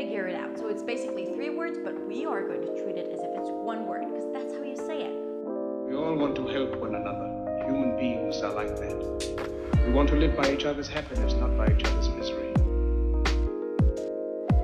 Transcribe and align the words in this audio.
figure 0.00 0.26
it 0.26 0.34
out. 0.34 0.56
So 0.58 0.68
it's 0.68 0.82
basically 0.82 1.26
three 1.26 1.50
words, 1.50 1.78
but 1.84 1.94
we 2.08 2.24
are 2.24 2.40
going 2.42 2.62
to 2.62 2.82
treat 2.82 2.96
it 2.96 3.12
as 3.12 3.20
if 3.20 3.30
it's 3.38 3.50
one 3.50 3.86
word 3.86 4.04
because 4.08 4.32
that's 4.32 4.54
how 4.54 4.62
you 4.62 4.74
say 4.74 5.02
it. 5.02 5.14
We 5.86 5.94
all 5.94 6.14
want 6.14 6.36
to 6.36 6.46
help 6.46 6.74
one 6.76 6.94
another. 6.94 7.28
Human 7.66 7.98
beings 7.98 8.38
are 8.38 8.54
like 8.54 8.74
that. 8.76 9.84
We 9.86 9.92
want 9.92 10.08
to 10.08 10.16
live 10.16 10.34
by 10.34 10.50
each 10.54 10.64
other's 10.64 10.88
happiness, 10.88 11.34
not 11.34 11.54
by 11.54 11.66
each 11.66 11.84
other's 11.84 12.08
misery. 12.08 12.50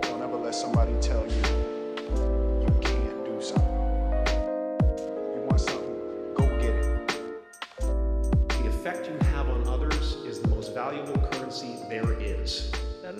Don't 0.08 0.22
ever 0.22 0.38
let 0.38 0.54
somebody 0.54 0.94
tell 1.02 1.26
you 1.26 1.45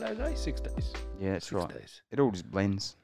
Saturday 0.07 0.30
day, 0.30 0.34
six 0.36 0.61
days. 0.61 0.93
Yeah, 1.20 1.32
that's 1.32 1.48
Six 1.48 1.61
right. 1.61 1.68
days. 1.68 2.02
It 2.12 2.20
all 2.20 2.30
just 2.30 2.48
blends. 2.48 2.95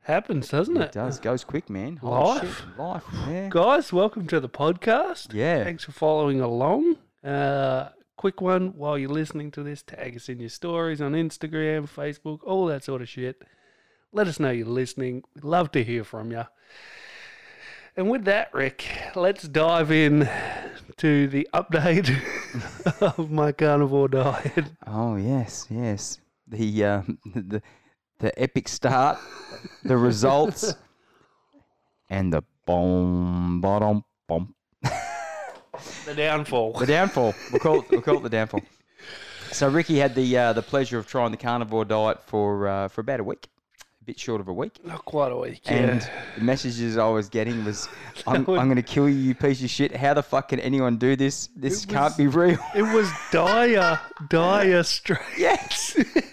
Happens, 0.00 0.48
doesn't 0.48 0.78
it? 0.78 0.84
It 0.84 0.92
does. 0.92 1.20
Goes 1.20 1.44
quick, 1.44 1.68
man. 1.68 1.96
Holy 1.98 2.14
Life. 2.40 2.56
shit, 2.58 2.78
Life. 2.78 3.04
Yeah. 3.28 3.48
Guys, 3.50 3.92
welcome 3.92 4.26
to 4.28 4.40
the 4.40 4.48
podcast. 4.48 5.34
Yeah. 5.34 5.62
Thanks 5.62 5.84
for 5.84 5.92
following 5.92 6.40
along. 6.40 6.96
Uh, 7.22 7.90
quick 8.16 8.40
one 8.40 8.68
while 8.78 8.96
you're 8.96 9.10
listening 9.10 9.50
to 9.50 9.62
this, 9.62 9.82
tag 9.82 10.16
us 10.16 10.30
in 10.30 10.40
your 10.40 10.48
stories 10.48 11.02
on 11.02 11.12
Instagram, 11.12 11.86
Facebook, 11.86 12.38
all 12.44 12.64
that 12.64 12.82
sort 12.82 13.02
of 13.02 13.10
shit. 13.10 13.42
Let 14.10 14.26
us 14.26 14.40
know 14.40 14.50
you're 14.50 14.66
listening. 14.66 15.24
We'd 15.34 15.44
love 15.44 15.70
to 15.72 15.84
hear 15.84 16.02
from 16.02 16.30
you. 16.32 16.44
And 17.94 18.08
with 18.08 18.24
that, 18.24 18.54
Rick, 18.54 18.86
let's 19.14 19.46
dive 19.46 19.90
in 19.92 20.26
to 20.96 21.28
the 21.28 21.46
update 21.52 22.10
of 23.18 23.30
my 23.30 23.52
carnivore 23.52 24.08
diet. 24.08 24.64
Oh 24.86 25.16
yes, 25.16 25.66
yes. 25.68 26.18
The 26.52 26.84
um, 26.84 27.18
the 27.34 27.60
the 28.18 28.40
epic 28.40 28.68
start, 28.68 29.18
the 29.84 29.96
results, 29.96 30.74
and 32.10 32.32
the 32.32 32.42
boom, 32.66 33.60
bottom, 33.60 34.04
boom. 34.28 34.54
The 36.06 36.14
downfall. 36.14 36.74
The 36.74 36.86
downfall. 36.86 37.34
We'll 37.50 37.60
call 37.60 37.80
it. 37.80 37.90
We'll 37.90 38.02
call 38.02 38.18
it 38.18 38.22
the 38.22 38.28
downfall. 38.28 38.60
So 39.50 39.68
Ricky 39.68 39.98
had 39.98 40.14
the 40.14 40.36
uh, 40.36 40.52
the 40.52 40.62
pleasure 40.62 40.98
of 40.98 41.06
trying 41.06 41.30
the 41.30 41.36
carnivore 41.38 41.84
diet 41.84 42.22
for 42.26 42.68
uh, 42.68 42.88
for 42.88 43.00
about 43.00 43.20
a 43.20 43.24
week, 43.24 43.48
a 44.00 44.04
bit 44.04 44.18
short 44.20 44.40
of 44.40 44.48
a 44.48 44.52
week. 44.52 44.84
Not 44.84 45.04
quite 45.04 45.32
a 45.32 45.36
week. 45.36 45.60
Yeah. 45.64 45.72
And 45.76 46.10
the 46.36 46.44
messages 46.44 46.96
I 46.98 47.08
was 47.08 47.28
getting 47.28 47.64
was, 47.64 47.88
I'm, 48.26 48.36
I'm 48.48 48.66
going 48.68 48.76
to 48.76 48.82
kill 48.82 49.08
you, 49.08 49.16
you 49.16 49.34
piece 49.34 49.62
of 49.62 49.70
shit. 49.70 49.94
How 49.96 50.14
the 50.14 50.22
fuck 50.22 50.48
can 50.48 50.60
anyone 50.60 50.96
do 50.98 51.16
this? 51.16 51.48
This 51.56 51.84
It 51.84 51.88
can't 51.88 52.04
was- 52.04 52.16
be 52.16 52.26
real. 52.28 52.58
It 52.74 52.82
was 52.82 53.10
dire, 53.30 53.98
dire 54.28 54.82
straight. 54.96 55.20
yes. 55.38 55.96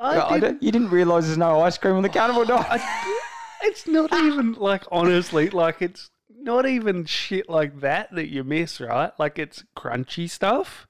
I 0.00 0.40
did- 0.40 0.58
you 0.62 0.72
didn't 0.72 0.90
realise 0.90 1.26
there's 1.26 1.36
no 1.38 1.60
ice 1.60 1.76
cream 1.78 1.96
on 1.96 2.02
the 2.02 2.08
carnivore 2.08 2.44
diet. 2.46 2.80
it's 3.62 3.86
not 3.86 4.12
even 4.14 4.54
like 4.54 4.84
honestly, 4.90 5.50
like 5.50 5.82
it's 5.82 6.10
not 6.42 6.66
even 6.66 7.04
shit 7.04 7.48
like 7.50 7.80
that 7.80 8.14
that 8.14 8.28
you 8.28 8.42
miss, 8.44 8.80
right? 8.80 9.12
Like 9.18 9.38
it's 9.38 9.62
crunchy 9.76 10.28
stuff. 10.30 10.86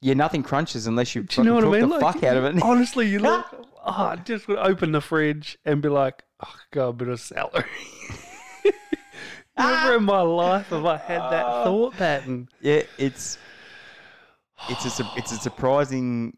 yeah, 0.00 0.14
nothing 0.14 0.42
crunches 0.42 0.86
unless 0.88 1.14
you, 1.14 1.22
Do 1.22 1.40
you 1.42 1.44
know 1.44 1.54
what 1.54 1.64
I 1.64 1.68
mean? 1.70 1.80
the 1.82 1.86
Like, 1.98 2.00
fuck 2.14 2.24
out 2.24 2.36
of 2.36 2.44
it. 2.44 2.60
Honestly, 2.62 3.08
you 3.08 3.20
look. 3.20 3.46
oh, 3.86 3.90
I 3.92 4.16
just 4.16 4.48
would 4.48 4.58
open 4.58 4.90
the 4.92 5.00
fridge 5.00 5.56
and 5.64 5.80
be 5.80 5.88
like, 5.88 6.22
"Oh, 6.44 6.54
got 6.72 6.88
a 6.88 6.92
bit 6.92 7.08
of 7.08 7.20
celery." 7.20 7.64
Never 9.56 9.96
in 9.98 10.04
my 10.04 10.20
life 10.20 10.66
have 10.70 10.84
I 10.84 10.96
had 10.96 11.20
that 11.30 11.46
Uh, 11.46 11.64
thought 11.64 11.92
pattern. 11.94 12.48
yeah, 12.60 12.82
it's 12.98 13.38
it's 14.68 14.98
a 15.00 15.08
it's 15.16 15.30
a 15.30 15.36
surprising 15.36 16.36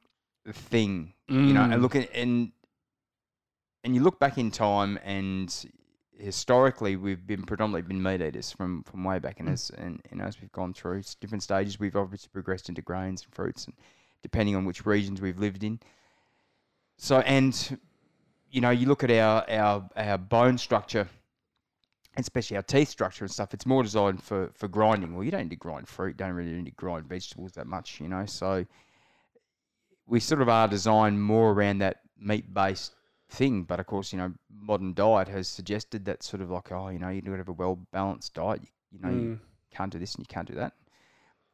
thing, 0.52 1.12
you 1.28 1.52
know. 1.52 1.60
Mm. 1.60 1.74
And 1.74 1.82
look 1.82 1.96
at 1.96 2.08
and 2.14 2.52
and 3.84 3.94
you 3.94 4.02
look 4.02 4.18
back 4.18 4.38
in 4.38 4.50
time, 4.50 4.98
and 5.04 5.54
historically 6.18 6.96
we've 6.96 7.26
been 7.26 7.42
predominantly 7.44 7.86
been 7.86 8.02
meat 8.02 8.20
eaters 8.20 8.50
from 8.52 8.82
from 8.84 9.04
way 9.04 9.18
back, 9.18 9.36
Mm. 9.36 9.40
and 9.40 9.48
as 9.50 9.70
and, 9.70 10.02
and 10.10 10.22
as 10.22 10.40
we've 10.40 10.52
gone 10.52 10.72
through 10.74 11.02
different 11.20 11.42
stages, 11.42 11.78
we've 11.78 11.96
obviously 11.96 12.30
progressed 12.32 12.68
into 12.68 12.82
grains 12.82 13.22
and 13.24 13.34
fruits, 13.34 13.66
and 13.66 13.74
depending 14.22 14.56
on 14.56 14.64
which 14.64 14.86
regions 14.86 15.20
we've 15.20 15.38
lived 15.38 15.64
in. 15.64 15.80
So 16.96 17.20
and 17.20 17.78
you 18.50 18.60
know, 18.60 18.70
you 18.70 18.86
look 18.86 19.04
at 19.04 19.10
our 19.10 19.44
our 19.50 19.88
our 19.96 20.18
bone 20.18 20.58
structure 20.58 21.08
especially 22.16 22.56
our 22.56 22.62
teeth 22.62 22.88
structure 22.88 23.24
and 23.24 23.30
stuff, 23.30 23.52
it's 23.52 23.66
more 23.66 23.82
designed 23.82 24.22
for, 24.22 24.50
for 24.54 24.68
grinding. 24.68 25.14
Well, 25.14 25.24
you 25.24 25.30
don't 25.30 25.42
need 25.42 25.50
to 25.50 25.56
grind 25.56 25.88
fruit, 25.88 26.16
don't 26.16 26.32
really 26.32 26.52
need 26.52 26.66
to 26.66 26.70
grind 26.72 27.06
vegetables 27.06 27.52
that 27.52 27.66
much, 27.66 28.00
you 28.00 28.08
know. 28.08 28.24
So 28.26 28.64
we 30.06 30.20
sort 30.20 30.40
of 30.40 30.48
are 30.48 30.68
designed 30.68 31.20
more 31.22 31.52
around 31.52 31.78
that 31.78 32.00
meat 32.18 32.52
based 32.52 32.94
thing. 33.28 33.62
But 33.62 33.80
of 33.80 33.86
course, 33.86 34.12
you 34.12 34.18
know, 34.18 34.32
modern 34.50 34.94
diet 34.94 35.28
has 35.28 35.48
suggested 35.48 36.04
that 36.06 36.22
sort 36.22 36.42
of 36.42 36.50
like, 36.50 36.70
oh, 36.72 36.88
you 36.88 36.98
know, 36.98 37.08
you 37.08 37.22
got 37.22 37.32
to 37.32 37.36
have 37.38 37.48
a 37.48 37.52
well 37.52 37.78
balanced 37.92 38.34
diet. 38.34 38.62
You, 38.62 38.68
you 38.92 38.98
know, 39.00 39.10
you 39.10 39.28
mm. 39.28 39.38
can't 39.74 39.92
do 39.92 39.98
this 39.98 40.14
and 40.14 40.22
you 40.22 40.32
can't 40.32 40.48
do 40.48 40.54
that. 40.54 40.72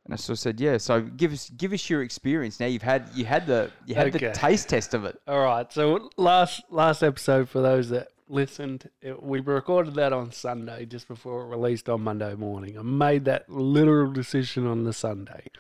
And 0.04 0.12
I 0.12 0.16
sort 0.16 0.36
of 0.36 0.40
said, 0.40 0.60
yeah. 0.60 0.78
So 0.78 1.00
give 1.00 1.32
us 1.32 1.48
give 1.50 1.72
us 1.72 1.88
your 1.88 2.02
experience. 2.02 2.58
Now 2.58 2.66
you've 2.66 2.82
had 2.82 3.08
you 3.14 3.24
had 3.24 3.46
the 3.46 3.70
you 3.86 3.94
had 3.94 4.12
the 4.12 4.32
taste 4.32 4.68
test 4.68 4.94
of 4.94 5.04
it. 5.04 5.20
All 5.28 5.44
right. 5.44 5.72
So 5.72 6.10
last 6.16 6.62
last 6.70 7.02
episode 7.02 7.48
for 7.48 7.62
those 7.62 7.88
that 7.90 8.08
listened, 8.28 8.90
it, 9.00 9.22
we 9.22 9.38
recorded 9.40 9.94
that 9.94 10.12
on 10.12 10.32
Sunday 10.32 10.86
just 10.86 11.06
before 11.06 11.42
it 11.42 11.46
released 11.46 11.88
on 11.88 12.02
Monday 12.02 12.34
morning. 12.34 12.76
I 12.76 12.82
made 12.82 13.26
that 13.26 13.48
literal 13.48 14.10
decision 14.10 14.66
on 14.66 14.84
the 14.84 14.92
Sunday. 14.92 15.50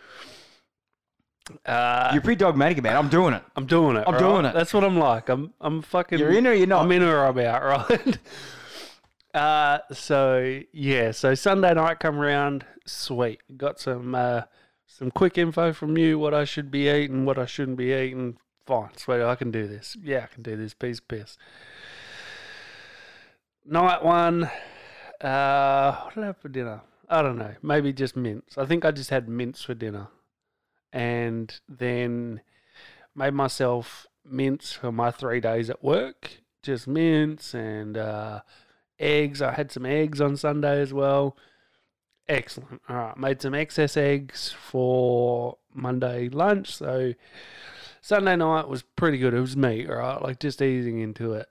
Uh, 1.66 2.10
You're 2.12 2.22
pretty 2.22 2.38
dogmatic 2.38 2.78
about 2.78 2.94
it. 2.94 2.98
I'm 2.98 3.08
doing 3.08 3.34
it. 3.34 3.42
I'm 3.56 3.66
doing 3.66 3.96
it. 3.96 4.04
I'm 4.06 4.14
right? 4.14 4.20
doing 4.20 4.44
it. 4.44 4.54
That's 4.54 4.72
what 4.72 4.84
I'm 4.84 4.98
like. 4.98 5.28
I'm 5.28 5.52
I'm 5.60 5.82
fucking. 5.82 6.18
You're 6.18 6.32
in 6.32 6.46
or 6.46 6.52
you're 6.52 6.66
not? 6.66 6.82
I'm 6.84 6.92
in 6.92 7.02
or 7.02 7.24
I'm 7.24 7.38
out, 7.38 7.62
right? 7.90 8.18
uh, 9.34 9.78
so 9.92 10.60
yeah, 10.72 11.10
so 11.10 11.34
Sunday 11.34 11.74
night 11.74 12.00
come 12.00 12.18
around, 12.18 12.64
sweet. 12.86 13.40
Got 13.56 13.80
some 13.80 14.14
uh, 14.14 14.42
some 14.86 15.10
quick 15.10 15.36
info 15.36 15.72
from 15.72 15.98
you, 15.98 16.18
what 16.18 16.34
I 16.34 16.44
should 16.44 16.70
be 16.70 16.88
eating, 16.88 17.24
what 17.24 17.38
I 17.38 17.46
shouldn't 17.46 17.76
be 17.76 17.92
eating. 17.92 18.36
Fine, 18.66 18.96
sweet. 18.96 19.22
I 19.22 19.34
can 19.34 19.50
do 19.50 19.66
this. 19.66 19.96
Yeah, 20.00 20.24
I 20.24 20.32
can 20.32 20.42
do 20.42 20.56
this. 20.56 20.74
Piece 20.74 21.00
piss. 21.00 21.36
Night 23.64 24.04
one. 24.04 24.50
Uh, 25.20 25.92
what 26.02 26.14
did 26.14 26.22
I 26.24 26.26
have 26.26 26.36
for 26.38 26.48
dinner? 26.48 26.82
I 27.08 27.22
don't 27.22 27.38
know. 27.38 27.54
Maybe 27.62 27.92
just 27.92 28.16
mince. 28.16 28.56
I 28.56 28.64
think 28.66 28.84
I 28.84 28.90
just 28.90 29.10
had 29.10 29.28
mince 29.28 29.62
for 29.62 29.74
dinner, 29.74 30.08
and 30.92 31.60
then 31.68 32.40
made 33.14 33.34
myself 33.34 34.06
mince 34.24 34.72
for 34.72 34.92
my 34.92 35.10
three 35.10 35.40
days 35.40 35.70
at 35.70 35.82
work. 35.82 36.42
Just 36.62 36.86
mince 36.86 37.54
and 37.54 37.96
uh, 37.96 38.40
eggs. 38.98 39.42
I 39.42 39.52
had 39.52 39.72
some 39.72 39.86
eggs 39.86 40.20
on 40.20 40.36
Sunday 40.36 40.80
as 40.80 40.92
well. 40.92 41.36
Excellent. 42.28 42.80
All 42.88 42.96
right, 42.96 43.16
made 43.16 43.42
some 43.42 43.54
excess 43.54 43.96
eggs 43.96 44.52
for 44.52 45.58
Monday 45.74 46.28
lunch. 46.28 46.76
So 46.76 47.14
Sunday 48.00 48.36
night 48.36 48.68
was 48.68 48.82
pretty 48.82 49.18
good. 49.18 49.34
It 49.34 49.40
was 49.40 49.56
meat, 49.56 49.88
right? 49.88 50.22
like 50.22 50.38
just 50.40 50.62
easing 50.62 51.00
into 51.00 51.32
it. 51.32 51.46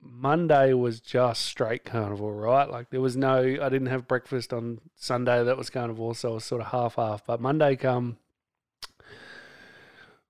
Monday 0.00 0.72
was 0.72 1.00
just 1.00 1.42
straight 1.42 1.84
carnival, 1.84 2.32
right? 2.32 2.70
Like 2.70 2.90
there 2.90 3.00
was 3.00 3.16
no, 3.16 3.38
I 3.38 3.68
didn't 3.68 3.86
have 3.86 4.06
breakfast 4.06 4.52
on 4.52 4.80
Sunday 4.94 5.42
that 5.42 5.56
was 5.56 5.70
carnival, 5.70 6.14
so 6.14 6.30
I 6.30 6.34
was 6.34 6.44
sort 6.44 6.60
of 6.60 6.68
half 6.68 6.96
half. 6.96 7.26
But 7.26 7.40
Monday 7.40 7.76
come, 7.76 8.18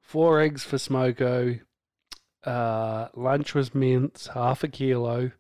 four 0.06 0.41
eggs 0.41 0.65
for 0.65 0.77
smoko. 0.77 1.61
Uh, 2.44 3.09
lunch 3.15 3.55
was 3.55 3.75
mince, 3.75 4.28
half 4.28 4.62
a 4.62 4.69
kilo. 4.69 5.33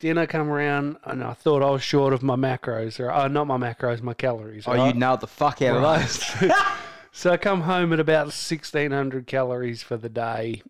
Dinner 0.00 0.26
come 0.26 0.48
around, 0.48 0.96
and 1.04 1.22
I 1.22 1.34
thought 1.34 1.62
I 1.62 1.68
was 1.70 1.82
short 1.82 2.14
of 2.14 2.22
my 2.22 2.34
macros, 2.34 2.98
or 2.98 3.10
uh, 3.10 3.28
not 3.28 3.46
my 3.46 3.58
macros, 3.58 4.00
my 4.00 4.14
calories. 4.14 4.66
Oh, 4.66 4.72
right? 4.72 4.94
you 4.94 4.98
nailed 4.98 5.20
the 5.20 5.26
fuck 5.26 5.60
out 5.60 5.82
Right. 5.82 6.02
of 6.02 6.40
those. 6.40 6.52
So 7.12 7.32
I 7.32 7.36
come 7.38 7.62
home 7.62 7.92
at 7.92 7.98
about 7.98 8.26
1600 8.26 9.26
calories 9.26 9.82
for 9.82 9.96
the 9.96 10.08
day. 10.08 10.62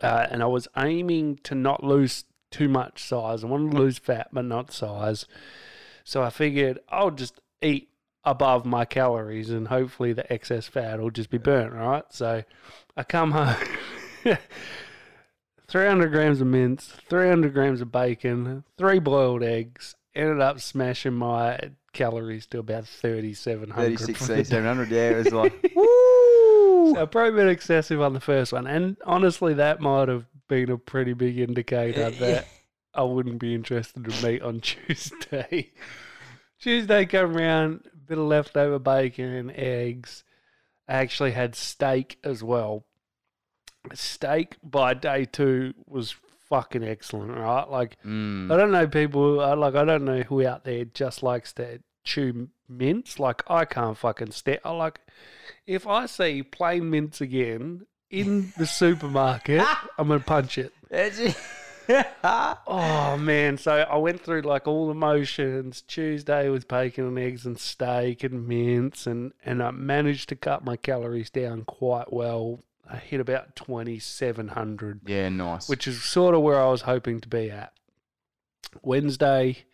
Uh, 0.00 0.28
and 0.30 0.44
I 0.44 0.46
was 0.46 0.68
aiming 0.76 1.40
to 1.42 1.56
not 1.56 1.82
lose 1.82 2.24
too 2.52 2.68
much 2.68 3.02
size. 3.02 3.42
I 3.42 3.48
wanted 3.48 3.72
to 3.72 3.76
lose 3.78 3.98
fat, 3.98 4.28
but 4.32 4.44
not 4.44 4.72
size. 4.72 5.26
So 6.04 6.22
I 6.22 6.30
figured 6.30 6.78
I'll 6.88 7.10
just 7.10 7.40
eat 7.60 7.88
above 8.24 8.64
my 8.64 8.84
calories 8.84 9.50
and 9.50 9.68
hopefully 9.68 10.12
the 10.12 10.30
excess 10.32 10.66
fat 10.66 11.00
will 11.00 11.10
just 11.10 11.30
be 11.30 11.38
burnt, 11.38 11.72
right? 11.72 12.04
So 12.10 12.42
I 12.96 13.02
come 13.02 13.32
home, 13.32 13.56
300 15.68 16.08
grams 16.08 16.40
of 16.40 16.46
mince, 16.46 16.92
300 17.08 17.52
grams 17.52 17.80
of 17.80 17.92
bacon, 17.92 18.64
three 18.78 18.98
boiled 18.98 19.42
eggs, 19.42 19.94
ended 20.14 20.40
up 20.40 20.60
smashing 20.60 21.14
my 21.14 21.58
calories 21.92 22.46
to 22.46 22.58
about 22.58 22.86
3700 22.86 23.74
36, 23.74 24.18
for 24.18 24.24
the 24.26 24.34
day. 24.34 24.44
3700, 24.44 24.90
yeah, 24.90 25.10
it 25.10 25.16
was 25.16 25.32
like, 25.32 25.72
woo! 25.76 26.94
So 26.94 27.06
probably 27.06 27.32
been 27.32 27.48
excessive 27.48 28.00
on 28.00 28.12
the 28.12 28.20
first 28.20 28.52
one, 28.52 28.66
and 28.66 28.96
honestly, 29.04 29.54
that 29.54 29.80
might 29.80 30.08
have 30.08 30.26
been 30.48 30.70
a 30.70 30.78
pretty 30.78 31.14
big 31.14 31.38
indicator 31.38 32.10
that 32.10 32.46
I 32.94 33.02
wouldn't 33.02 33.38
be 33.38 33.54
interested 33.54 34.06
in 34.06 34.22
meat 34.22 34.42
on 34.42 34.60
Tuesday. 34.60 35.72
Tuesday 36.60 37.06
come 37.06 37.36
around, 37.36 37.88
bit 38.06 38.18
of 38.18 38.24
leftover 38.26 38.78
bacon 38.78 39.26
and 39.26 39.50
eggs. 39.52 40.24
I 40.88 40.94
actually 40.94 41.32
had 41.32 41.54
steak 41.54 42.18
as 42.24 42.42
well. 42.42 42.84
steak 43.92 44.56
by 44.62 44.94
day 44.94 45.24
two 45.24 45.74
was 45.86 46.14
fucking 46.48 46.84
excellent, 46.84 47.32
right? 47.32 47.68
Like 47.68 47.96
Mm. 48.04 48.52
I 48.52 48.56
don't 48.56 48.70
know 48.70 48.86
people 48.86 49.36
like 49.56 49.74
I 49.74 49.84
don't 49.84 50.04
know 50.04 50.22
who 50.22 50.46
out 50.46 50.64
there 50.64 50.84
just 50.84 51.22
likes 51.22 51.52
to 51.54 51.80
chew 52.04 52.48
mince. 52.68 53.18
Like 53.18 53.42
I 53.50 53.64
can't 53.64 53.96
fucking 53.96 54.32
stand 54.32 54.60
I 54.64 54.70
like 54.70 55.00
if 55.66 55.86
I 55.86 56.06
see 56.06 56.42
plain 56.42 56.90
mince 56.90 57.20
again 57.20 57.86
in 58.10 58.52
the 58.58 58.66
supermarket, 58.80 59.66
I'm 59.98 60.08
gonna 60.08 60.20
punch 60.20 60.58
it. 60.58 60.72
Oh 62.66 63.16
man, 63.18 63.58
so 63.58 63.72
I 63.72 63.96
went 63.98 64.20
through 64.20 64.42
like 64.42 64.66
all 64.66 64.88
the 64.88 64.94
motions. 64.94 65.82
Tuesday 65.82 66.48
was 66.48 66.64
bacon 66.64 67.06
and 67.06 67.18
eggs 67.18 67.44
and 67.44 67.58
steak 67.58 68.24
and 68.24 68.48
mince 68.48 69.06
and 69.06 69.32
and 69.44 69.62
I 69.62 69.70
managed 69.70 70.30
to 70.30 70.36
cut 70.36 70.64
my 70.64 70.76
calories 70.76 71.30
down 71.30 71.64
quite 71.64 72.12
well. 72.12 72.60
I 72.90 72.96
hit 72.96 73.20
about 73.20 73.56
2700 73.56 75.00
yeah, 75.06 75.28
nice. 75.28 75.68
which 75.68 75.86
is 75.86 76.02
sort 76.02 76.34
of 76.34 76.42
where 76.42 76.60
I 76.60 76.68
was 76.68 76.82
hoping 76.82 77.20
to 77.20 77.28
be 77.28 77.50
at. 77.50 77.72
Wednesday, 78.82 79.64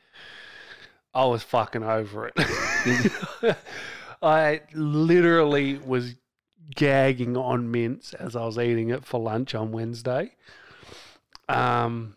I 1.15 1.25
was 1.25 1.43
fucking 1.43 1.83
over 1.83 2.31
it. 2.35 3.57
I 4.23 4.63
literally 4.75 5.79
was 5.79 6.15
gagging 6.75 7.37
on 7.37 7.71
mince 7.71 8.15
as 8.15 8.37
I 8.37 8.45
was 8.45 8.59
eating 8.59 8.91
it 8.91 9.05
for 9.05 9.21
lunch 9.21 9.55
on 9.55 9.73
Wednesday. 9.73 10.37
Um, 11.51 12.17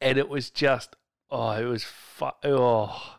and 0.00 0.18
it 0.18 0.28
was 0.28 0.50
just, 0.50 0.96
oh, 1.30 1.50
it 1.52 1.64
was 1.64 1.84
fu- 1.84 2.26
oh, 2.44 3.16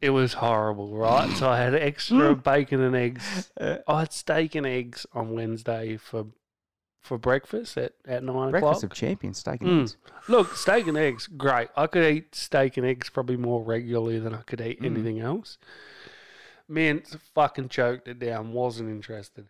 it 0.00 0.10
was 0.10 0.34
horrible, 0.34 0.96
right? 0.96 1.30
so 1.36 1.48
I 1.48 1.58
had 1.58 1.74
extra 1.74 2.34
bacon 2.50 2.80
and 2.82 2.94
eggs. 2.96 3.50
I 3.60 4.00
had 4.00 4.12
steak 4.12 4.54
and 4.54 4.66
eggs 4.66 5.06
on 5.12 5.30
Wednesday 5.34 5.96
for 5.96 6.26
for 7.02 7.18
breakfast 7.18 7.76
at, 7.78 7.92
at 8.04 8.24
nine 8.24 8.50
Breakfast 8.50 8.82
o'clock. 8.82 8.92
of 8.92 8.96
champions, 8.98 9.38
steak 9.38 9.60
and 9.60 9.70
Mm. 9.70 9.82
eggs. 9.82 9.96
Look, 10.28 10.56
steak 10.56 10.88
and 10.88 10.98
eggs, 10.98 11.28
great. 11.28 11.68
I 11.76 11.86
could 11.86 12.02
eat 12.04 12.34
steak 12.34 12.76
and 12.76 12.84
eggs 12.84 13.10
probably 13.10 13.36
more 13.36 13.62
regularly 13.62 14.18
than 14.18 14.34
I 14.34 14.42
could 14.42 14.60
eat 14.60 14.82
Mm. 14.82 14.86
anything 14.86 15.20
else. 15.20 15.56
Man, 16.66 17.02
fucking 17.32 17.68
choked 17.68 18.08
it 18.08 18.18
down. 18.18 18.52
Wasn't 18.52 18.90
interested. 18.90 19.46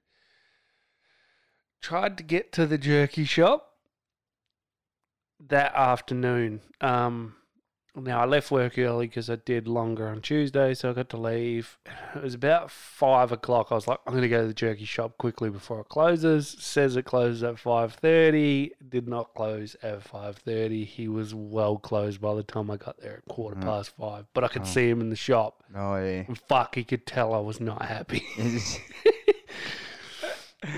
Tried 1.81 2.19
to 2.19 2.23
get 2.23 2.53
to 2.53 2.67
the 2.67 2.77
jerky 2.77 3.25
shop 3.25 3.73
that 5.49 5.75
afternoon. 5.75 6.61
Um, 6.81 7.35
now 7.99 8.21
I 8.21 8.27
left 8.27 8.51
work 8.51 8.79
early 8.79 9.07
because 9.07 9.31
I 9.31 9.37
did 9.37 9.67
longer 9.67 10.09
on 10.09 10.21
Tuesday, 10.21 10.75
so 10.75 10.91
I 10.91 10.93
got 10.93 11.09
to 11.11 11.17
leave. 11.17 11.79
It 12.15 12.23
was 12.23 12.35
about 12.35 12.71
five 12.71 13.33
o'clock. 13.33 13.69
I 13.71 13.75
was 13.75 13.87
like, 13.89 14.01
I'm 14.07 14.13
going 14.13 14.21
to 14.23 14.29
go 14.29 14.43
to 14.43 14.49
the 14.49 14.53
jerky 14.53 14.85
shop 14.85 15.17
quickly 15.17 15.49
before 15.49 15.81
it 15.81 15.89
closes. 15.89 16.57
Says 16.59 16.97
it 16.97 17.07
closes 17.07 17.43
at 17.43 17.59
five 17.59 17.95
thirty. 17.95 18.73
Did 18.87 19.09
not 19.09 19.33
close 19.35 19.77
at 19.83 20.03
five 20.03 20.37
thirty. 20.37 20.85
He 20.85 21.09
was 21.09 21.35
well 21.35 21.79
closed 21.79 22.21
by 22.21 22.35
the 22.35 22.43
time 22.43 22.71
I 22.71 22.77
got 22.77 23.01
there 23.01 23.17
at 23.17 23.25
quarter 23.33 23.57
Mm. 23.57 23.63
past 23.65 23.95
five. 23.99 24.27
But 24.35 24.45
I 24.45 24.49
could 24.49 24.63
Oh. 24.63 24.67
see 24.67 24.91
him 24.91 25.01
in 25.01 25.09
the 25.09 25.17
shop, 25.17 25.63
Oh 25.75 25.97
yeah. 25.97 26.25
and 26.29 26.39
fuck, 26.39 26.75
he 26.75 26.85
could 26.85 27.07
tell 27.07 27.33
I 27.33 27.39
was 27.41 27.61
not 27.61 27.81
happy. 27.87 28.23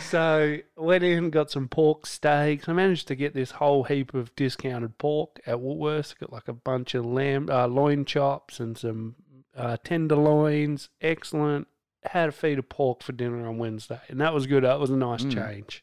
So 0.00 0.58
went 0.76 1.04
in 1.04 1.30
got 1.30 1.50
some 1.50 1.68
pork 1.68 2.04
steaks. 2.04 2.68
I 2.68 2.72
managed 2.72 3.08
to 3.08 3.14
get 3.14 3.32
this 3.32 3.52
whole 3.52 3.84
heap 3.84 4.12
of 4.12 4.34
discounted 4.34 4.98
pork 4.98 5.40
at 5.46 5.58
Woolworths. 5.58 6.18
Got 6.18 6.32
like 6.32 6.48
a 6.48 6.52
bunch 6.52 6.94
of 6.94 7.06
lamb 7.06 7.48
uh, 7.50 7.66
loin 7.68 8.04
chops 8.04 8.58
and 8.60 8.76
some 8.76 9.14
uh, 9.56 9.76
tenderloins. 9.84 10.88
Excellent. 11.00 11.68
Had 12.04 12.30
a 12.30 12.32
feed 12.32 12.58
of 12.58 12.68
pork 12.68 13.02
for 13.02 13.12
dinner 13.12 13.46
on 13.46 13.58
Wednesday, 13.58 14.00
and 14.08 14.20
that 14.20 14.34
was 14.34 14.46
good. 14.46 14.64
That 14.64 14.80
was 14.80 14.90
a 14.90 14.96
nice 14.96 15.22
Mm. 15.24 15.34
change. 15.34 15.82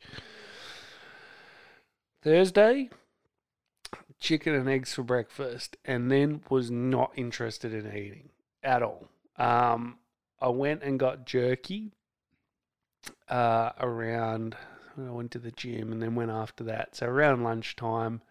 Thursday, 2.22 2.90
chicken 4.20 4.56
and 4.56 4.68
eggs 4.68 4.94
for 4.94 5.04
breakfast, 5.04 5.78
and 5.86 6.12
then 6.12 6.42
was 6.50 6.72
not 6.72 7.12
interested 7.16 7.74
in 7.74 7.88
eating 7.96 8.30
at 8.64 8.82
all. 8.82 9.08
Um, 9.38 10.00
I 10.42 10.50
went 10.50 10.84
and 10.84 11.00
got 11.00 11.26
jerky 11.26 11.92
uh, 13.30 13.72
around. 13.80 14.56
I 14.98 15.10
went 15.12 15.32
to 15.32 15.40
the 15.40 15.52
gym 15.52 15.92
and 15.92 16.02
then 16.02 16.16
went 16.16 16.32
after 16.32 16.64
that. 16.66 16.96
So 16.96 17.08
around 17.08 17.44
lunchtime, 17.44 18.22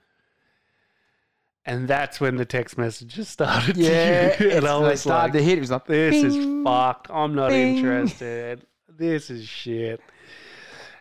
and 1.66 1.88
that's 1.88 2.20
when 2.20 2.36
the 2.36 2.44
text 2.44 2.76
messages 2.78 3.28
started. 3.36 3.76
Yeah, 3.76 4.36
to 4.36 4.44
you. 4.44 4.50
and 4.50 4.66
I 4.66 4.78
was 4.78 5.00
started 5.02 5.22
like, 5.24 5.32
to 5.34 5.42
hit. 5.42 5.58
It 5.58 5.60
was 5.62 5.70
like 5.70 5.86
"This 5.86 6.22
is 6.24 6.36
bing. 6.36 6.64
fucked. 6.64 7.10
I'm 7.10 7.34
not 7.34 7.50
bing." 7.50 7.76
interested. 7.78 8.66
This 8.88 9.30
is 9.30 9.46
shit." 9.46 10.00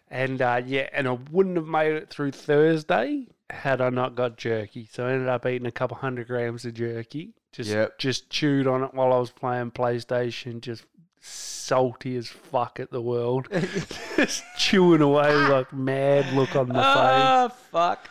And 0.09 0.41
uh, 0.41 0.61
yeah, 0.65 0.89
and 0.93 1.07
I 1.07 1.17
wouldn't 1.31 1.55
have 1.57 1.65
made 1.67 1.93
it 1.93 2.09
through 2.09 2.31
Thursday 2.31 3.27
had 3.49 3.81
I 3.81 3.89
not 3.89 4.15
got 4.15 4.37
jerky. 4.37 4.87
So 4.91 5.05
I 5.07 5.11
ended 5.13 5.27
up 5.27 5.45
eating 5.45 5.67
a 5.67 5.71
couple 5.71 5.97
hundred 5.97 6.27
grams 6.27 6.65
of 6.65 6.73
jerky. 6.73 7.33
Just 7.51 7.69
Yep. 7.69 7.99
just 7.99 8.29
chewed 8.29 8.65
on 8.67 8.83
it 8.83 8.93
while 8.93 9.13
I 9.13 9.17
was 9.19 9.31
playing 9.31 9.71
PlayStation. 9.71 10.59
Just 10.61 10.85
salty 11.25 12.17
as 12.17 12.27
fuck 12.27 12.79
at 12.79 12.91
the 12.91 13.01
world. 13.01 13.47
just 14.17 14.43
chewing 14.57 15.01
away 15.01 15.33
like 15.33 15.71
mad 15.71 16.31
look 16.33 16.55
on 16.55 16.67
my 16.67 16.73
face. 16.75 16.83
Ah, 16.83 17.47
fuck. 17.71 18.09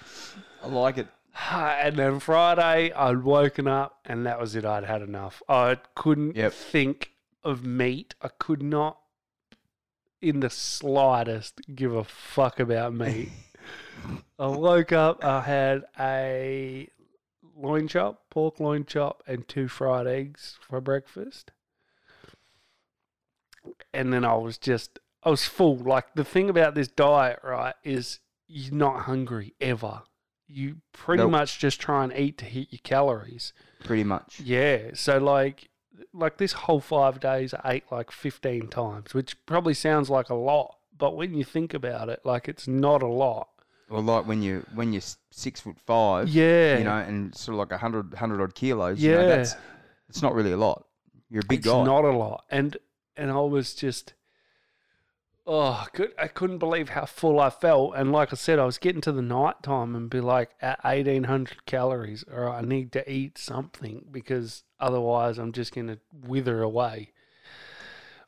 I 0.62 0.66
like 0.68 0.98
it. 0.98 1.06
And 1.50 1.96
then 1.96 2.20
Friday, 2.20 2.92
I'd 2.92 3.22
woken 3.22 3.66
up 3.68 3.98
and 4.04 4.24
that 4.26 4.40
was 4.40 4.54
it. 4.56 4.64
I'd 4.64 4.84
had 4.84 5.02
enough. 5.02 5.42
I 5.48 5.78
couldn't 5.94 6.36
Yep. 6.36 6.52
think 6.52 7.12
of 7.44 7.64
meat. 7.64 8.14
I 8.22 8.28
could 8.28 8.62
not, 8.62 8.98
in 10.20 10.40
the 10.40 10.50
slightest, 10.50 11.60
give 11.74 11.94
a 11.94 12.04
fuck 12.04 12.58
about 12.60 12.94
meat. 12.94 13.30
I 14.38 14.46
woke 14.46 14.92
up, 14.92 15.22
I 15.24 15.40
had 15.42 15.84
a 15.98 16.88
loin 17.56 17.88
chop, 17.88 18.22
pork 18.30 18.58
loin 18.60 18.84
chop, 18.86 19.22
and 19.26 19.46
two 19.46 19.68
fried 19.68 20.06
eggs 20.06 20.58
for 20.66 20.80
breakfast. 20.80 21.50
And 23.92 24.12
then 24.12 24.24
I 24.24 24.34
was 24.34 24.58
just, 24.58 24.98
I 25.22 25.30
was 25.30 25.44
full. 25.44 25.76
Like 25.76 26.14
the 26.14 26.24
thing 26.24 26.48
about 26.50 26.74
this 26.74 26.88
diet, 26.88 27.40
right, 27.42 27.74
is 27.84 28.20
you're 28.48 28.74
not 28.74 29.02
hungry 29.02 29.54
ever. 29.60 30.02
You 30.48 30.76
pretty 30.92 31.22
Nope. 31.22 31.30
much 31.32 31.58
just 31.58 31.80
try 31.80 32.04
and 32.04 32.12
eat 32.16 32.36
to 32.38 32.44
hit 32.44 32.68
your 32.70 32.80
calories. 32.82 33.52
Pretty 33.84 34.04
much. 34.04 34.40
Yeah. 34.40 34.90
So 34.94 35.18
like 35.18 35.68
like 36.12 36.36
this 36.38 36.52
whole 36.52 36.80
five 36.80 37.20
days 37.20 37.54
I 37.54 37.74
ate 37.74 37.84
like 37.90 38.10
fifteen 38.10 38.68
times, 38.68 39.14
which 39.14 39.34
probably 39.46 39.72
sounds 39.74 40.10
like 40.10 40.28
a 40.28 40.34
lot, 40.34 40.76
but 40.96 41.16
when 41.16 41.32
you 41.34 41.44
think 41.44 41.72
about 41.72 42.08
it, 42.10 42.20
like 42.24 42.48
it's 42.48 42.68
not 42.68 43.02
a 43.02 43.06
lot. 43.06 43.48
Well, 43.88 44.02
like 44.02 44.26
when 44.26 44.42
you 44.42 44.66
when 44.74 44.92
you're 44.92 45.02
six 45.30 45.60
foot 45.60 45.76
five, 45.86 46.28
Yeah. 46.28 46.78
you 46.78 46.84
know, 46.84 46.96
and 46.96 47.34
sort 47.34 47.54
of 47.54 47.58
like 47.60 47.72
a 47.72 47.78
hundred 47.78 48.12
hundred 48.14 48.42
odd 48.42 48.54
kilos, 48.54 49.00
Yeah. 49.00 49.10
you 49.12 49.16
know, 49.18 49.28
that's 49.28 49.54
it's 50.08 50.20
not 50.22 50.34
really 50.34 50.52
a 50.52 50.56
lot. 50.58 50.84
You're 51.30 51.40
a 51.42 51.48
big 51.48 51.60
it's 51.60 51.68
guy. 51.68 51.82
not 51.84 52.04
a 52.04 52.10
lot. 52.10 52.44
And 52.50 52.76
and 53.16 53.30
I 53.30 53.40
was 53.40 53.74
just 53.74 54.14
oh, 55.46 55.84
I, 55.84 55.86
could, 55.92 56.12
I 56.18 56.28
couldn't 56.28 56.58
believe 56.58 56.90
how 56.90 57.04
full 57.04 57.40
I 57.40 57.50
felt. 57.50 57.94
And 57.96 58.12
like 58.12 58.32
I 58.32 58.36
said, 58.36 58.58
I 58.58 58.64
was 58.64 58.78
getting 58.78 59.00
to 59.02 59.12
the 59.12 59.22
night 59.22 59.62
time 59.62 59.94
and 59.96 60.08
be 60.08 60.20
like 60.20 60.50
at 60.60 60.80
eighteen 60.84 61.24
hundred 61.24 61.66
calories, 61.66 62.24
or 62.30 62.48
I 62.48 62.62
need 62.62 62.92
to 62.92 63.10
eat 63.10 63.38
something 63.38 64.06
because 64.10 64.64
otherwise 64.78 65.38
I'm 65.38 65.52
just 65.52 65.74
gonna 65.74 65.98
wither 66.26 66.62
away. 66.62 67.12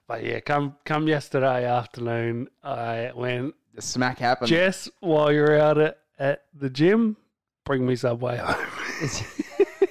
But 0.07 0.25
yeah, 0.25 0.41
come 0.41 0.77
come 0.85 1.09
yesterday 1.09 1.65
afternoon, 1.65 2.49
I 2.63 3.13
went 3.15 3.55
the 3.75 3.83
smack 3.83 4.19
happened. 4.19 4.49
Jess, 4.49 4.89
while 5.01 5.33
you're 5.33 5.59
out 5.59 5.79
at, 5.79 5.99
at 6.19 6.45
the 6.55 6.71
gym, 6.71 7.17
bring 7.65 7.87
me 7.87 7.97
Subway 7.97 8.37
home. 8.37 8.67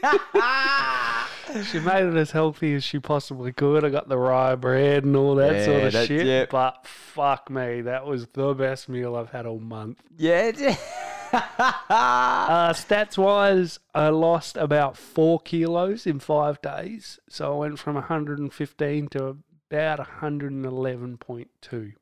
she 1.66 1.80
made 1.80 2.06
it 2.06 2.16
as 2.16 2.32
healthy 2.32 2.74
as 2.76 2.84
she 2.84 3.00
possibly 3.00 3.52
could. 3.52 3.84
I 3.86 3.90
got 3.90 4.08
the 4.10 4.18
rye 4.18 4.56
bread 4.56 5.04
and 5.04 5.16
all 5.16 5.36
that 5.36 5.54
Yeah, 5.54 5.66
sort 5.66 5.84
of 5.84 5.94
that- 5.94 6.08
shit. 6.08 6.26
yeah. 6.26 6.46
But 6.50 6.86
fuck 6.86 7.50
me, 7.50 7.82
that 7.82 8.06
was 8.06 8.28
the 8.34 8.54
best 8.54 8.88
meal 8.90 9.16
I've 9.16 9.30
had 9.32 9.46
all 9.46 9.60
month. 9.60 10.02
yeah. 10.18 10.52
Uh, 11.34 12.72
stats 12.74 13.18
wise, 13.18 13.80
I 13.96 14.10
lost 14.10 14.56
about 14.56 14.96
four 14.98 15.40
kilos 15.40 16.06
in 16.06 16.20
five 16.20 16.62
days. 16.62 17.20
So 17.28 17.54
I 17.56 17.58
went 17.58 17.80
from 17.80 17.96
115 17.96 19.08
to 19.10 19.38
about 19.72 20.00
111.2. 20.22 21.94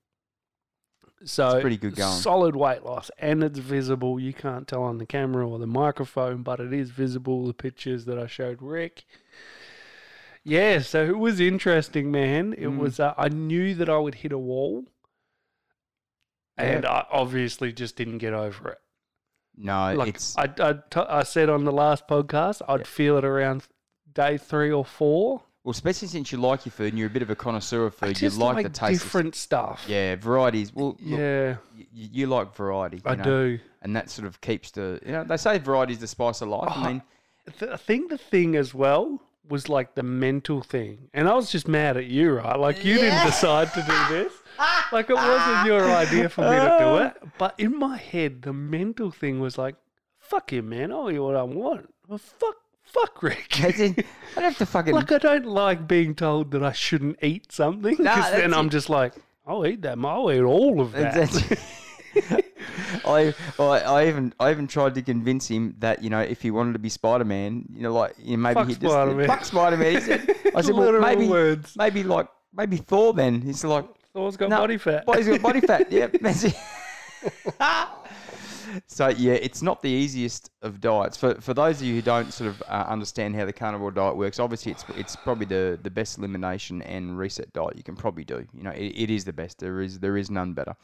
So 1.24 1.62
pretty 1.62 1.78
good 1.78 1.96
going. 1.96 2.14
Solid 2.18 2.56
weight 2.56 2.84
loss, 2.84 3.12
and 3.20 3.44
it's 3.44 3.60
visible. 3.60 4.20
You 4.20 4.34
can't 4.34 4.68
tell 4.68 4.84
on 4.84 4.98
the 4.98 5.06
camera 5.06 5.48
or 5.48 5.60
the 5.60 5.68
microphone, 5.68 6.42
but 6.44 6.60
it 6.60 6.74
is 6.74 6.90
visible. 6.90 7.46
The 7.46 7.54
pictures 7.54 8.06
that 8.06 8.18
I 8.18 8.26
showed 8.28 8.62
Rick. 8.62 9.06
Yeah, 10.44 10.80
so 10.80 11.04
it 11.06 11.20
was 11.20 11.40
interesting, 11.40 12.12
man. 12.12 12.54
It 12.54 12.66
Mm. 12.70 12.78
was. 12.80 13.00
Uh, 13.00 13.14
I 13.18 13.30
knew 13.30 13.76
that 13.76 13.90
I 13.90 13.98
would 13.98 14.16
hit 14.16 14.32
a 14.32 14.38
wall, 14.40 14.86
and 16.58 16.86
I 16.86 17.06
obviously 17.12 17.72
just 17.72 17.96
didn't 17.96 18.18
get 18.18 18.34
over 18.34 18.70
it. 18.70 18.80
no, 19.56 19.94
Like 19.94 20.08
it's 20.16 20.36
I, 20.38 20.44
I, 20.60 20.74
t- 20.74 21.00
I 21.00 21.24
said 21.24 21.50
on 21.50 21.66
the 21.66 21.72
last 21.72 22.08
podcast, 22.08 22.62
I'd 22.68 22.80
Yeah. 22.82 22.86
feel 22.86 23.18
it 23.18 23.26
around 23.26 23.68
day 24.12 24.38
three 24.38 24.72
or 24.72 24.84
four, 24.86 25.44
Well, 25.64 25.72
especially 25.72 26.08
since 26.08 26.32
you 26.32 26.40
like 26.40 26.66
your 26.66 26.72
food 26.72 26.88
and 26.90 26.98
you're 26.98 27.08
a 27.08 27.12
bit 27.12 27.22
of 27.22 27.30
a 27.30 27.36
connoisseur 27.36 27.86
of 27.86 27.96
I 28.02 28.08
food, 28.08 28.22
you 28.22 28.30
like, 28.32 28.56
like, 28.56 28.64
the 28.66 28.70
taste. 28.72 29.02
of- 29.02 29.06
different 29.08 29.36
stuff. 29.36 29.84
yeah, 29.88 30.16
varieties. 30.16 30.74
Well, 30.74 30.88
look, 30.88 31.20
Yeah, 31.20 31.50
y- 31.78 31.86
y- 31.94 32.10
you 32.12 32.28
like 32.28 32.56
variety. 32.56 32.98
you 32.98 33.04
I 33.06 33.16
know, 33.16 33.24
do. 33.24 33.60
and 33.84 33.96
that 33.96 34.10
sort 34.10 34.28
of 34.28 34.42
keeps 34.42 34.72
the. 34.72 35.00
You 35.06 35.12
know, 35.12 35.24
they 35.24 35.38
say 35.38 35.60
variety 35.60 35.94
is 35.94 36.00
the 36.00 36.08
spice 36.08 36.42
of 36.42 36.48
life. 36.50 36.72
Oh, 36.76 36.82
I 36.82 36.88
mean, 36.88 37.02
Th- 37.60 37.72
I 37.72 37.78
think 37.78 38.10
the 38.10 38.18
thing 38.18 38.56
as 38.56 38.74
well 38.74 39.22
was 39.50 39.68
like 39.70 39.96
the 39.96 40.04
mental 40.04 40.62
thing, 40.62 41.10
and 41.14 41.28
I 41.28 41.34
was 41.36 41.52
just 41.52 41.68
mad 41.68 41.98
at 41.98 42.06
you, 42.06 42.32
right? 42.34 42.58
Like 42.58 42.84
you 42.86 42.96
didn't 42.96 43.26
decide 43.26 43.72
to 43.74 43.82
do 43.82 44.14
this. 44.16 44.34
Like 44.92 45.10
it 45.10 45.16
wasn't 45.16 45.66
your 45.66 45.90
idea 45.90 46.28
for 46.30 46.42
me 46.42 46.50
to 46.58 46.76
do 46.80 46.86
uh. 46.86 47.06
it. 47.16 47.30
But 47.38 47.56
in 47.58 47.78
my 47.80 47.98
head, 47.98 48.42
the 48.44 48.52
mental 48.54 49.10
thing 49.10 49.40
was 49.40 49.58
like, 49.58 49.76
"Fuck 50.20 50.52
you, 50.52 50.62
man! 50.62 50.92
I'll 50.92 51.10
eat 51.10 51.18
what 51.20 51.36
I 51.36 51.44
want." 51.44 51.92
Well, 52.08 52.18
fuck, 52.20 52.58
fuck, 52.94 53.22
Rick. 53.24 53.64
as 53.64 53.80
in, 53.80 53.96
I 53.98 54.36
don't 54.36 54.44
have 54.46 54.58
to 54.60 54.66
fucking. 54.66 54.94
like 54.94 55.12
I 55.12 55.18
don't 55.18 55.46
like 55.46 55.88
being 55.88 56.16
told 56.16 56.52
that 56.52 56.64
I 56.64 56.72
shouldn't 56.72 57.18
eat 57.24 57.52
something 57.52 57.96
Nah, 58.00 58.16
because 58.16 58.32
then 58.32 58.50
that's 58.52 58.60
I'm 58.60 58.68
it. 58.68 58.72
just 58.72 58.90
like, 58.90 59.14
"I'll 59.46 59.66
eat 59.66 59.82
that. 59.84 59.98
I'll 60.04 60.32
eat 60.32 60.42
all 60.42 60.82
of 60.82 60.92
that." 60.94 61.16
I, 63.06 63.34
I 63.58 63.64
I 63.64 64.08
even 64.08 64.34
I 64.40 64.52
even 64.52 64.68
tried 64.68 64.96
to 64.96 65.02
convince 65.02 65.48
him 65.48 65.76
that 65.80 66.04
you 66.04 66.10
know 66.10 66.20
if 66.20 66.42
he 66.42 66.52
wanted 66.52 66.74
to 66.74 66.80
be 66.80 66.90
Spider 66.90 67.24
Man, 67.26 67.66
you 67.74 67.82
know, 67.84 67.94
like 67.94 68.14
you 68.18 68.36
know, 68.38 68.44
maybe 68.44 68.54
Fuck 68.56 68.68
he 68.68 68.74
just 68.76 68.92
Spider-Man. 68.94 69.28
fuck 69.28 69.46
Spider 69.46 69.78
Man. 69.78 69.94
He 69.96 70.02
said, 70.02 70.20
I 70.56 70.62
said, 70.62 70.76
well, 70.76 70.86
Literal 70.86 71.02
maybe 71.02 71.28
words. 71.28 71.76
maybe 71.78 72.04
like 72.04 72.28
maybe 72.54 72.78
Thor. 72.78 73.14
Then 73.14 73.42
he's 73.42 73.64
like, 73.64 73.86
Thor's 74.14 74.36
got 74.36 74.50
body 74.50 74.78
fat. 74.78 75.06
Body's 75.06 75.28
got 75.28 75.42
body 75.42 75.62
fat. 75.62 75.90
Yeah, 75.92 76.08
that's 76.22 76.44
it. 76.44 76.56
So 78.88 79.10
yeah, 79.10 79.34
it's 79.34 79.62
not 79.62 79.82
the 79.82 79.90
easiest 79.90 80.52
of 80.62 80.80
diets 80.80 81.18
for 81.18 81.36
for 81.36 81.54
those 81.54 81.82
of 81.82 81.88
you 81.88 81.96
who 81.96 82.02
don't 82.02 82.32
sort 82.32 82.50
of 82.50 82.62
uh, 82.68 82.86
understand 82.88 83.36
how 83.36 83.46
the 83.46 83.54
carnivore 83.54 83.92
diet 83.92 84.16
works. 84.16 84.40
Obviously, 84.40 84.72
it's 84.72 84.86
it's 84.96 85.16
probably 85.16 85.46
the 85.46 85.80
the 85.82 85.90
best 85.90 86.18
elimination 86.18 86.82
and 86.84 87.18
reset 87.18 87.52
diet 87.54 87.76
you 87.76 87.84
can 87.84 87.96
probably 87.96 88.24
do. 88.24 88.46
You 88.54 88.64
know, 88.64 88.72
it, 88.72 88.94
it 88.96 89.10
is 89.10 89.26
the 89.26 89.34
best. 89.34 89.60
There 89.60 89.82
is 89.82 90.00
there 90.00 90.18
is 90.18 90.30
none 90.30 90.54
better. 90.54 90.76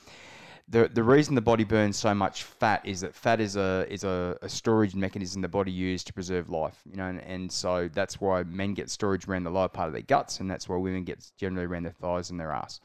The, 0.70 0.90
the 0.94 1.04
reason 1.04 1.34
the 1.34 1.40
body 1.40 1.64
burns 1.64 1.96
so 1.96 2.14
much 2.14 2.44
fat 2.44 2.86
is 2.86 3.00
that 3.00 3.16
fat 3.16 3.40
is 3.40 3.56
a 3.56 3.86
is 3.90 4.04
a, 4.04 4.38
a 4.42 4.50
storage 4.50 4.96
mechanism 4.96 5.42
the 5.42 5.48
body 5.48 5.72
uses 5.72 6.04
to 6.06 6.14
preserve 6.14 6.50
life, 6.50 6.82
you 6.86 6.98
know, 6.98 7.06
and, 7.06 7.22
and 7.22 7.50
so 7.50 7.90
that's 7.94 8.20
why 8.20 8.44
men 8.44 8.74
get 8.74 8.90
storage 8.90 9.30
around 9.30 9.46
the 9.46 9.50
lower 9.50 9.70
part 9.70 9.88
of 9.88 9.94
their 9.94 10.02
guts, 10.02 10.42
and 10.42 10.52
that's 10.52 10.68
why 10.68 10.76
women 10.76 11.06
get 11.06 11.26
generally 11.38 11.66
around 11.66 11.84
their 11.84 11.94
thighs 11.94 12.32
and 12.32 12.40
their 12.40 12.52
ass. 12.52 12.82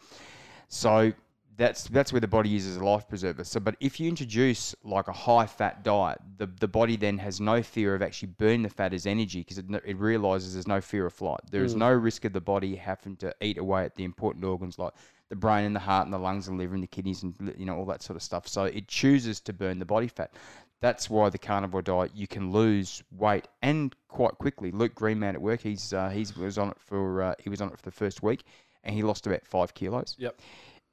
So 0.69 1.13
that's 1.57 1.85
that's 1.85 2.13
where 2.13 2.21
the 2.21 2.29
body 2.29 2.49
uses 2.49 2.77
a 2.77 2.85
life 2.85 3.09
preserver. 3.09 3.45
So, 3.45 3.61
but 3.61 3.77
if 3.81 4.01
you 4.01 4.09
introduce 4.09 4.75
like 4.85 5.09
a 5.09 5.13
high 5.13 5.47
fat 5.47 5.83
diet, 5.83 6.19
the, 6.39 6.47
the 6.47 6.69
body 6.69 6.97
then 6.97 7.19
has 7.19 7.41
no 7.41 7.63
fear 7.63 7.95
of 7.95 8.03
actually 8.03 8.29
burning 8.39 8.63
the 8.63 8.69
fat 8.69 8.95
as 8.95 9.07
energy 9.07 9.41
because 9.41 9.59
it, 9.59 9.67
it 9.85 9.99
realizes 9.99 10.55
there's 10.55 10.69
no 10.69 10.81
fear 10.81 11.07
of 11.07 11.13
flight. 11.13 11.41
There 11.51 11.65
is 11.65 11.75
no 11.75 11.93
risk 11.93 12.25
of 12.25 12.33
the 12.33 12.41
body 12.41 12.77
having 12.77 13.17
to 13.17 13.35
eat 13.41 13.59
away 13.59 13.85
at 13.85 13.97
the 13.97 14.05
important 14.05 14.45
organs 14.45 14.79
like 14.79 14.93
the 15.29 15.37
brain 15.37 15.65
and 15.65 15.77
the 15.77 15.81
heart 15.81 16.05
and 16.05 16.13
the 16.13 16.19
lungs 16.19 16.49
and 16.49 16.59
liver 16.59 16.75
and 16.75 16.83
the 16.83 16.89
kidneys 16.89 17.23
and 17.23 17.55
you 17.59 17.67
know 17.67 17.77
all 17.77 17.87
that 17.87 18.03
sort 18.03 18.17
of 18.17 18.23
stuff. 18.23 18.49
So 18.49 18.65
it 18.65 18.89
chooses 18.89 19.41
to 19.41 19.53
burn 19.53 19.79
the 19.79 19.85
body 19.85 20.09
fat. 20.09 20.33
That's 20.81 21.09
why 21.09 21.29
the 21.29 21.39
carnivore 21.39 21.83
diet 21.83 22.13
you 22.15 22.27
can 22.27 22.51
lose 22.51 23.03
weight 23.13 23.47
and 23.61 23.95
quite 24.09 24.33
quickly. 24.39 24.73
Luke 24.73 24.95
Greenman 24.95 25.35
at 25.35 25.41
work, 25.41 25.61
he's 25.61 25.93
uh, 25.93 26.09
he's 26.09 26.37
was 26.37 26.59
on 26.59 26.71
it 26.71 26.77
for 26.79 27.23
uh, 27.23 27.35
he 27.39 27.51
was 27.51 27.61
on 27.61 27.69
it 27.69 27.77
for 27.77 27.85
the 27.85 27.93
first 27.93 28.23
week 28.23 28.45
and 28.85 28.95
he 28.95 29.03
lost 29.03 29.27
about 29.27 29.47
five 29.47 29.75
kilos. 29.75 30.17
Yep. 30.19 30.41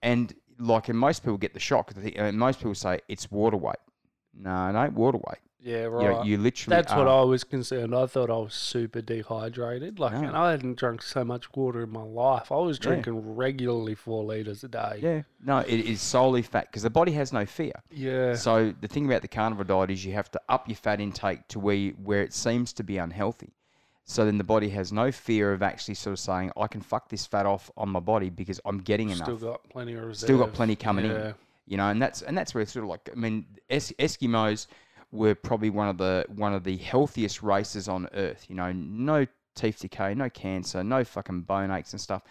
And 0.01 0.34
like, 0.60 0.89
and 0.89 0.98
most 1.00 1.24
people 1.24 1.38
get 1.38 1.54
the 1.54 1.60
shock. 1.60 1.92
And 2.16 2.38
most 2.38 2.60
people 2.60 2.75
say 2.75 3.00
it's 3.08 3.32
water 3.32 3.58
weight. 3.58 3.78
No, 4.34 4.72
no, 4.72 4.89
water 4.89 5.18
weight. 5.18 5.39
Yeah, 5.62 5.82
You, 5.84 5.88
right. 5.89 6.10
know, 6.12 6.24
you 6.24 6.38
literally. 6.38 6.74
That's 6.74 6.94
what. 6.94 7.08
I 7.10 7.22
was 7.24 7.44
concerned. 7.44 7.94
I 7.94 8.06
thought 8.06 8.30
I 8.30 8.38
was 8.38 8.54
super 8.54 9.01
dehydrated. 9.01 10.00
Like, 10.00 10.13
No. 10.13 10.20
and 10.30 10.38
I 10.38 10.51
hadn't 10.51 10.78
drunk 10.78 11.01
so 11.01 11.25
much 11.25 11.51
water 11.54 11.84
in 11.84 11.89
my 11.89 12.01
life. 12.04 12.50
I 12.50 12.56
was 12.56 12.78
Yeah. 12.78 12.84
drinking 12.92 13.36
regularly 13.36 13.94
four 13.94 14.24
liters 14.24 14.63
a 14.63 14.70
day. 14.70 15.00
Yeah, 15.01 15.22
no, 15.44 15.58
it 15.60 15.82
is 15.82 16.00
solely 16.00 16.44
fat 16.44 16.68
because 16.68 16.84
the 16.84 16.89
body 16.89 17.12
has 17.13 17.34
no 17.34 17.46
fear. 17.46 17.74
Yeah. 17.92 18.36
So 18.36 18.74
the 18.80 18.88
thing 18.88 19.06
about 19.06 19.22
the 19.22 19.28
carnivore 19.28 19.66
diet 19.66 19.92
is 19.92 20.06
you 20.06 20.13
have 20.13 20.32
to 20.32 20.42
up 20.48 20.70
your 20.70 20.78
fat 20.78 21.01
intake 21.01 21.46
to 21.50 21.60
where 21.60 21.75
you, 21.75 21.92
where 22.01 22.22
it 22.22 22.34
seems 22.34 22.72
to 22.74 22.84
be 22.84 22.98
unhealthy. 22.98 23.54
So 24.10 24.25
then 24.25 24.39
the 24.39 24.44
body 24.44 24.70
has 24.70 24.92
no 24.92 25.12
fear 25.12 25.54
of 25.54 25.62
actually 25.62 25.94
sort 25.94 26.13
of 26.13 26.20
saying, 26.20 26.51
I 26.58 26.66
can 26.66 26.82
fuck 26.82 27.10
this 27.10 27.28
fat 27.28 27.46
off 27.46 27.70
on 27.78 27.89
my 27.89 28.00
body 28.00 28.32
because 28.32 28.60
I'm 28.66 28.80
getting 28.80 29.12
enough. 29.12 29.28
Still 29.28 29.38
got 29.38 29.70
plenty 29.70 29.94
of 29.94 30.04
reserve. 30.04 30.25
Still 30.28 30.38
got 30.39 30.51
plenty 30.51 30.75
coming 30.75 31.06
Yeah. 31.06 31.28
in. 31.30 31.36
You 31.68 31.78
know, 31.78 31.89
and 31.89 32.01
that's 32.01 32.24
and 32.24 32.36
that's 32.36 32.56
where 32.56 32.66
sort 32.66 32.86
of 32.86 32.89
like 32.89 33.08
I 33.12 33.16
mean, 33.16 33.46
es- 33.70 33.94
Eskimos 34.00 34.66
were 35.12 35.36
probably 35.36 35.70
one 35.70 35.88
of 35.89 36.00
the 36.00 36.25
one 36.36 36.56
of 36.56 36.63
the 36.63 36.75
healthiest 36.78 37.44
races 37.44 37.88
on 37.88 38.08
Earth. 38.16 38.48
You 38.50 38.56
know, 38.56 38.72
no 38.72 39.28
teeth 39.54 39.80
decay, 39.80 40.16
no 40.16 40.28
cancer, 40.32 40.84
no 40.84 41.04
fucking 41.04 41.42
bone 41.42 41.70
aches 41.70 41.92
and 41.94 42.01
stuff, 42.01 42.24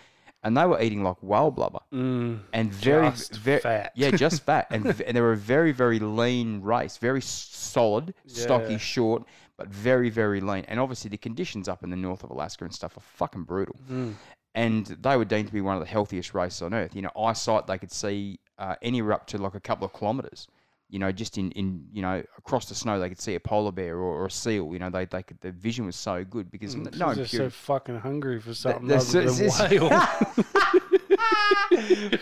and 0.42 0.56
they 0.56 0.66
were 0.66 0.80
eating 0.82 1.04
like 1.04 1.18
whale 1.22 1.52
blubber 1.52 1.78
Mm, 1.92 2.40
and 2.52 2.72
very 2.74 3.10
Just 3.10 3.36
very 3.36 3.60
fat. 3.60 3.92
yeah, 3.94 4.10
just 4.10 4.42
fat, 4.46 4.66
and 4.70 4.84
and 4.84 5.16
they 5.16 5.20
were 5.20 5.32
a 5.34 5.36
very 5.36 5.70
very 5.70 6.00
lean 6.00 6.60
race, 6.60 6.96
very 6.96 7.20
solid, 7.22 8.14
stocky, 8.26 8.78
short, 8.78 9.22
but 9.58 9.68
very 9.68 10.08
very 10.08 10.40
lean. 10.40 10.64
And 10.68 10.80
obviously 10.80 11.10
the 11.10 11.18
conditions 11.18 11.68
up 11.68 11.82
in 11.84 11.90
the 11.90 11.96
north 11.96 12.24
of 12.24 12.30
Alaska 12.30 12.64
and 12.64 12.72
stuff 12.72 12.96
are 12.96 13.00
fucking 13.00 13.42
brutal 13.42 13.76
mm. 13.90 14.14
and 14.54 14.86
they 14.86 15.16
were 15.16 15.24
deemed 15.26 15.48
to 15.48 15.52
be 15.52 15.60
one 15.60 15.76
of 15.76 15.80
the 15.82 15.88
healthiest 15.88 16.32
races 16.32 16.62
on 16.62 16.72
earth. 16.72 16.94
You 16.94 17.02
know, 17.02 17.10
eyesight 17.18 17.66
they 17.66 17.76
could 17.78 17.92
see 17.92 18.38
uh, 18.58 18.76
anywhere 18.82 19.12
up 19.12 19.26
to 19.28 19.38
like 19.38 19.54
a 19.54 19.60
couple 19.60 19.84
of 19.84 19.92
kilometers. 19.92 20.46
You 20.90 20.98
know, 20.98 21.12
just 21.12 21.36
in, 21.36 21.50
in 21.50 21.84
you 21.92 22.00
know 22.00 22.22
across 22.38 22.64
the 22.66 22.74
snow 22.74 22.98
they 22.98 23.10
could 23.10 23.20
see 23.20 23.34
a 23.34 23.40
polar 23.40 23.72
bear 23.72 23.96
or, 23.96 24.22
or 24.22 24.26
a 24.26 24.30
seal. 24.30 24.72
You 24.72 24.78
know, 24.78 24.88
they 24.88 25.04
they 25.04 25.22
could 25.22 25.38
the 25.42 25.52
vision 25.52 25.84
was 25.84 25.96
so 25.96 26.24
good 26.24 26.50
because 26.50 26.74
n- 26.74 26.88
no 26.96 27.12
they're 27.12 27.26
so 27.26 27.50
fucking 27.50 27.98
hungry 27.98 28.40
for 28.40 28.54
something 28.54 28.90
other 28.90 29.26
than 29.26 29.70
whale. 29.70 29.90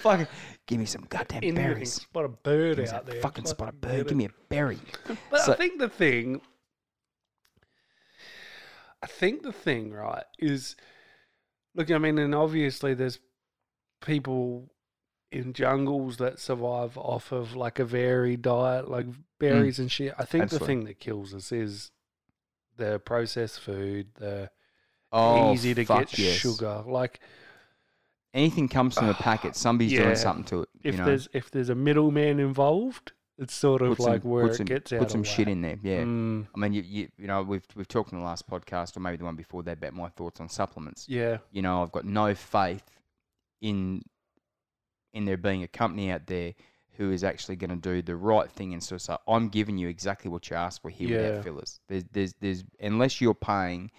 fucking 0.01 0.27
give 0.67 0.79
me 0.79 0.85
some 0.85 1.05
goddamn 1.09 1.39
Anything. 1.39 1.55
berries. 1.55 1.93
Spot 1.93 2.25
a 2.25 2.29
bird 2.29 2.77
Give 2.77 2.87
me 2.87 2.91
out 2.91 3.07
there. 3.07 3.21
fucking 3.21 3.47
spot 3.47 3.69
a 3.69 3.73
bird. 3.73 4.09
Give 4.09 4.17
me 4.17 4.27
a 4.27 4.31
berry. 4.49 4.79
But 5.31 5.43
So- 5.43 5.53
I 5.53 5.57
think 5.57 5.79
the 5.79 5.89
thing, 5.89 6.41
I 9.07 9.09
think 9.09 9.45
the 9.45 9.53
thing, 9.53 9.93
right, 9.93 10.25
is 10.37 10.75
look. 11.77 11.93
I 11.93 11.99
mean, 11.99 12.19
and 12.19 12.35
obviously 12.35 12.93
there's 12.93 13.21
people 14.01 14.69
in 15.31 15.53
jungles 15.53 16.17
that 16.17 16.41
survive 16.41 16.99
off 16.99 17.31
of 17.31 17.55
like 17.55 17.79
a 17.79 17.85
varied 17.85 18.43
diet, 18.43 18.91
like 18.91 19.07
mm. 19.07 19.15
berries 19.39 19.79
and 19.79 19.93
shit. 19.93 20.13
I 20.19 20.25
think 20.25 20.43
Absolutely. 20.43 20.59
the 20.59 20.67
thing 20.67 20.85
that 20.87 20.99
kills 20.99 21.33
us 21.35 21.53
is 21.53 21.93
the 22.77 22.99
processed 22.99 23.61
food, 23.61 24.09
the 24.15 24.51
Oh, 25.13 25.53
easy 25.55 25.73
to 25.73 25.85
get 25.85 26.19
yes. 26.19 26.35
sugar. 26.35 26.83
Like 26.85 27.21
Anything 28.35 28.69
comes 28.69 28.97
from 28.99 29.09
a 29.09 29.15
packet, 29.29 29.55
somebody's 29.55 29.93
Yeah. 29.93 30.03
doing 30.03 30.17
something 30.17 30.45
to 30.47 30.63
it. 30.63 30.69
if 30.83 30.99
know, 30.99 31.05
there's 31.05 31.29
if 31.33 31.53
there's 31.53 31.69
a 31.69 31.77
middleman 31.77 32.41
involved, 32.41 33.13
it's 33.39 33.55
sort 33.55 33.83
of 33.83 33.97
put 33.97 34.03
some, 34.05 34.13
like 34.13 34.23
where 34.23 34.47
it 34.47 34.55
some, 34.55 34.67
gets 34.67 34.93
out. 34.93 35.01
put 35.01 35.11
some 35.11 35.23
shit 35.25 35.47
in 35.49 35.61
there. 35.61 35.79
Yeah. 35.83 36.03
Mm, 36.03 36.47
I 36.55 36.59
mean, 36.59 36.73
you, 36.73 36.83
you 36.83 37.09
you 37.19 37.27
know 37.27 37.43
we've 37.43 37.67
we've 37.75 37.89
talked 37.89 38.13
in 38.13 38.19
the 38.19 38.25
last 38.25 38.49
podcast 38.49 38.97
or 38.97 39.01
maybe 39.01 39.17
the 39.19 39.25
one 39.25 39.37
before 39.37 39.63
that 39.65 39.79
about 39.79 39.93
my 39.95 40.09
thoughts 40.11 40.41
on 40.41 40.49
supplements. 40.49 41.07
yeah. 41.09 41.39
You 41.53 41.63
know, 41.63 41.83
I've 41.83 41.93
got 41.93 42.05
no 42.05 42.35
faith 42.35 42.85
in 43.61 44.03
in 45.13 45.25
there 45.25 45.37
being 45.37 45.63
a 45.63 45.69
company 45.69 46.11
out 46.11 46.27
there 46.27 46.55
who 46.99 47.11
is 47.13 47.25
actually 47.25 47.57
going 47.57 47.69
to 47.71 47.77
do 47.77 48.01
the 48.01 48.17
right 48.17 48.51
thing 48.51 48.73
and 48.73 48.83
sort 48.83 48.97
of 49.01 49.03
say, 49.03 49.17
I'm 49.29 49.49
giving 49.51 49.77
you 49.77 49.89
exactly 49.89 50.31
what 50.31 50.49
you 50.49 50.57
asked 50.57 50.81
for 50.81 50.89
here 50.91 51.09
Yeah. 51.11 51.17
without 51.29 51.45
fillers. 51.45 51.81
There's 51.89 52.05
there's 52.13 52.35
there's 52.41 52.65
unless 52.81 53.21
you're 53.21 53.35
paying 53.35 53.91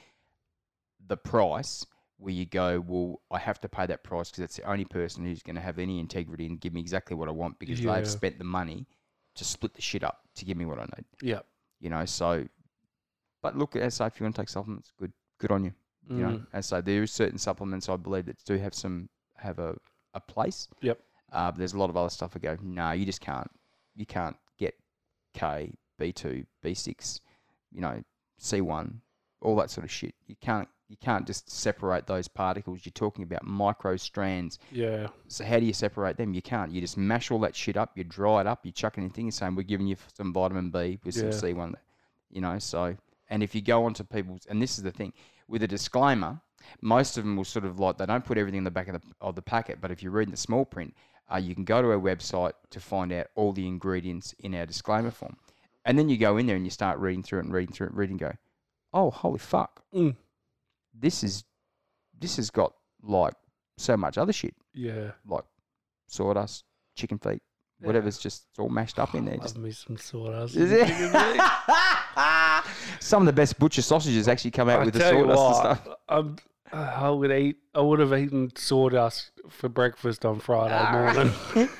the 1.06 1.18
price 1.18 1.86
where 2.18 2.34
you 2.34 2.46
go, 2.48 2.84
well, 2.88 3.22
I 3.30 3.38
have 3.38 3.62
to 3.62 3.70
pay 3.70 3.86
that 3.86 4.04
price 4.04 4.32
because 4.32 4.44
it's 4.46 4.56
the 4.58 4.64
only 4.64 4.86
person 4.86 5.24
who's 5.24 5.44
going 5.44 5.56
to 5.56 5.62
have 5.62 5.78
any 5.78 6.00
integrity 6.00 6.48
and 6.48 6.60
give 6.60 6.74
me 6.74 6.82
exactly 6.82 7.16
what 7.16 7.28
I 7.28 7.32
want 7.32 7.60
because 7.60 7.80
Yeah. 7.80 7.94
they've 7.96 8.08
spent 8.08 8.40
the 8.40 8.44
money 8.44 8.88
to 9.38 9.44
split 9.46 9.74
the 9.74 9.82
shit 9.82 10.04
up 10.04 10.22
to 10.36 10.46
give 10.46 10.58
me 10.58 10.66
what 10.66 10.80
I 10.80 10.84
need 10.84 11.06
Yeah. 11.22 11.40
you 11.80 11.90
know. 11.90 12.06
So, 12.06 12.46
but 13.42 13.58
look, 13.58 13.76
as 13.76 14.00
I 14.02 14.06
say, 14.06 14.08
if 14.14 14.20
you 14.20 14.26
want 14.26 14.36
to 14.36 14.42
take 14.42 14.50
supplements, 14.50 14.92
good, 15.00 15.14
good 15.40 15.52
on 15.52 15.64
you. 15.64 15.74
You 16.10 16.16
know, 16.18 16.42
as 16.54 16.72
I 16.72 16.78
say, 16.78 16.82
there 16.82 17.04
is 17.04 17.12
certain 17.12 17.38
supplements 17.38 17.90
I 17.90 17.98
believe 17.98 18.28
that 18.28 18.38
do 18.46 18.58
have 18.58 18.74
some 18.74 19.10
have 19.36 19.60
a, 19.60 19.76
a 20.14 20.20
place. 20.22 20.70
Yep. 20.82 21.00
Uh, 21.34 21.52
but 21.52 21.58
there's 21.58 21.74
a 21.74 21.78
lot 21.78 21.90
of 21.90 21.98
other 21.98 22.10
stuff 22.10 22.32
I 22.36 22.40
go, 22.40 22.58
no, 22.62 22.92
you 22.94 23.06
just 23.06 23.20
can't, 23.20 23.52
you 23.96 24.06
can't 24.06 24.38
get 24.58 24.74
K, 25.34 25.74
B 26.00 26.14
two, 26.14 26.46
B 26.64 26.74
six, 26.74 27.20
you 27.74 27.82
know, 27.82 28.02
C 28.38 28.62
one, 28.62 29.02
all 29.42 29.58
that 29.58 29.70
sort 29.70 29.84
of 29.84 29.92
shit. 29.92 30.16
You 30.28 30.36
can't, 30.40 30.70
you 30.90 30.98
can't 30.98 31.28
just 31.28 31.50
separate 31.50 32.08
those 32.08 32.28
particles. 32.28 32.82
You're 32.86 32.92
talking 32.94 33.24
about 33.24 33.44
micro 33.44 33.98
strands. 33.98 34.58
Yeah. 34.72 35.08
So 35.28 35.44
how 35.44 35.60
do 35.60 35.66
you 35.66 35.74
separate 35.74 36.16
them? 36.18 36.34
You 36.34 36.42
can't. 36.42 36.72
You 36.72 36.80
just 36.82 36.98
mash 36.98 37.30
all 37.32 37.40
that 37.40 37.56
shit 37.56 37.76
up. 37.78 37.98
You 37.98 38.04
dry 38.04 38.42
it 38.42 38.48
up. 38.48 38.66
You 38.66 38.72
chuck 38.72 38.98
anything. 38.98 39.26
You're 39.26 39.32
saying 39.34 39.56
we're 39.56 39.64
giving 39.64 39.88
you 39.88 39.98
some 40.14 40.32
vitamin 40.34 40.70
B 40.70 41.00
with 41.04 41.16
Yeah. 41.16 41.32
some 41.32 41.50
C1. 41.50 41.74
You 42.32 42.42
know. 42.42 42.58
So 42.60 42.96
and 43.30 43.44
if 43.44 43.54
you 43.54 43.62
go 43.62 43.84
onto 43.86 44.04
people's 44.04 44.46
and 44.50 44.62
this 44.62 44.78
is 44.78 44.84
the 44.84 44.92
thing 44.92 45.12
with 45.50 45.62
a 45.64 45.68
disclaimer, 45.68 46.40
most 46.82 47.18
of 47.18 47.24
them 47.24 47.36
will 47.36 47.44
sort 47.46 47.66
of 47.66 47.80
like 47.80 47.98
they 47.98 48.06
don't 48.06 48.24
put 48.26 48.38
everything 48.38 48.60
in 48.60 48.64
the 48.64 48.72
back 48.72 48.88
of 48.88 48.94
the 49.02 49.08
of 49.22 49.36
the 49.36 49.42
packet. 49.42 49.80
But 49.82 49.92
if 49.92 50.02
you're 50.02 50.12
reading 50.14 50.32
the 50.32 50.38
small 50.38 50.64
print, 50.66 50.94
uh, 51.32 51.38
you 51.38 51.54
can 51.54 51.66
go 51.66 51.82
to 51.82 51.90
our 51.92 52.00
website 52.00 52.54
to 52.70 52.80
find 52.80 53.12
out 53.12 53.28
all 53.36 53.52
the 53.52 53.68
ingredients 53.68 54.34
in 54.40 54.56
our 54.56 54.66
disclaimer 54.66 55.12
form. 55.12 55.36
And 55.84 55.98
then 56.00 56.08
you 56.10 56.18
go 56.18 56.38
in 56.38 56.46
there 56.48 56.56
and 56.56 56.66
you 56.66 56.72
start 56.72 57.00
reading 57.00 57.24
through 57.24 57.40
it 57.40 57.46
and 57.46 57.54
reading 57.54 57.74
through 57.74 57.88
it, 57.88 57.90
and 57.92 57.98
reading. 58.00 58.14
and 58.14 58.20
Go, 58.20 58.38
oh 58.94 59.10
holy 59.12 59.40
fuck! 59.40 59.84
Mm. 59.94 60.16
This 61.00 61.24
is 61.24 61.44
this 62.20 62.38
has 62.38 62.50
got 62.50 62.74
like 63.04 63.34
so 63.78 63.96
much 63.96 64.18
other 64.18 64.34
shit, 64.34 64.56
Yeah. 64.74 65.12
like 65.28 65.44
sawdust, 66.08 66.64
chicken 66.96 67.20
feet, 67.20 67.42
Yeah. 67.80 67.88
whatever's 67.88 68.18
just 68.18 68.48
all 68.58 68.70
mashed 68.70 68.98
up 68.98 69.14
in 69.14 69.26
there. 69.26 69.36
Love 69.36 69.44
Just, 69.44 69.58
me 69.58 69.72
some 69.72 69.98
sawdust. 69.98 70.56
Is 70.56 70.72
it? 70.72 70.88
Some 73.00 73.22
of 73.22 73.26
the 73.28 73.34
best 73.34 73.58
butcher 73.60 73.82
sausages 73.82 74.28
actually 74.28 74.52
come 74.52 74.70
out 74.70 74.82
I 74.82 74.86
with 74.86 74.94
the 74.96 75.00
sawdust 75.02 75.40
and 75.42 75.56
stuff. 75.78 75.96
I'm, 76.10 76.36
I 76.74 77.10
would 77.10 77.32
eat. 77.32 77.58
I 77.74 77.82
would 77.82 78.00
have 78.00 78.14
eaten 78.14 78.52
sawdust 78.56 79.32
for 79.50 79.70
breakfast 79.70 80.26
on 80.26 80.40
Friday 80.40 80.74
Ah. 80.78 80.92
morning. 81.14 81.70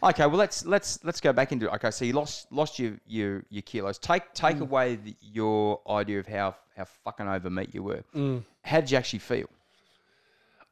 Okay, 0.00 0.26
well 0.26 0.36
let's 0.36 0.64
let's 0.64 1.02
let's 1.02 1.20
go 1.20 1.32
back 1.32 1.50
into 1.50 1.66
it. 1.66 1.72
Okay, 1.74 1.90
so 1.90 2.04
you 2.04 2.12
lost 2.12 2.52
lost 2.52 2.78
your 2.78 2.92
your, 3.06 3.42
your 3.48 3.62
kilos. 3.62 3.98
Take 3.98 4.32
take 4.32 4.56
Mm. 4.58 4.60
away 4.60 4.94
the, 4.96 5.16
your 5.20 5.80
idea 5.90 6.20
of 6.20 6.26
how 6.28 6.54
how 6.76 6.84
fucking 7.04 7.26
over 7.26 7.50
meat 7.50 7.70
you 7.74 7.82
were. 7.82 8.04
Mm. 8.14 8.44
How 8.68 8.80
did 8.80 8.90
you 8.90 8.98
actually 8.98 9.20
feel? 9.20 9.48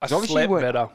I 0.03 0.07
slept 0.07 0.53
better. 0.53 0.91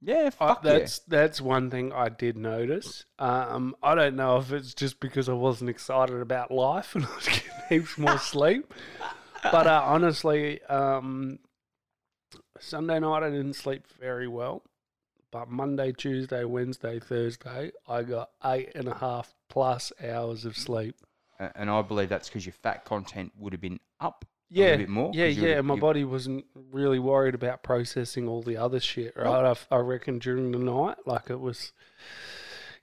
Yeah, 0.00 0.24
I, 0.26 0.30
fuck 0.30 0.62
that's 0.62 1.00
that's 1.00 1.40
one 1.40 1.70
thing 1.70 1.92
I 1.92 2.10
did 2.10 2.36
notice. 2.36 3.06
Um, 3.18 3.74
I 3.82 3.94
don't 3.94 4.16
know 4.16 4.36
if 4.36 4.52
it's 4.52 4.74
just 4.74 5.00
because 5.00 5.28
I 5.28 5.32
wasn't 5.32 5.70
excited 5.70 6.20
about 6.20 6.50
life 6.50 6.94
and 6.94 7.04
I 7.10 7.14
was 7.14 7.26
getting 7.26 7.50
heaps 7.68 7.98
more 7.98 8.18
sleep. 8.18 8.72
But 9.42 9.66
uh, 9.66 9.82
honestly, 9.84 10.62
um, 10.64 11.38
Sunday 12.60 13.00
night 13.00 13.22
I 13.22 13.30
didn't 13.30 13.54
sleep 13.54 13.86
very 13.98 14.28
well. 14.28 14.62
But 15.30 15.48
Monday, 15.48 15.90
Tuesday, 15.90 16.44
Wednesday, 16.44 17.00
Thursday, 17.00 17.72
I 17.88 18.02
got 18.02 18.30
eight 18.44 18.70
and 18.76 18.86
a 18.86 18.94
half 18.94 19.34
plus 19.48 19.92
hours 20.02 20.44
of 20.44 20.56
sleep. 20.56 20.94
And 21.40 21.68
I 21.68 21.82
believe 21.82 22.08
that's 22.08 22.28
because 22.28 22.46
your 22.46 22.52
fat 22.52 22.84
content 22.84 23.32
would 23.36 23.52
have 23.52 23.60
been 23.60 23.80
up 23.98 24.24
Yeah, 24.54 24.64
little 24.66 24.78
bit 24.78 24.88
more. 24.88 25.10
yeah, 25.14 25.26
yeah. 25.26 25.60
My 25.60 25.76
body 25.76 26.04
wasn't 26.04 26.44
really 26.72 26.98
worried 26.98 27.34
about 27.34 27.62
processing 27.62 28.28
all 28.28 28.42
the 28.42 28.56
other 28.56 28.80
shit, 28.80 29.14
right? 29.16 29.56
I 29.70 29.76
reckon 29.76 30.18
during 30.18 30.52
the 30.52 30.58
night, 30.58 30.98
like 31.06 31.30
it 31.30 31.40
was. 31.40 31.72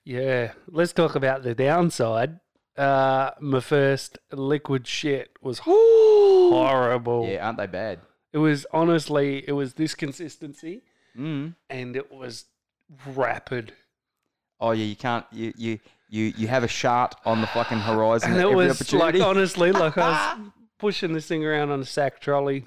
Yeah, 0.03 0.53
let's 0.67 0.93
talk 0.93 1.15
about 1.15 1.43
the 1.43 1.53
downside. 1.55 2.39
Uh, 2.77 3.31
my 3.39 3.59
first 3.59 4.17
liquid 4.31 4.87
shit 4.87 5.31
was 5.41 5.59
horrible. 5.63 7.27
Yeah, 7.29 7.45
aren't 7.45 7.57
they 7.57 7.67
bad? 7.67 7.99
It 8.33 8.37
was 8.39 8.65
honestly, 8.71 9.43
it 9.47 9.51
was 9.53 9.73
this 9.75 9.93
consistency, 9.95 10.81
Mm. 11.17 11.55
and 11.69 11.95
it 11.97 12.11
was 12.11 12.45
rapid. 13.13 13.73
Oh 14.61 14.71
yeah, 14.71 14.85
you 14.85 14.95
can't. 14.95 15.25
You 15.31 15.51
you 15.57 15.79
you 16.09 16.33
you 16.37 16.47
have 16.47 16.63
a 16.63 16.67
shart 16.69 17.15
on 17.25 17.41
the 17.41 17.47
fucking 17.47 17.79
horizon. 17.79 18.31
And 18.31 18.41
it 18.41 18.53
was 18.53 18.93
like 18.93 19.15
honestly, 19.19 19.71
like 19.73 19.97
I 19.97 20.35
was 20.37 20.51
pushing 20.81 21.13
this 21.13 21.27
thing 21.27 21.45
around 21.45 21.69
on 21.69 21.79
a 21.79 21.85
sack 21.85 22.19
trolley, 22.19 22.65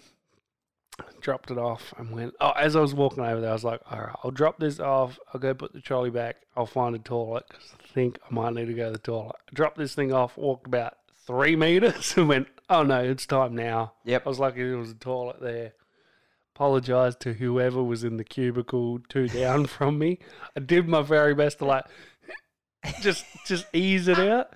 dropped 1.20 1.50
it 1.50 1.58
off, 1.58 1.92
and 1.98 2.12
went. 2.12 2.34
Oh, 2.40 2.52
as 2.52 2.76
I 2.76 2.80
was 2.80 2.94
walking 2.94 3.24
over 3.24 3.40
there, 3.40 3.50
I 3.50 3.52
was 3.52 3.64
like, 3.64 3.80
"All 3.90 3.98
right, 3.98 4.14
I'll 4.22 4.30
drop 4.30 4.58
this 4.58 4.78
off. 4.78 5.18
I'll 5.32 5.40
go 5.40 5.52
put 5.52 5.72
the 5.72 5.80
trolley 5.80 6.10
back. 6.10 6.36
I'll 6.56 6.64
find 6.64 6.94
a 6.94 7.00
toilet 7.00 7.44
because 7.48 7.74
I 7.74 7.92
think 7.92 8.18
I 8.24 8.32
might 8.32 8.54
need 8.54 8.66
to 8.66 8.74
go 8.74 8.86
to 8.86 8.92
the 8.92 8.98
toilet." 8.98 9.36
Drop 9.52 9.74
this 9.76 9.94
thing 9.96 10.12
off, 10.12 10.38
walked 10.38 10.68
about 10.68 10.94
three 11.26 11.56
meters, 11.66 12.14
and 12.16 12.28
went, 12.28 12.46
"Oh 12.70 12.84
no, 12.84 13.02
it's 13.02 13.26
time 13.26 13.56
now." 13.56 13.94
Yep. 14.04 14.22
I 14.24 14.28
was 14.28 14.38
lucky 14.38 14.62
there 14.62 14.78
was 14.78 14.92
a 14.92 14.94
toilet 14.94 15.40
there. 15.40 15.72
Apologized 16.54 17.18
to 17.22 17.32
whoever 17.32 17.82
was 17.82 18.04
in 18.04 18.16
the 18.16 18.22
cubicle 18.22 19.00
two 19.08 19.26
down 19.26 19.66
from 19.76 19.98
me. 19.98 20.20
I 20.56 20.60
did 20.60 20.86
my 20.86 21.02
very 21.02 21.34
best 21.34 21.58
to 21.58 21.64
like 21.64 21.86
just 23.00 23.24
just 23.46 23.66
ease 23.72 24.08
it 24.08 24.18
out. 24.18 24.50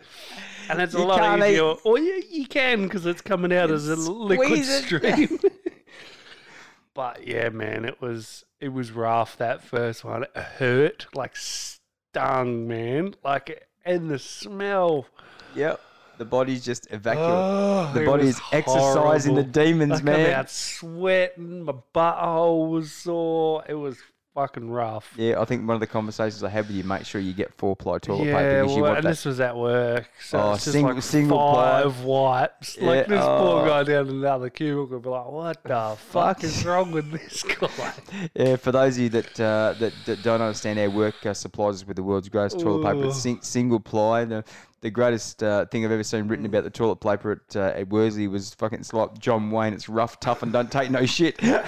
And 0.70 0.80
it's 0.82 0.94
a 0.94 0.99
You 0.99 1.04
lot 1.04 1.18
can't 1.20 1.42
eat- 1.42 1.52
easier. 1.52 1.62
Or 1.85 1.99
you, 1.99 2.23
you 2.30 2.47
can 2.47 2.82
because 2.82 3.06
it's 3.06 3.23
coming 3.23 3.52
out 3.52 3.70
as 3.70 3.88
a 3.88 3.97
liquid 3.97 4.49
squeeze 4.49 4.68
it. 4.68 4.85
stream. 4.85 5.38
but 6.94 7.26
yeah, 7.26 7.49
man, 7.49 7.85
it 7.85 8.00
was 8.00 8.44
it 8.61 8.68
was 8.73 8.90
rough 8.92 9.37
that 9.38 9.62
first 9.62 10.04
one. 10.04 10.25
It 10.25 10.37
hurt, 10.37 11.06
like 11.14 11.37
stung, 11.37 12.66
man. 12.68 13.14
Like 13.25 13.66
and 13.85 14.11
the 14.11 14.18
smell. 14.18 15.06
Yep. 15.54 15.80
The 16.18 16.25
body's 16.25 16.64
just 16.64 16.88
evacuating. 16.90 17.94
The 17.94 18.02
it 18.02 18.06
body 18.06 18.25
was 18.26 18.35
is 18.37 18.42
exercising 18.50 19.37
the 19.37 19.44
demons, 19.44 19.92
I 19.92 19.97
come 19.99 20.04
man. 20.06 20.30
out 20.32 20.50
sweating. 20.50 21.62
My 21.62 21.74
butthole 21.94 22.70
was 22.70 22.90
sore. 22.92 23.62
It 23.68 23.74
was 23.74 23.98
fucking 24.38 24.70
rough. 24.70 25.12
Yeah, 25.16 25.40
I 25.40 25.44
think 25.44 25.66
one 25.66 25.74
of 25.74 25.81
the 25.81 25.87
conversations 25.88 26.42
I 26.44 26.48
had 26.48 26.66
with 26.68 26.77
you, 26.77 26.85
make 26.85 27.05
sure 27.05 27.20
you 27.20 27.33
get 27.33 27.53
four 27.55 27.74
ply 27.74 27.98
toilet 27.98 28.24
paper 28.27 28.31
Yeah, 28.40 28.61
because 28.62 28.77
you 28.77 28.83
well, 28.83 28.90
want 28.92 28.98
and 28.98 29.05
that. 29.07 29.11
this 29.11 29.24
was 29.24 29.40
at 29.40 29.57
work, 29.57 30.09
so 30.24 30.38
Oh, 30.38 30.53
it's 30.53 30.64
just 30.64 30.72
single- 30.74 30.94
like 30.94 31.03
single 31.03 31.38
ply. 31.38 31.83
five 31.83 32.01
wipes. 32.05 32.77
Yeah, 32.81 32.87
Like 32.88 33.07
this 33.09 33.20
oh. 33.24 33.38
poor 33.38 33.66
guy 33.66 33.83
down 33.83 34.09
in 34.09 34.20
the 34.20 34.33
other 34.33 34.51
cubicle 34.51 34.96
would 34.96 35.03
be 35.03 35.09
like, 35.09 35.27
"What 35.27 35.62
the 35.64 35.96
fuck 36.11 36.44
is 36.44 36.64
wrong 36.64 36.92
with 36.92 37.11
this 37.11 37.42
guy?" 37.61 37.92
Yeah, 38.35 38.57
for 38.57 38.70
those 38.72 38.96
of 38.96 39.03
you 39.03 39.09
that 39.11 39.40
uh, 39.40 39.74
that, 39.81 39.92
that 40.07 40.22
don't 40.22 40.40
understand, 40.40 40.79
our 40.79 40.88
work 40.90 41.24
uh, 41.27 41.35
supplies 41.35 41.77
us 41.83 41.87
with 41.87 41.96
the 41.96 42.03
world's 42.05 42.29
greatest 42.29 42.61
toilet 42.61 42.85
paper. 42.94 43.07
It's 43.09 43.20
sing- 43.20 43.40
single 43.42 43.81
ply. 43.81 44.24
The, 44.24 44.44
the 44.81 44.91
greatest 44.91 45.43
uh, 45.43 45.67
thing 45.67 45.85
I've 45.85 45.91
ever 45.91 46.05
seen 46.05 46.29
written 46.29 46.47
about 46.47 46.64
the 46.64 46.71
toilet 46.71 46.97
paper 46.97 47.33
at, 47.33 47.57
uh, 47.57 47.79
at 47.79 47.88
Worsley 47.88 48.29
was 48.29 48.55
fucking 48.55 48.81
it's 48.81 48.93
like 48.93 49.19
John 49.19 49.51
Wayne. 49.51 49.73
It's 49.73 49.88
rough, 49.88 50.21
tough, 50.21 50.43
and 50.43 50.53
don't 50.53 50.71
take 50.71 50.91
no 50.91 51.07
shit. 51.07 51.37
yeah, 51.43 51.64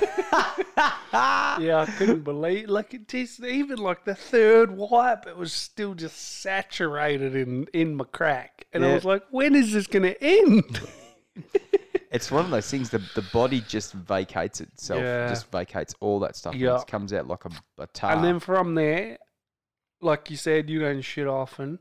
I 1.87 1.95
couldn't 1.99 2.23
believe. 2.23 2.69
Like 2.69 2.95
it 2.95 3.09
just 3.09 3.43
even 3.43 3.79
like 3.79 4.05
the 4.05 4.15
third 4.15 4.77
wipe, 4.77 5.27
it 5.27 5.37
was 5.37 5.53
still 5.53 5.95
just 5.95 6.41
saturated 6.41 7.35
in 7.35 7.67
in 7.73 7.97
my 7.97 8.05
crack, 8.05 8.67
and 8.73 8.85
I 8.85 8.95
was 8.95 9.05
like, 9.05 9.23
"When 9.31 9.55
is 9.55 9.73
this 9.73 9.87
going 9.87 10.03
to 10.05 10.23
end?" 10.23 10.81
it's 12.11 12.31
one 12.31 12.45
of 12.45 12.51
those 12.51 12.71
things. 12.71 12.91
The 12.91 12.99
the 13.15 13.25
body 13.33 13.63
just 13.67 13.93
vacates 13.93 14.61
itself. 14.61 15.03
Yeah. 15.03 15.29
Just 15.29 15.51
vacates 15.51 15.95
all 16.01 16.21
that 16.21 16.37
stuff. 16.37 16.53
and 16.53 16.61
Yeah. 16.61 16.81
it 16.81 16.87
comes 16.87 17.13
out 17.13 17.27
like 17.27 17.45
a, 17.45 17.83
a 17.83 17.87
tar. 17.89 18.13
And 18.13 18.25
then 18.25 18.41
from 18.41 18.75
there, 18.75 19.19
like 20.01 20.31
you 20.31 20.37
said, 20.37 20.71
you 20.71 20.81
don't 20.81 21.03
shit 21.03 21.27
often. 21.27 21.79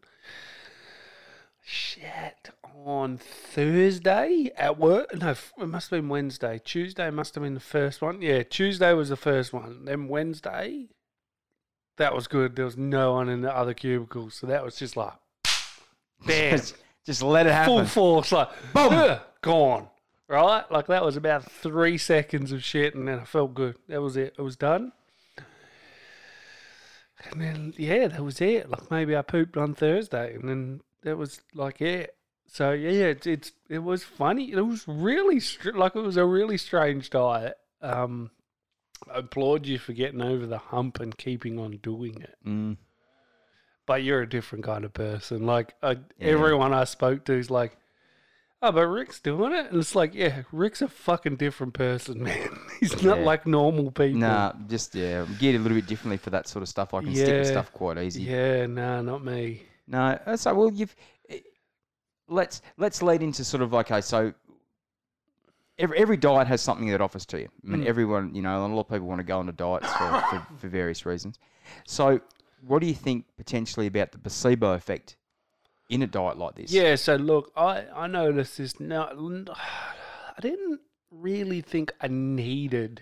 Shit 1.72 2.50
on 2.84 3.20
Thursday 3.20 4.50
at 4.58 4.80
work. 4.80 5.14
No, 5.16 5.36
it 5.60 5.68
must 5.68 5.92
have 5.92 6.00
been 6.00 6.10
Wednesday. 6.10 6.60
Tuesday 6.66 7.12
must 7.12 7.36
have 7.36 7.44
been 7.44 7.54
the 7.54 7.60
first 7.60 8.02
one. 8.02 8.24
Yeah, 8.24 8.42
Tuesday 8.42 8.92
was 8.94 9.10
the 9.10 9.16
first 9.16 9.54
one. 9.54 9.86
Then 9.86 10.08
Wednesday, 10.08 10.88
that 11.98 12.16
was 12.16 12.26
good. 12.26 12.56
There 12.56 12.66
was 12.66 12.76
no 12.76 13.14
one 13.14 13.30
in 13.30 13.42
the 13.42 13.56
other 13.56 13.76
cubicles, 13.76 14.34
so 14.34 14.48
that 14.48 14.66
was 14.66 14.78
just 14.78 14.98
like, 14.98 15.14
bam, 16.26 16.58
just, 16.58 16.76
just 17.06 17.22
let 17.22 17.46
it 17.46 17.52
full 17.66 17.78
happen. 17.78 17.86
force, 17.86 18.32
like 18.32 18.50
boom, 18.74 19.20
gone. 19.44 19.90
Right, 20.28 20.64
like 20.72 20.88
that 20.88 21.06
was 21.06 21.18
about 21.18 21.52
three 21.52 22.00
seconds 22.00 22.52
of 22.52 22.64
shit, 22.64 22.96
and 22.96 23.08
then 23.08 23.20
I 23.20 23.26
felt 23.26 23.54
good. 23.54 23.76
That 23.88 24.02
was 24.02 24.18
it. 24.18 24.34
It 24.40 24.42
was 24.42 24.56
done. 24.56 24.92
And 27.30 27.40
then 27.40 27.74
yeah, 27.78 28.08
that 28.08 28.24
was 28.24 28.42
it. 28.42 28.72
Like 28.72 28.90
maybe 28.90 29.16
I 29.16 29.22
pooped 29.22 29.56
on 29.56 29.76
Thursday, 29.76 30.34
and 30.34 30.50
then 30.50 30.82
that 31.04 31.18
was 31.18 31.42
like 31.54 31.82
it. 31.82 32.16
So 32.48 32.72
yeah, 32.72 33.06
it's, 33.08 33.28
it's 33.28 33.52
it 33.70 33.80
was 33.80 34.04
funny. 34.04 34.52
It 34.52 34.62
was 34.62 34.88
really 34.88 35.40
str- 35.40 35.72
like 35.72 35.96
it 35.96 36.02
was 36.02 36.18
a 36.18 36.26
really 36.26 36.58
strange 36.58 37.10
diet. 37.10 37.58
Um, 37.82 38.32
I 39.14 39.20
applaud 39.20 39.66
you 39.68 39.78
for 39.80 39.94
getting 39.94 40.22
over 40.22 40.46
the 40.46 40.58
hump 40.58 41.00
and 41.00 41.16
keeping 41.18 41.58
on 41.60 41.78
doing 41.84 42.22
it. 42.22 42.36
Mm. 42.46 42.78
But 43.86 44.04
you're 44.04 44.22
a 44.22 44.30
different 44.30 44.66
kind 44.66 44.86
of 44.86 44.94
person. 44.94 45.46
Like 45.46 45.74
I, 45.82 45.92
Yeah. 45.92 45.98
everyone 46.34 46.74
I 46.74 46.84
spoke 46.84 47.26
to 47.26 47.34
is 47.34 47.50
like, 47.50 47.78
"Oh, 48.62 48.72
but 48.72 48.86
Rick's 48.88 49.20
doing 49.20 49.54
it," 49.54 49.68
and 49.72 49.80
it's 49.80 49.96
like, 49.96 50.14
yeah, 50.14 50.44
Rick's 50.52 50.82
a 50.82 50.88
fucking 50.88 51.38
different 51.38 51.74
person, 51.74 52.22
man. 52.24 52.50
He's 52.80 53.02
not 53.04 53.20
Yeah. 53.20 53.26
like 53.26 53.48
normal 53.48 53.92
people. 53.92 54.20
Nah, 54.22 54.54
just 54.68 54.94
yeah, 54.96 55.26
geared 55.40 55.56
a 55.56 55.60
little 55.60 55.78
bit 55.78 55.88
differently 55.88 56.18
for 56.18 56.30
that 56.32 56.48
sort 56.48 56.62
of 56.64 56.70
stuff. 56.70 56.94
I 56.94 57.02
can 57.02 57.16
stick 57.16 57.28
with 57.40 57.48
stuff 57.48 57.72
quite 57.74 57.98
easy. 58.00 58.24
Yeah, 58.24 58.66
nah, 58.68 59.02
not 59.02 59.24
me. 59.24 59.64
No, 59.90 60.18
uh, 60.26 60.38
so 60.38 60.54
well, 60.54 60.72
you've 60.72 60.96
eh, 61.30 61.40
let's 62.28 62.62
let's 62.78 63.02
lead 63.02 63.22
into 63.24 63.44
sort 63.44 63.64
of 63.64 63.74
okay, 63.74 64.02
so 64.02 64.34
every 65.78 65.98
every 65.98 66.18
diet 66.18 66.48
has 66.48 66.62
something 66.62 66.88
that 66.90 67.02
offers 67.02 67.26
to 67.28 67.40
you. 67.40 67.50
I 67.66 67.68
mean, 67.68 67.82
Mm. 67.82 67.88
everyone, 67.88 68.36
you 68.36 68.42
know, 68.42 68.66
a 68.66 68.68
lot 68.68 68.82
of 68.82 68.90
people 68.90 69.08
want 69.08 69.20
to 69.20 69.24
go 69.24 69.40
on 69.40 69.48
diets 69.56 69.92
for, 69.94 70.22
for, 70.30 70.48
for 70.60 70.68
various 70.68 71.06
reasons. 71.06 71.40
So, 71.88 72.22
what 72.68 72.80
do 72.82 72.88
you 72.88 72.94
think 72.94 73.26
potentially 73.38 73.88
about 73.88 74.12
the 74.12 74.20
placebo 74.20 74.74
effect 74.74 75.16
in 75.90 76.04
a 76.04 76.08
diet 76.08 76.38
like 76.38 76.56
this? 76.56 76.72
Yeah, 76.72 76.96
so 76.96 77.16
look, 77.16 77.52
I 77.56 77.86
I 77.96 78.08
noticed 78.08 78.58
this. 78.60 78.80
No, 78.80 79.46
I 80.38 80.42
didn't 80.42 80.82
really 81.10 81.62
think 81.62 81.92
I 82.00 82.08
needed. 82.08 83.02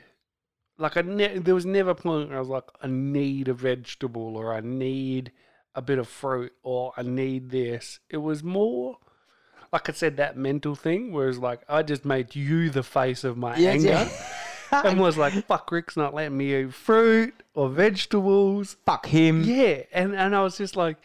Like 0.77 0.95
I 0.95 1.01
ne- 1.01 1.39
there 1.39 1.55
was 1.55 1.65
never 1.65 1.89
a 1.89 1.95
point 1.95 2.29
where 2.29 2.37
I 2.37 2.39
was 2.39 2.49
like, 2.49 2.69
I 2.81 2.87
need 2.87 3.47
a 3.49 3.53
vegetable 3.53 4.37
or 4.37 4.53
I 4.53 4.61
need 4.61 5.31
a 5.77 5.81
bit 5.81 5.97
of 5.99 6.07
fruit 6.09 6.51
or 6.63 6.91
I 6.97 7.03
need 7.03 7.51
this. 7.51 7.99
It 8.09 8.17
was 8.17 8.43
more, 8.43 8.97
like 9.71 9.87
I 9.87 9.93
said, 9.93 10.17
that 10.17 10.35
mental 10.35 10.75
thing. 10.75 11.13
Whereas 11.13 11.37
like 11.37 11.61
I 11.69 11.83
just 11.83 12.03
made 12.03 12.35
you 12.35 12.69
the 12.69 12.83
face 12.83 13.23
of 13.23 13.37
my 13.37 13.55
Yeah, 13.55 13.69
anger. 13.69 13.87
yeah. 13.87 14.09
and 14.83 14.99
was 14.99 15.17
like, 15.17 15.31
"Fuck, 15.45 15.71
Rick's 15.71 15.95
not 15.95 16.13
letting 16.13 16.35
me 16.37 16.53
eat 16.53 16.73
fruit 16.73 17.33
or 17.53 17.69
vegetables." 17.69 18.75
Fuck 18.85 19.05
him. 19.05 19.43
Yeah, 19.43 19.83
and 19.93 20.13
and 20.13 20.35
I 20.35 20.41
was 20.41 20.57
just 20.57 20.75
like, 20.75 20.97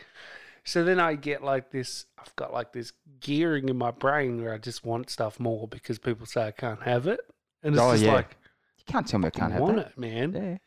so 0.65 0.83
then 0.83 0.99
I 0.99 1.15
get 1.15 1.45
like 1.45 1.71
this. 1.71 2.07
I've 2.19 2.35
got 2.35 2.53
like 2.53 2.73
this 2.73 2.93
gearing 3.21 3.69
in 3.69 3.77
my 3.77 3.91
brain 3.93 4.43
where 4.43 4.53
I 4.53 4.59
just 4.59 4.85
want 4.85 5.11
stuff 5.11 5.39
more 5.39 5.69
because 5.69 5.99
people 6.01 6.27
say 6.27 6.47
I 6.47 6.51
can't 6.51 6.83
have 6.83 7.07
it, 7.07 7.21
and 7.63 7.75
it's 7.75 7.81
Oh, 7.83 7.93
just 7.93 8.03
yeah. 8.05 8.15
like, 8.15 8.37
You 8.79 8.85
can't 8.93 9.07
tell 9.07 9.21
me 9.21 9.29
I 9.29 9.31
can't 9.31 9.53
have 9.53 9.61
want 9.63 9.77
that. 9.77 9.87
it, 9.91 9.99
man. 9.99 10.33
Yeah. 10.33 10.59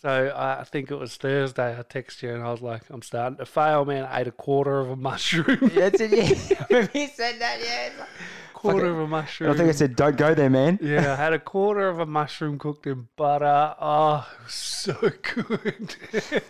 So 0.00 0.32
I 0.34 0.64
think 0.64 0.90
it 0.90 0.94
was 0.96 1.16
Thursday. 1.16 1.78
I 1.78 1.82
texted 1.82 2.22
you 2.22 2.34
and 2.34 2.42
I 2.42 2.50
was 2.50 2.62
like, 2.62 2.82
I'm 2.88 3.02
starting 3.02 3.36
to 3.36 3.44
fail, 3.44 3.84
man. 3.84 4.04
I 4.04 4.20
ate 4.22 4.28
a 4.28 4.32
quarter 4.32 4.80
of 4.80 4.88
a 4.90 4.96
mushroom. 4.96 5.70
That's 5.74 6.00
it. 6.00 6.10
Yeah. 6.10 6.64
Remember 6.70 6.98
you 6.98 7.08
said 7.08 7.38
that? 7.40 7.58
Yeah. 7.62 8.00
like- 8.00 8.08
quarter 8.54 8.86
it. 8.86 8.90
of 8.92 8.98
a 8.98 9.06
mushroom. 9.06 9.50
I 9.50 9.56
think 9.56 9.68
I 9.68 9.72
said, 9.72 9.96
"Don't 9.96 10.16
go 10.16 10.34
there, 10.34 10.50
man." 10.50 10.78
Yeah, 10.82 11.12
I 11.12 11.16
had 11.16 11.32
a 11.32 11.38
quarter 11.38 11.88
of 11.88 11.98
a 11.98 12.04
mushroom 12.06 12.58
cooked 12.58 12.86
in 12.86 13.08
butter. 13.16 13.74
Oh, 13.80 14.26
it 14.38 14.44
was 14.44 14.52
so 14.54 14.92
good. 15.22 15.96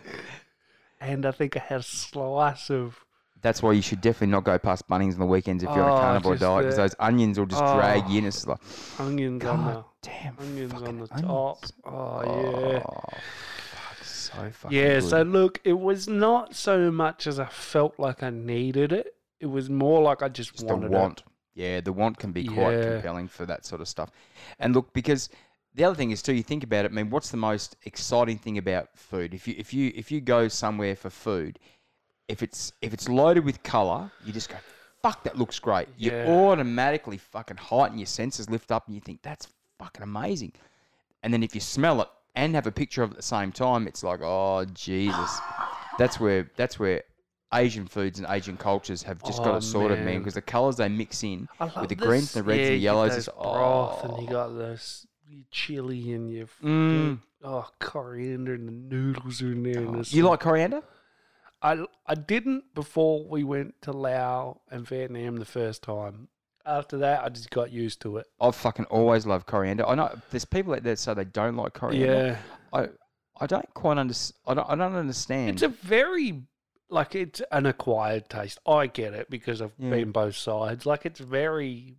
and 1.01 1.25
I 1.27 1.31
think 1.31 1.57
I 1.57 1.61
had 1.61 1.81
a 1.81 1.85
slice 1.85 2.71
of. 2.71 3.05
That's 3.43 3.63
why 3.63 3.73
you 3.73 3.81
should 3.83 4.01
definitely 4.01 4.29
not 4.33 4.45
go 4.45 4.59
past 4.59 4.87
Bunnings 4.89 5.15
on 5.15 5.21
the 5.21 5.27
weekends 5.27 5.63
if 5.63 5.75
you're 5.75 5.85
on 5.85 5.93
Oh, 5.93 5.97
a 5.97 6.01
carnivore 6.01 6.35
just 6.35 6.43
diet 6.43 6.59
because 6.65 6.77
the- 6.77 6.83
those 6.83 6.95
onions 6.99 7.39
will 7.39 7.47
just 7.47 7.65
drag 7.75 8.09
you 8.09 8.19
in. 8.19 8.27
It's 8.27 8.47
like, 8.47 8.59
onions 8.99 9.45
on 9.47 9.65
God 9.65 9.85
the 10.03 10.09
damn, 10.09 10.37
onions 10.39 10.73
on 10.75 10.79
fucking 10.81 10.99
the 10.99 11.15
onions. 11.15 11.27
top. 11.27 11.67
Oh, 11.85 12.23
yeah. 12.23 12.83
Oh, 12.85 13.19
fuck, 13.23 14.05
so 14.05 14.51
fucking 14.51 14.77
Yeah, 14.77 15.01
good. 15.01 15.05
so 15.05 15.23
look, 15.23 15.61
it 15.65 15.79
was 15.79 16.07
not 16.09 16.55
so 16.55 16.91
much 16.91 17.27
as 17.27 17.41
I 17.41 17.47
felt 17.47 17.99
like 17.99 18.23
I 18.23 18.31
needed 18.31 18.93
it. 18.93 19.15
It 19.41 19.47
was 19.47 19.71
more 19.71 20.03
like 20.03 20.23
I 20.23 20.29
just, 20.29 20.53
Just 20.53 20.67
the 20.69 20.75
wanted 20.75 20.91
want. 20.91 21.23
Yeah, 21.55 21.81
the 21.81 21.93
want 21.93 22.19
can 22.19 22.33
be 22.33 22.45
quite 22.45 22.73
Yeah. 22.79 22.93
compelling 22.93 23.29
for 23.29 23.47
that 23.47 23.65
sort 23.65 23.81
of 23.81 23.89
stuff. 23.89 24.11
And 24.59 24.75
look, 24.75 24.93
because 24.93 25.31
the 25.75 25.85
other 25.85 25.95
thing 25.97 26.11
is 26.11 26.21
too, 26.23 26.35
you 26.35 26.43
think 26.43 26.63
about 26.63 26.85
it. 26.85 26.91
I 26.91 26.95
mean, 26.95 27.11
what's 27.11 27.31
the 27.31 27.37
most 27.37 27.77
exciting 27.85 28.39
thing 28.39 28.59
about 28.59 28.97
food? 28.99 29.33
If 29.35 29.49
you 29.49 29.55
if 29.57 29.73
you 29.73 29.93
if 29.95 30.11
you 30.13 30.21
go 30.21 30.49
somewhere 30.49 30.95
for 30.95 31.11
food, 31.11 31.59
if 32.31 32.43
it's 32.43 32.73
if 32.81 32.95
it's 32.95 33.09
loaded 33.09 33.45
with 33.45 33.63
color, 33.63 34.11
you 34.25 34.33
just 34.33 34.49
go, 34.49 34.57
"Fuck, 35.03 35.25
that 35.25 35.37
looks 35.37 35.59
great." 35.59 35.89
You 35.99 36.13
automatically 36.13 37.19
fucking 37.19 37.57
heighten 37.59 37.99
your 37.99 38.07
senses, 38.07 38.49
lift 38.49 38.71
up, 38.73 38.87
and 38.87 38.95
you 38.95 39.01
think 39.01 39.23
that's 39.23 39.49
fucking 39.79 40.03
amazing. 40.03 40.53
And 41.23 41.33
then 41.33 41.43
if 41.43 41.55
you 41.55 41.61
smell 41.61 42.01
it 42.03 42.09
and 42.35 42.55
have 42.55 42.67
a 42.67 42.73
picture 42.73 43.03
of 43.03 43.11
it 43.11 43.15
at 43.15 43.17
the 43.19 43.23
same 43.23 43.53
time, 43.53 43.87
it's 43.87 44.03
like, 44.03 44.21
oh 44.23 44.65
Jesus, 44.73 45.39
that's 45.99 46.19
where 46.21 46.51
that's 46.57 46.79
where 46.79 47.03
Asian 47.53 47.87
foods 47.87 48.19
and 48.21 48.29
Asian 48.31 48.57
cultures 48.57 49.03
have 49.03 49.23
just 49.25 49.39
got 49.39 49.55
Oh, 49.55 49.57
it 49.57 49.63
sorted, 49.63 50.05
man, 50.05 50.19
because 50.19 50.35
the 50.35 50.43
colours 50.43 50.77
they 50.77 50.89
mix 50.89 51.23
in 51.25 51.49
with 51.61 51.89
the 51.89 51.95
this- 51.97 52.07
greens, 52.07 52.37
and 52.37 52.45
the 52.45 52.49
reds, 52.49 52.61
yeah, 52.61 52.67
and 52.67 52.75
the 52.75 52.79
yellows. 52.79 53.17
Is, 53.17 53.29
broth, 53.37 54.05
and 54.05 54.23
you 54.23 54.29
oh. 54.29 54.33
got 54.33 54.49
this 54.57 55.07
your 55.29 55.45
chili 55.51 56.13
and 56.13 56.31
your 56.33 56.47
Mm. 56.63 57.19
oh 57.45 57.69
coriander 57.81 58.55
and 58.55 58.67
the 58.69 58.73
noodles 58.73 59.43
are 59.43 59.53
in 59.53 59.63
there. 59.63 59.79
and 59.83 60.13
You 60.13 60.23
like 60.25 60.41
coriander? 60.41 60.83
I 61.63 61.85
I 62.07 62.15
didn't 62.15 62.75
before 62.75 63.25
we 63.29 63.45
went 63.45 63.75
to 63.83 63.93
Laos 63.93 64.59
and 64.71 64.87
Vietnam 64.87 65.37
the 65.37 65.45
first 65.45 65.83
time. 65.83 66.29
After 66.67 66.99
that, 66.99 67.25
I 67.25 67.29
just 67.31 67.51
got 67.51 67.73
used 67.73 68.01
to 68.03 68.19
it. 68.19 68.27
I've 68.41 68.55
fucking 68.55 68.85
always 68.87 69.27
loved 69.27 69.47
coriander. 69.47 69.87
I 69.87 69.95
know 69.95 70.15
there's 70.31 70.45
people 70.45 70.75
out 70.75 70.83
there 70.83 70.93
that 70.93 70.99
say 70.99 71.15
they 71.15 71.25
don't 71.25 71.57
like 71.57 71.73
coriander. 71.73 72.39
Yeah, 72.73 72.79
I 72.79 72.89
I 73.43 73.47
don't 73.47 73.73
quite 73.75 73.99
understand. 73.99 74.37
I 74.47 74.55
don't, 74.55 74.71
I 74.71 74.75
don't 74.77 74.95
understand. 74.95 75.51
it's 75.51 75.63
a 75.63 75.69
very 75.69 76.43
like 76.91 77.15
it's 77.15 77.41
an 77.53 77.67
acquired 77.67 78.29
taste. 78.29 78.59
I 78.67 78.87
get 78.89 79.15
it 79.15 79.31
because 79.31 79.63
I've 79.63 79.73
Yeah. 79.79 79.91
been 79.91 80.13
both 80.13 80.37
sides. 80.37 80.85
Like 80.87 81.07
it's 81.07 81.21
very 81.21 81.97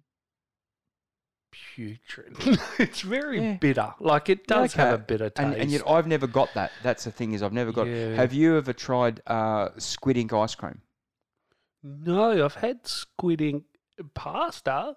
putrid. 1.51 2.37
it's 2.79 3.01
very 3.01 3.41
Yeah. 3.41 3.53
bitter. 3.53 3.93
Like 3.99 4.29
it 4.29 4.39
Yeah, 4.49 4.55
does 4.59 4.73
have 4.73 4.93
a 4.93 4.97
bitter 4.97 5.29
taste. 5.29 5.45
and, 5.45 5.55
and 5.55 5.69
yet 5.71 5.81
I've 5.87 6.07
never 6.07 6.27
got 6.27 6.53
that. 6.55 6.71
That's 6.83 7.03
the 7.03 7.11
thing 7.11 7.33
is 7.33 7.43
I've 7.43 7.53
never 7.53 7.71
got. 7.71 7.87
Yeah. 7.87 8.15
Have 8.15 8.33
you 8.33 8.57
ever 8.57 8.73
tried 8.73 9.21
uh, 9.27 9.69
squid 9.77 10.17
ink 10.17 10.33
ice 10.33 10.55
cream? 10.55 10.81
no, 11.83 12.45
I've 12.45 12.55
had 12.55 12.85
squid 12.85 13.41
ink 13.41 13.63
pasta, 14.13 14.95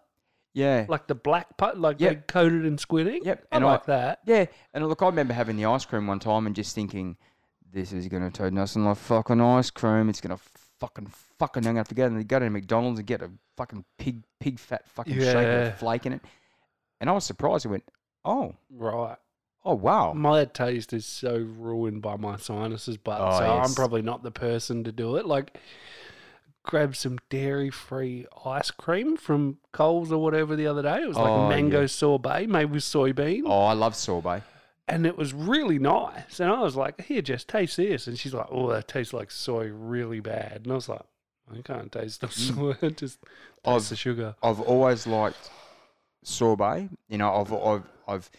Yeah. 0.53 0.87
like 0.89 1.07
the 1.07 1.15
black 1.15 1.57
part, 1.57 1.79
like 1.79 2.01
Yep. 2.01 2.11
they 2.13 2.21
coated 2.33 2.65
in 2.67 2.79
squid 2.79 3.07
ink. 3.07 3.25
Yep, 3.25 3.47
I 3.51 3.57
and 3.57 3.65
I- 3.65 3.69
like 3.69 3.87
that. 3.87 4.21
Yeah, 4.27 4.47
and 4.73 4.87
look, 4.87 5.03
I 5.03 5.07
remember 5.07 5.33
having 5.35 5.57
the 5.57 5.65
ice 5.67 5.85
cream 5.85 6.07
one 6.07 6.19
time 6.19 6.47
and 6.47 6.55
just 6.55 6.75
thinking, 6.75 7.17
this 7.73 7.93
is 7.93 8.07
going 8.09 8.23
to 8.23 8.31
turn 8.31 8.55
nothing 8.55 8.85
like 8.85 8.97
fucking 8.99 9.41
ice 9.41 9.71
cream. 9.71 10.09
It's 10.09 10.21
going 10.21 10.37
to 10.37 10.43
fucking, 10.79 11.07
fucking, 11.39 11.67
I'm 11.67 11.75
going 11.75 11.85
to 11.85 11.89
forget. 11.89 12.11
And 12.11 12.29
go 12.29 12.39
to 12.39 12.49
McDonald's 12.51 13.01
and 13.01 13.07
get 13.07 13.21
a 13.23 13.31
fucking 13.57 13.85
pig, 13.99 14.23
pig 14.39 14.59
fat 14.61 14.87
fucking 14.89 15.15
shake 15.19 15.35
with 15.35 15.79
flake 15.79 16.07
in 16.07 16.13
it. 16.15 16.21
And 17.01 17.11
I 17.11 17.13
was 17.13 17.25
surprised. 17.25 17.67
I 17.67 17.71
went, 17.71 17.85
oh, 18.25 18.55
Right. 18.71 19.17
oh, 19.65 19.75
wow. 19.75 20.13
My 20.13 20.45
taste 20.45 20.93
is 20.93 21.05
so 21.07 21.37
ruined 21.37 22.03
by 22.03 22.17
my 22.17 22.37
sinuses, 22.37 22.97
but 22.97 23.21
Oh, 23.21 23.39
so 23.39 23.45
I'm 23.45 23.75
probably 23.75 24.03
not 24.03 24.23
the 24.23 24.31
person 24.31 24.85
to 24.85 24.93
do 24.93 25.17
it. 25.17 25.27
Like, 25.27 25.59
grab 26.63 26.97
some 26.97 27.19
dairy 27.29 27.71
free 27.71 28.27
ice 28.45 28.71
cream 28.71 29.17
from 29.17 29.59
Coles 29.73 30.11
or 30.11 30.19
whatever 30.23 30.57
the 30.57 30.67
other 30.67 30.83
day. 30.83 31.03
It 31.03 31.09
was 31.09 31.17
like 31.17 31.29
Oh, 31.29 31.49
mango 31.49 31.83
yeah. 31.83 31.87
sorbet 31.87 32.47
made 32.47 32.71
with 32.71 32.83
soybean. 32.83 33.43
Oh, 33.47 33.65
I 33.65 33.75
love 33.75 33.95
sorbet. 33.95 34.43
And 34.89 35.07
it 35.07 35.17
was 35.17 35.33
really 35.33 35.79
nice. 35.79 36.41
And 36.41 36.51
I 36.51 36.61
was 36.61 36.77
like, 36.77 37.01
here, 37.03 37.23
just 37.23 37.49
taste 37.49 37.77
this. 37.79 38.07
And 38.07 38.19
she's 38.19 38.35
like, 38.35 38.47
oh, 38.51 38.69
that 38.71 38.87
tastes 38.89 39.13
like 39.15 39.31
soy 39.31 39.69
really 39.69 40.21
bad. 40.21 40.63
And 40.65 40.73
I 40.73 40.75
was 40.75 40.89
like, 40.89 41.03
I 41.53 41.61
can't 41.63 41.91
taste 41.93 42.21
the 42.23 42.27
mm. 42.29 42.79
soy. 42.81 42.91
just 42.91 43.19
I've- 43.65 43.85
the 43.85 43.97
sugar. 43.97 44.35
I've 44.43 44.61
always 44.61 45.07
liked 45.07 45.51
sorbet. 46.25 46.89
You 47.09 47.19
know, 47.19 47.33
I've, 47.35 47.53
I've, 47.53 47.83
I've, 48.09 48.31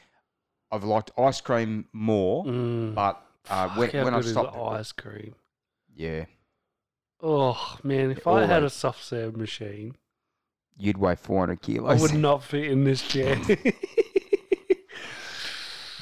I've 0.71 0.83
liked 0.83 1.11
ice 1.17 1.39
cream 1.41 1.87
more, 1.93 2.43
Mm. 2.45 2.93
but 2.95 3.21
uh, 3.49 3.69
when, 3.75 3.89
when 3.91 4.13
I 4.13 4.21
stopped, 4.21 4.57
ice 4.57 4.91
cream? 4.91 5.35
yeah, 5.95 6.25
Oh, 7.23 7.77
man, 7.83 8.11
if 8.11 8.27
I 8.27 8.45
had 8.45 8.63
a 8.63 8.69
soft 8.69 9.03
serve 9.03 9.37
machine, 9.37 9.95
you'd 10.77 10.97
weigh 10.97 11.15
400 11.15 11.61
kilos. 11.61 11.97
I 11.97 12.01
would 12.01 12.19
not 12.19 12.43
fit 12.43 12.65
in 12.65 12.83
this 12.83 13.01
chair. 13.01 13.39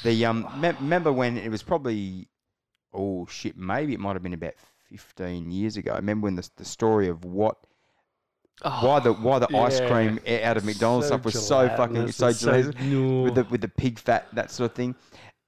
The 0.02 0.26
um, 0.26 0.46
me- 0.60 0.68
remember 0.80 1.12
when 1.12 1.38
it 1.38 1.48
was 1.50 1.62
probably, 1.62 2.28
oh 2.92 3.26
shit, 3.26 3.56
maybe 3.56 3.94
it 3.94 4.00
might 4.00 4.12
have 4.14 4.22
been 4.22 4.34
about 4.34 4.52
fifteen 4.90 5.50
years 5.50 5.76
ago. 5.78 5.92
I 5.92 5.96
remember 5.96 6.26
when 6.26 6.36
the 6.36 6.48
the 6.56 6.64
story 6.64 7.08
of 7.08 7.24
what 7.24 7.56
Oh, 8.62 8.86
why 8.86 9.00
the 9.00 9.12
why 9.12 9.38
the 9.40 9.54
ice 9.56 9.80
cream 9.80 10.20
out 10.42 10.56
of 10.56 10.64
McDonald's 10.64 11.08
stuff 11.08 11.24
was 11.24 11.46
so 11.46 11.68
fucking 11.70 12.10
so 12.12 12.32
gelatinous 12.32 12.74
no. 12.82 13.22
with 13.22 13.34
the 13.34 13.44
with 13.44 13.60
the 13.60 13.68
pig 13.68 13.98
fat 13.98 14.26
that 14.32 14.50
sort 14.50 14.70
of 14.70 14.76
thing, 14.76 14.94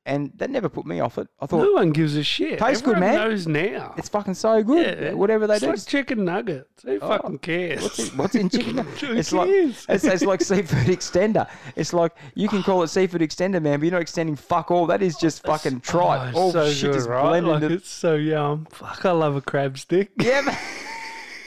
and 0.05 0.33
that 0.37 0.51
never 0.51 0.69
put 0.69 0.85
me 0.87 0.99
off 1.01 1.16
it. 1.16 1.29
I 1.40 1.47
thought 1.47 1.62
no 1.62 1.73
one 1.73 1.92
gives 1.92 2.16
a 2.16 2.25
shit. 2.25 2.59
Tastes 2.59 2.83
good, 2.83 2.97
Everyone 2.97 3.14
man. 3.16 3.29
knows 3.31 3.47
now. 3.47 3.95
it's 3.97 4.09
fucking 4.09 4.35
so 4.35 4.61
good. 4.62 4.99
Yeah. 5.01 5.12
Whatever 5.12 5.47
they 5.47 5.55
it's 5.55 5.62
do, 5.64 5.71
like 5.71 5.87
chicken 5.87 6.25
nuggets. 6.25 6.83
Who 6.83 6.99
Oh, 7.01 7.09
fucking 7.09 7.38
cares? 7.38 7.81
What's 7.83 7.99
in, 8.01 8.16
what's 8.19 8.35
in 8.35 8.51
chicken? 8.51 8.77
Who 9.01 9.12
it's 9.14 9.33
like 9.33 9.49
it's, 9.51 9.87
it's 10.05 10.25
like 10.25 10.42
seafood 10.42 10.87
extender. 10.88 11.49
It's 11.77 11.92
like 11.92 12.12
you 12.35 12.49
can 12.49 12.64
call 12.64 12.83
it 12.83 12.88
seafood 12.88 13.21
extender, 13.21 13.62
man, 13.62 13.79
but 13.79 13.85
you're 13.85 13.92
not 13.92 14.03
extending 14.03 14.35
fuck 14.37 14.73
all. 14.73 14.87
That 14.87 15.01
is 15.01 15.16
just 15.16 15.45
fucking 15.45 15.81
tripe. 15.81 16.35
Oh, 16.35 16.38
all 16.40 16.53
so 16.53 16.71
shit 16.71 16.90
good, 16.90 16.97
is 16.99 17.07
right? 17.07 17.40
blended. 17.40 17.71
Like, 17.71 17.71
it's 17.81 17.88
so 17.88 18.16
yum. 18.16 18.66
Fuck, 18.73 19.05
I 19.07 19.12
love 19.12 19.37
a 19.37 19.40
crab 19.40 19.79
stick. 19.79 20.11
yeah, 20.21 20.40
man. 20.40 20.59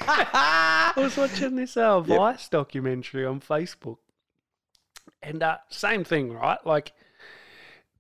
I 0.02 0.94
was 0.98 1.18
watching 1.18 1.56
this 1.56 1.78
uh, 1.78 2.04
Yep. 2.08 2.18
Vice 2.18 2.50
documentary 2.50 3.26
on 3.26 3.40
Facebook, 3.40 3.98
and 5.22 5.42
uh, 5.44 5.58
same 5.70 6.04
thing, 6.04 6.34
right? 6.34 6.60
Like 6.66 6.94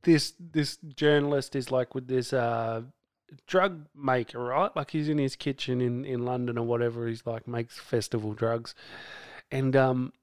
this 0.04 0.34
this 0.40 0.78
journalist 0.96 1.56
is 1.56 1.72
like 1.72 1.94
with 1.96 2.08
this 2.08 2.34
uh, 2.34 2.84
drug 3.48 3.86
maker, 3.96 4.40
right? 4.40 4.76
Like 4.76 4.92
he's 4.92 5.10
in 5.10 5.18
his 5.18 5.36
kitchen 5.36 5.82
in 5.82 6.06
in 6.06 6.26
London 6.26 6.58
or 6.58 6.66
whatever. 6.66 7.08
He's 7.08 7.26
like 7.26 7.48
makes 7.48 7.78
festival 7.78 8.34
drugs, 8.34 8.76
and 9.52 9.76
um, 9.76 10.14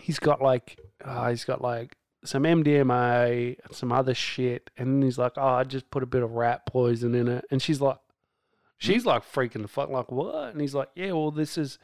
he's 0.00 0.18
got 0.18 0.40
like 0.40 0.78
uh, 1.04 1.30
he's 1.30 1.44
got 1.44 1.60
like 1.60 1.96
some 2.24 2.44
MDMA, 2.44 3.56
some 3.72 3.92
other 3.92 4.14
shit, 4.14 4.70
and 4.76 5.02
he's 5.02 5.18
like, 5.18 5.32
oh, 5.36 5.46
I 5.46 5.64
just 5.64 5.90
put 5.90 6.02
a 6.02 6.06
bit 6.06 6.22
of 6.22 6.32
rat 6.32 6.66
poison 6.66 7.14
in 7.14 7.28
it, 7.28 7.44
and 7.50 7.60
she's 7.60 7.80
like. 7.80 7.98
Mm-hmm. 8.82 8.92
She's 8.92 9.06
like 9.06 9.22
freaking 9.30 9.62
the 9.62 9.68
fuck, 9.68 9.88
like 9.90 10.10
what? 10.10 10.50
And 10.52 10.60
he's 10.60 10.74
like, 10.74 10.88
yeah, 10.94 11.12
well, 11.12 11.30
this 11.30 11.56
is. 11.56 11.78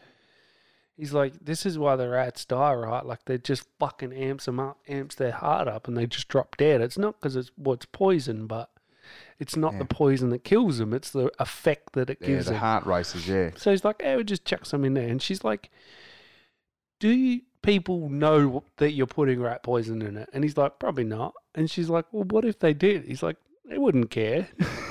He's 0.96 1.12
like, 1.12 1.32
this 1.40 1.64
is 1.64 1.78
why 1.78 1.94
the 1.94 2.08
rats 2.08 2.44
die, 2.44 2.74
right? 2.74 3.06
Like 3.06 3.24
they 3.26 3.38
just 3.38 3.62
fucking 3.78 4.12
amps 4.12 4.46
them 4.46 4.58
up, 4.58 4.78
amps 4.88 5.14
their 5.14 5.30
heart 5.30 5.68
up, 5.68 5.86
and 5.86 5.96
they 5.96 6.06
just 6.06 6.26
drop 6.26 6.56
dead. 6.56 6.80
It's 6.80 6.98
not 6.98 7.20
because 7.20 7.36
it's 7.36 7.52
well, 7.56 7.78
poison, 7.92 8.48
but 8.48 8.68
it's 9.38 9.54
not 9.56 9.74
Yeah. 9.74 9.78
the 9.78 9.84
poison 9.84 10.30
that 10.30 10.42
kills 10.42 10.78
them. 10.78 10.92
It's 10.92 11.12
the 11.12 11.30
effect 11.38 11.92
that 11.92 12.10
it 12.10 12.18
yeah, 12.20 12.26
gives 12.26 12.46
the 12.46 12.50
them. 12.52 12.60
heart 12.60 12.84
races. 12.84 13.28
Yeah, 13.28 13.50
So 13.56 13.70
he's 13.70 13.84
like, 13.84 14.02
"Hey, 14.02 14.16
we'll 14.16 14.24
just 14.24 14.44
chuck 14.44 14.66
some 14.66 14.84
in 14.84 14.94
there." 14.94 15.06
And 15.06 15.22
she's 15.22 15.44
like, 15.44 15.70
"Do 16.98 17.10
you, 17.10 17.42
people 17.62 18.08
know 18.08 18.64
that 18.78 18.90
you're 18.90 19.06
putting 19.06 19.40
rat 19.40 19.62
poison 19.62 20.02
in 20.02 20.16
it?" 20.16 20.28
And 20.32 20.42
he's 20.42 20.56
like, 20.56 20.80
"Probably 20.80 21.04
not." 21.04 21.32
And 21.54 21.70
she's 21.70 21.88
like, 21.88 22.06
"Well, 22.12 22.24
what 22.24 22.44
if 22.44 22.58
they 22.58 22.74
did?" 22.74 23.04
He's 23.04 23.22
like, 23.22 23.36
"They 23.64 23.78
wouldn't 23.78 24.10
care." 24.10 24.48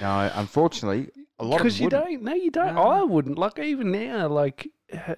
no, 0.00 0.30
unfortunately, 0.34 1.10
a 1.38 1.44
lot 1.44 1.56
of 1.56 1.58
Because 1.64 1.80
you 1.80 1.86
wouldn't. 1.86 2.04
don't. 2.04 2.22
No, 2.22 2.34
you 2.34 2.50
don't. 2.50 2.74
No. 2.74 2.82
I 2.82 3.02
wouldn't. 3.02 3.38
Like 3.38 3.58
even 3.58 3.90
now, 3.92 4.28
like 4.28 4.68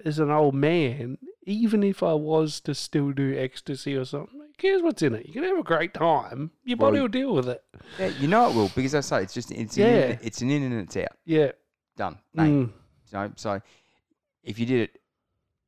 as 0.05 0.19
an 0.19 0.31
old 0.31 0.55
man, 0.55 1.17
even 1.43 1.83
if 1.83 2.01
I 2.03 2.13
was 2.13 2.59
to 2.61 2.73
still 2.73 3.11
do 3.11 3.37
ecstasy 3.37 3.95
or 3.95 4.05
something, 4.05 4.39
who 4.39 4.47
cares 4.57 4.81
what's 4.81 5.01
in 5.01 5.13
it? 5.15 5.25
You 5.27 5.33
can 5.33 5.43
have 5.43 5.57
a 5.59 5.63
great 5.63 5.93
time. 5.93 6.51
Your 6.63 6.77
Well, 6.77 6.91
body 6.91 7.01
will 7.01 7.07
deal 7.09 7.33
with 7.33 7.49
it. 7.49 7.63
Yeah, 7.99 8.07
you 8.19 8.27
know 8.27 8.49
it 8.49 8.55
will 8.55 8.69
because 8.75 8.95
I 8.95 9.01
say 9.01 9.23
it's 9.23 9.33
just 9.33 9.51
it's 9.51 9.77
an 9.77 9.83
Yeah. 9.83 10.05
in, 10.07 10.19
it's 10.23 10.41
an 10.41 10.49
in 10.49 10.63
and 10.63 10.81
it's 10.81 10.97
out. 10.97 11.17
Yeah. 11.25 11.51
Done. 11.97 12.17
Bang. 12.33 12.67
Mm. 12.67 12.71
So, 13.05 13.31
so 13.35 13.61
if 14.43 14.57
you 14.59 14.65
did 14.65 14.89
it 14.89 15.01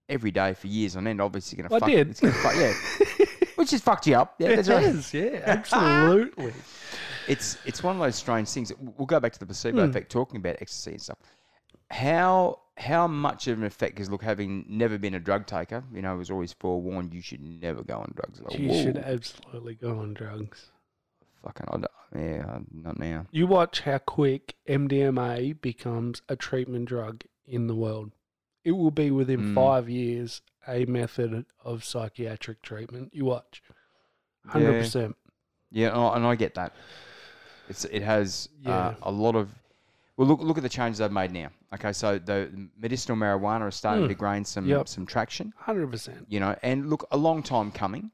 every 0.10 0.32
day 0.32 0.53
for 0.53 0.67
years 0.67 0.95
on 0.95 1.06
end, 1.08 1.21
obviously 1.21 1.58
going 1.58 1.69
to 1.69 1.75
I 1.75 1.80
fuck. 1.80 1.89
did. 1.89 2.10
It's 2.10 2.19
gonna 2.19 2.34
fuck. 2.34 2.56
Yeah. 2.56 3.25
which 3.56 3.71
has 3.71 3.82
fucked 3.82 4.08
you 4.08 4.15
up. 4.15 4.36
Yeah, 4.39 4.56
that's 4.56 4.67
it 4.67 4.73
right. 4.73 5.13
yeah, 5.13 5.41
absolutely. 5.45 6.53
It's 7.28 7.58
it's 7.66 7.84
one 7.84 7.96
of 7.96 8.02
those 8.02 8.16
strange 8.16 8.50
things. 8.50 8.72
We'll 8.80 9.06
go 9.06 9.20
back 9.20 9.34
to 9.34 9.40
the 9.40 9.46
placebo 9.46 9.84
Hmm. 9.84 9.90
effect, 9.90 10.12
talking 10.12 10.38
about 10.38 10.58
ecstasy 10.62 10.92
and 10.92 11.02
stuff. 11.02 11.18
How 11.90 12.60
how 12.78 13.08
much 13.08 13.48
of 13.48 13.58
an 13.58 13.63
effect? 13.63 13.96
Because 13.96 14.10
look, 14.10 14.22
having 14.24 14.66
never 14.70 14.98
been 14.98 15.16
a 15.16 15.20
drug 15.20 15.46
taker, 15.48 15.84
you 15.94 16.02
know, 16.02 16.12
I 16.12 16.16
was 16.16 16.30
always 16.30 16.54
forewarned 16.54 17.13
you 17.13 17.22
should 17.22 17.42
never 17.42 17.84
go 17.84 17.98
on 17.98 18.13
drugs. 18.16 18.40
Like, 18.42 18.60
you 18.60 18.70
whoa, 18.70 18.84
should 18.84 18.98
absolutely 18.98 19.76
go 19.76 19.98
on 20.00 20.13
drugs. 20.13 20.72
fucking, 21.44 21.66
I 21.70 21.72
don't- 21.78 21.86
yeah, 22.16 22.60
not 22.74 23.00
now. 23.00 23.26
You 23.32 23.48
watch 23.48 23.82
how 23.82 23.98
quick 24.00 24.56
MDMA 24.68 25.54
becomes 25.62 26.22
a 26.30 26.36
treatment 26.36 26.86
drug 26.90 27.24
in 27.46 27.68
the 27.68 27.76
world. 27.76 28.12
It 28.63 28.72
will 28.74 28.92
be 28.92 29.12
within 29.12 29.40
Mm. 29.42 29.56
five 29.56 29.88
years 29.90 30.42
a 30.68 30.86
method 30.86 31.46
of 31.63 31.84
psychiatric 31.86 32.62
treatment. 32.62 33.13
You 33.13 33.26
watch, 33.26 33.62
hundred 34.48 34.74
Yeah. 34.74 34.80
percent. 34.82 35.16
Yeah, 35.72 35.88
and 35.90 35.98
I, 36.00 36.16
and 36.18 36.26
I 36.26 36.36
get 36.36 36.56
that. 36.56 36.74
It's 37.69 37.86
it 37.86 38.01
has 38.01 38.49
uh, 38.65 38.93
a 39.01 39.12
lot 39.12 39.36
of. 39.36 39.49
Well, 40.15 40.27
look 40.27 40.41
look 40.41 40.58
at 40.58 40.63
the 40.63 40.69
changes 40.69 40.97
they've 40.99 41.12
made 41.12 41.32
now. 41.32 41.49
Okay, 41.73 41.93
so 41.93 42.17
the 42.17 42.49
medicinal 42.80 43.17
marijuana 43.17 43.67
is 43.67 43.75
starting 43.75 44.06
Mm. 44.06 44.08
to 44.10 44.13
gain 44.15 44.45
some 44.45 44.65
Yep. 44.65 44.88
some 44.88 45.06
traction. 45.06 45.53
Hundred 45.58 45.91
percent. 45.91 46.25
you 46.30 46.39
know, 46.39 46.56
and 46.63 46.89
look, 46.89 47.06
a 47.12 47.17
long 47.17 47.43
time 47.43 47.71
coming, 47.71 48.10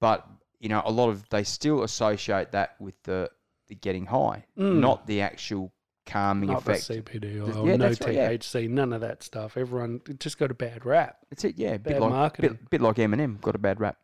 but 0.00 0.26
you 0.58 0.68
know, 0.68 0.82
a 0.84 0.90
lot 0.92 1.08
of 1.08 1.28
they 1.30 1.42
still 1.44 1.82
associate 1.82 2.52
that 2.52 2.76
with 2.80 2.94
the 3.04 3.30
the 3.68 3.74
getting 3.74 4.06
high, 4.06 4.44
Mm. 4.58 4.80
not 4.80 5.06
the 5.06 5.20
actual 5.20 5.72
calming 6.06 6.48
Not 6.50 6.64
the 6.64 6.72
effect. 6.72 6.86
CBD 7.06 7.44
Just- 7.46 7.58
oil, 7.58 7.68
yeah, 7.68 7.76
no 7.76 7.86
right, 7.86 8.12
yeah. 8.12 8.28
THC, 8.30 8.66
none 8.68 8.92
of 8.92 9.00
that 9.02 9.22
stuff. 9.22 9.56
Everyone 9.56 10.00
just 10.18 10.38
got 10.38 10.50
a 10.50 10.54
bad 10.54 10.84
rap. 10.84 11.18
That's 11.30 11.44
it, 11.44 11.56
yeah. 11.56 11.76
Bit 11.76 11.84
Bad 11.92 12.00
like 12.00 12.10
marketing. 12.10 12.50
bit, 12.54 12.70
bit 12.70 12.80
like 12.80 12.96
Eminem 12.96 13.40
got 13.40 13.54
a 13.54 13.58
bad 13.58 13.78
rap. 13.80 13.96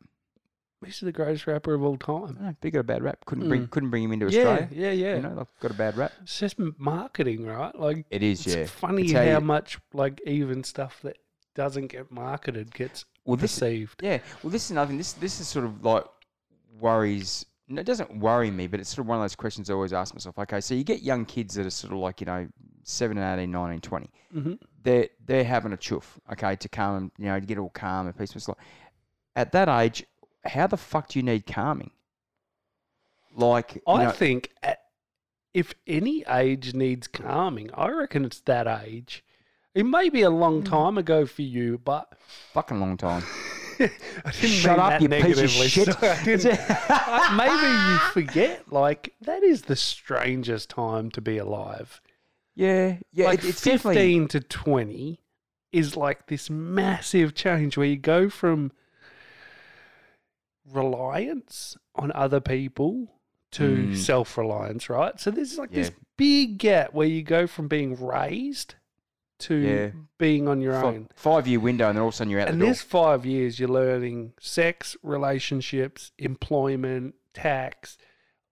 He's 0.85 1.01
the 1.01 1.11
greatest 1.13 1.47
rapper 1.47 1.75
of 1.75 1.83
all 1.83 1.97
time. 1.97 2.37
No, 2.41 2.55
big 2.61 2.75
got 2.75 2.81
a 2.81 2.85
bad 2.85 3.03
rap. 3.03 3.25
Couldn't 3.25 3.49
bring 3.49 3.63
Mm. 3.67 3.71
couldn't 3.71 3.91
bring 3.91 4.05
him 4.05 4.13
into 4.13 4.27
Yeah, 4.31 4.41
Australia. 4.41 4.69
yeah, 4.73 4.91
yeah. 4.91 5.17
You 5.17 5.23
know, 5.23 5.35
like, 5.35 5.47
got 5.61 5.71
a 5.71 5.75
bad 5.75 5.97
rap. 5.97 6.13
It's 6.23 6.39
just 6.39 6.57
marketing, 6.79 7.47
right? 7.47 7.75
Like 7.79 8.05
It 8.11 8.23
is, 8.23 8.47
it's 8.47 8.55
yeah. 8.57 8.67
funny 8.67 9.03
It's 9.05 9.13
how, 9.13 9.25
how 9.25 9.39
you- 9.39 9.41
much 9.41 9.79
like 9.95 10.21
even 10.27 10.63
stuff 10.65 11.01
that 11.03 11.17
doesn't 11.55 11.87
get 11.89 12.11
marketed 12.13 12.75
gets 12.75 13.05
Well, 13.25 13.37
this 13.37 13.55
perceived. 13.59 14.03
Yeah. 14.03 14.19
Well, 14.43 14.51
this 14.51 14.67
is 14.67 14.71
another 14.73 14.89
thing. 14.89 14.99
This 14.99 15.15
this 15.15 15.41
is 15.41 15.49
sort 15.49 15.65
of 15.65 15.83
like 15.85 16.05
worries. 16.79 17.47
No, 17.69 17.81
it 17.81 17.85
doesn't 17.87 18.19
worry 18.21 18.51
me, 18.51 18.67
but 18.69 18.79
it's 18.79 18.91
sort 18.91 19.01
of 19.01 19.07
one 19.09 19.19
of 19.19 19.23
those 19.25 19.35
questions 19.35 19.69
I 19.71 19.75
always 19.75 19.93
ask 19.93 20.15
myself. 20.15 20.39
Okay, 20.39 20.61
so 20.61 20.75
you 20.75 20.85
get 20.85 21.03
young 21.03 21.25
kids 21.25 21.55
that 21.55 21.67
are 21.67 21.71
sort 21.71 21.93
of 21.93 21.99
like 21.99 22.21
you 22.21 22.27
know 22.27 22.47
17, 22.85 23.23
18, 23.23 23.51
19, 23.51 23.81
20. 23.81 24.11
hmm 24.33 24.53
they're 24.85 25.09
they're 25.25 25.43
having 25.43 25.73
a 25.73 25.77
chuff, 25.77 26.21
okay, 26.33 26.55
to 26.55 26.69
calm, 26.69 26.97
and 26.97 27.11
you 27.19 27.25
know, 27.25 27.41
to 27.41 27.45
get 27.47 27.59
all 27.59 27.71
calm 27.71 28.07
and 28.07 28.17
peaceful. 28.17 28.39
It's 28.39 28.47
like, 28.47 28.59
at 29.35 29.51
that 29.51 29.69
age, 29.69 30.05
how 30.49 30.67
the 30.67 30.77
fuck 30.77 31.09
do 31.09 31.19
you 31.19 31.23
need 31.23 31.47
calming? 31.47 31.91
Like, 33.35 33.83
I 33.87 34.05
know, 34.05 34.11
think 34.11 34.51
at, 34.63 34.81
if 35.53 35.75
any 35.87 36.25
age 36.29 36.75
needs 36.75 37.07
calming, 37.07 37.71
I 37.75 37.89
reckon 37.91 38.25
it's 38.25 38.41
that 38.43 38.67
age. 38.67 39.25
It 39.75 39.85
may 39.85 40.09
be 40.09 40.23
a 40.23 40.31
long 40.31 40.63
Mm. 40.63 40.67
time 40.71 40.97
ago 40.99 41.27
for 41.27 41.43
you, 41.43 41.79
but 41.79 42.11
fucking 42.55 42.81
long 42.81 42.97
time. 42.97 43.23
Shut 44.33 44.79
up, 44.79 45.03
you 45.03 45.09
piece 45.11 45.39
of 45.39 45.51
shit. 45.51 45.89
I 46.03 47.35
maybe 47.37 47.93
you 47.93 47.99
forget. 48.25 48.73
Like 48.73 49.13
that 49.21 49.43
is 49.43 49.63
the 49.63 49.77
strangest 49.77 50.71
time 50.71 51.11
to 51.11 51.21
be 51.21 51.37
alive. 51.37 52.01
Yeah, 52.55 52.97
yeah, 53.13 53.27
like 53.27 53.45
it, 53.45 53.49
it's 53.49 53.61
fifteen 53.61 54.23
definitely 54.23 54.27
to 54.29 54.41
twenty 54.41 55.21
is 55.73 55.95
like 55.95 56.29
this 56.29 56.49
massive 56.49 57.35
change 57.35 57.77
where 57.77 57.87
you 57.87 57.99
go 57.99 58.31
from 58.31 58.73
reliance 60.73 61.77
on 61.95 62.13
other 62.13 62.41
people 62.41 63.13
to 63.53 63.63
Mm. 63.89 63.97
self-reliance, 63.97 64.89
right? 64.91 65.19
So 65.21 65.31
there's 65.31 65.59
like 65.59 65.71
this 65.71 65.91
big 66.17 66.59
gap 66.59 66.93
where 66.93 67.07
you 67.07 67.23
go 67.23 67.47
from 67.47 67.69
being 67.69 67.95
raised 68.05 68.75
to 69.39 69.55
Yeah. 69.55 69.91
being 70.19 70.49
on 70.49 70.61
your 70.61 70.75
own. 70.75 71.09
five 71.15 71.47
year 71.47 71.61
window, 71.61 71.89
and 71.89 71.97
then 71.97 72.03
all 72.03 72.09
of 72.09 72.15
a 72.15 72.17
sudden 72.17 72.31
you're 72.31 72.41
out 72.41 72.49
And 72.49 72.61
the 72.61 72.65
door. 72.65 72.73
this 72.73 72.83
five 72.83 73.25
years, 73.27 73.59
you're 73.61 73.69
learning 73.69 74.33
sex, 74.41 74.97
relationships, 75.03 76.13
employment, 76.19 77.15
tax. 77.35 77.97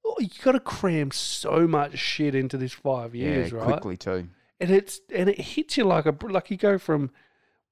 Oh, 0.04 0.16
you 0.20 0.28
got 0.42 0.52
to 0.52 0.60
cram 0.60 1.10
so 1.10 1.66
much 1.66 1.98
shit 1.98 2.34
into 2.34 2.58
this 2.58 2.72
five 2.74 3.14
years, 3.14 3.50
yeah, 3.50 3.58
right? 3.58 3.66
quickly 3.66 3.96
too. 3.96 4.28
And 4.60 4.70
it's 4.70 5.00
and 5.12 5.28
it 5.28 5.40
hits 5.40 5.76
you 5.76 5.84
like 5.84 6.06
a 6.06 6.14
like 6.28 6.50
you 6.50 6.56
go 6.58 6.78
from 6.78 7.10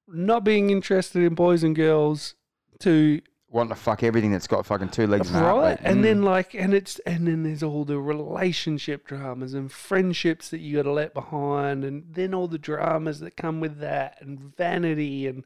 not 0.07 0.43
being 0.43 0.69
interested 0.71 1.21
in 1.23 1.33
boys 1.35 1.63
and 1.63 1.75
girls 1.75 2.35
to 2.79 3.21
Wanting 3.53 3.69
to 3.69 3.75
fuck 3.75 4.01
everything 4.03 4.31
that's 4.31 4.47
got 4.47 4.65
fucking 4.65 4.89
two 4.89 5.05
legs 5.07 5.29
and 5.29 5.37
a 5.39 5.47
right, 5.47 5.79
and 5.83 5.99
Mm. 5.99 6.03
then 6.03 6.23
like 6.23 6.53
and 6.55 6.73
it's 6.73 6.97
and 7.05 7.27
then 7.27 7.43
there's 7.43 7.61
all 7.63 7.85
the 7.85 7.99
relationship 7.99 9.05
dramas 9.07 9.53
and 9.53 9.71
friendships 9.71 10.49
that 10.49 10.57
you 10.59 10.75
got 10.77 10.83
to 10.83 10.91
let 10.91 11.13
behind, 11.13 11.85
and 11.85 12.03
then 12.11 12.33
all 12.33 12.47
the 12.47 12.57
dramas 12.57 13.19
that 13.19 13.37
come 13.37 13.59
with 13.59 13.77
that, 13.79 14.17
and 14.21 14.39
vanity, 14.57 15.27
and 15.27 15.43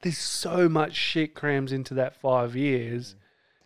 there's 0.00 0.16
so 0.18 0.68
much 0.70 0.94
shit 0.94 1.34
crams 1.34 1.70
into 1.70 1.92
that 1.94 2.16
five 2.16 2.56
years. 2.56 3.14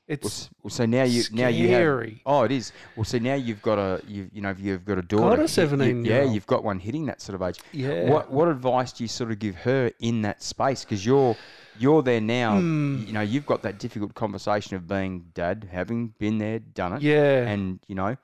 It's 0.09 0.51
well, 0.63 0.71
so 0.71 0.85
now 0.87 1.05
you 1.05 1.23
now 1.33 1.49
you 1.49 1.69
have 1.69 1.77
scary. 1.77 2.23
oh 2.27 2.43
it 2.43 2.51
is 2.51 2.73
well 2.97 3.05
so 3.05 3.19
now 3.19 3.35
you've 3.35 3.61
got 3.61 3.79
a 3.79 4.01
you 4.09 4.31
you 4.33 4.41
know 4.41 4.55
you've 4.59 4.85
got 4.87 4.95
a 4.99 5.03
Got 5.03 5.09
daughter 5.09 5.27
a 5.35 5.37
you- 5.37 5.43
you- 5.43 5.47
17-year-old. 5.47 6.07
yeah 6.07 6.23
you've 6.25 6.47
got 6.47 6.65
one 6.65 6.79
hitting 6.81 7.05
that 7.07 7.21
sort 7.21 7.35
of 7.35 7.43
age 7.47 7.61
yeah. 7.73 8.09
What 8.11 8.31
what 8.33 8.49
advice 8.49 8.91
do 8.93 9.05
you 9.05 9.09
sort 9.09 9.31
of 9.33 9.39
give 9.39 9.55
her 9.57 9.93
in 10.01 10.23
that 10.23 10.43
space? 10.43 10.83
Because 10.83 11.05
you're 11.05 11.37
you're 11.79 12.03
there 12.03 12.21
now. 12.21 12.59
Hmm. 12.59 13.05
You 13.07 13.13
know, 13.13 13.21
you've 13.21 13.47
got 13.47 13.63
that 13.63 13.79
difficult 13.79 14.15
conversation 14.15 14.77
of 14.77 14.87
being 14.87 15.27
dad, 15.35 15.69
having 15.71 16.09
been 16.19 16.39
there, 16.39 16.59
done 16.59 16.95
it, 16.95 17.03
Yeah. 17.03 17.47
and 17.47 17.81
you 17.87 17.95
know, 17.95 18.17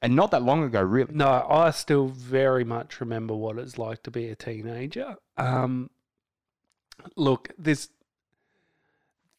and 0.00 0.16
not 0.16 0.30
that 0.32 0.42
long 0.42 0.64
ago, 0.64 0.82
really. 0.82 1.14
No, 1.14 1.46
I 1.48 1.70
still 1.70 2.08
very 2.08 2.64
much 2.64 3.00
remember 3.00 3.34
what 3.34 3.58
it's 3.58 3.78
like 3.78 4.02
to 4.04 4.10
be 4.10 4.28
a 4.28 4.34
teenager. 4.34 5.16
Um, 5.36 5.90
look, 7.16 7.50
there's 7.58 7.88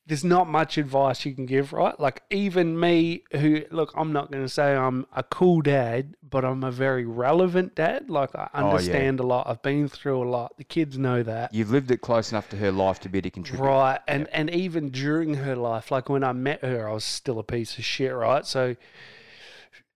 there's 0.05 0.23
not 0.25 0.49
much 0.49 0.77
advice 0.77 1.25
you 1.25 1.33
can 1.33 1.45
give, 1.45 1.71
right? 1.71 1.97
Like 1.97 2.23
even 2.29 2.77
me, 2.77 3.23
who 3.31 3.63
look, 3.71 3.93
I'm 3.95 4.11
not 4.11 4.29
going 4.31 4.43
to 4.43 4.49
say 4.49 4.75
I'm 4.75 5.05
a 5.15 5.23
cool 5.23 5.61
dad, 5.61 6.15
but 6.21 6.43
I'm 6.43 6.61
a 6.63 6.71
very 6.71 7.05
relevant 7.05 7.75
dad. 7.75 8.09
Like 8.09 8.35
I 8.35 8.49
Oh, 8.53 8.59
yeah. 8.59 8.65
understand 8.71 9.21
a 9.21 9.23
lot. 9.23 9.47
I've 9.47 9.61
been 9.61 9.87
through 9.87 10.21
a 10.21 10.27
lot. 10.29 10.57
The 10.57 10.65
kids 10.65 10.97
know 10.97 11.23
that. 11.23 11.53
You've 11.53 11.71
lived 11.71 11.89
it 11.89 12.01
close 12.01 12.31
enough 12.31 12.49
to 12.49 12.57
her 12.57 12.71
life 12.71 12.99
to 13.01 13.09
be 13.09 13.19
able 13.19 13.23
to 13.27 13.31
contribute. 13.31 13.63
Right, 13.65 13.99
and 14.07 14.27
and 14.33 14.49
even 14.49 14.89
during 14.89 15.35
her 15.35 15.55
life, 15.55 15.89
like 15.89 16.09
when 16.09 16.23
I 16.23 16.33
met 16.33 16.63
her, 16.65 16.89
I 16.89 16.93
was 16.93 17.05
still 17.05 17.39
a 17.39 17.43
piece 17.43 17.77
of 17.77 17.85
shit, 17.85 18.13
right? 18.13 18.45
So, 18.45 18.75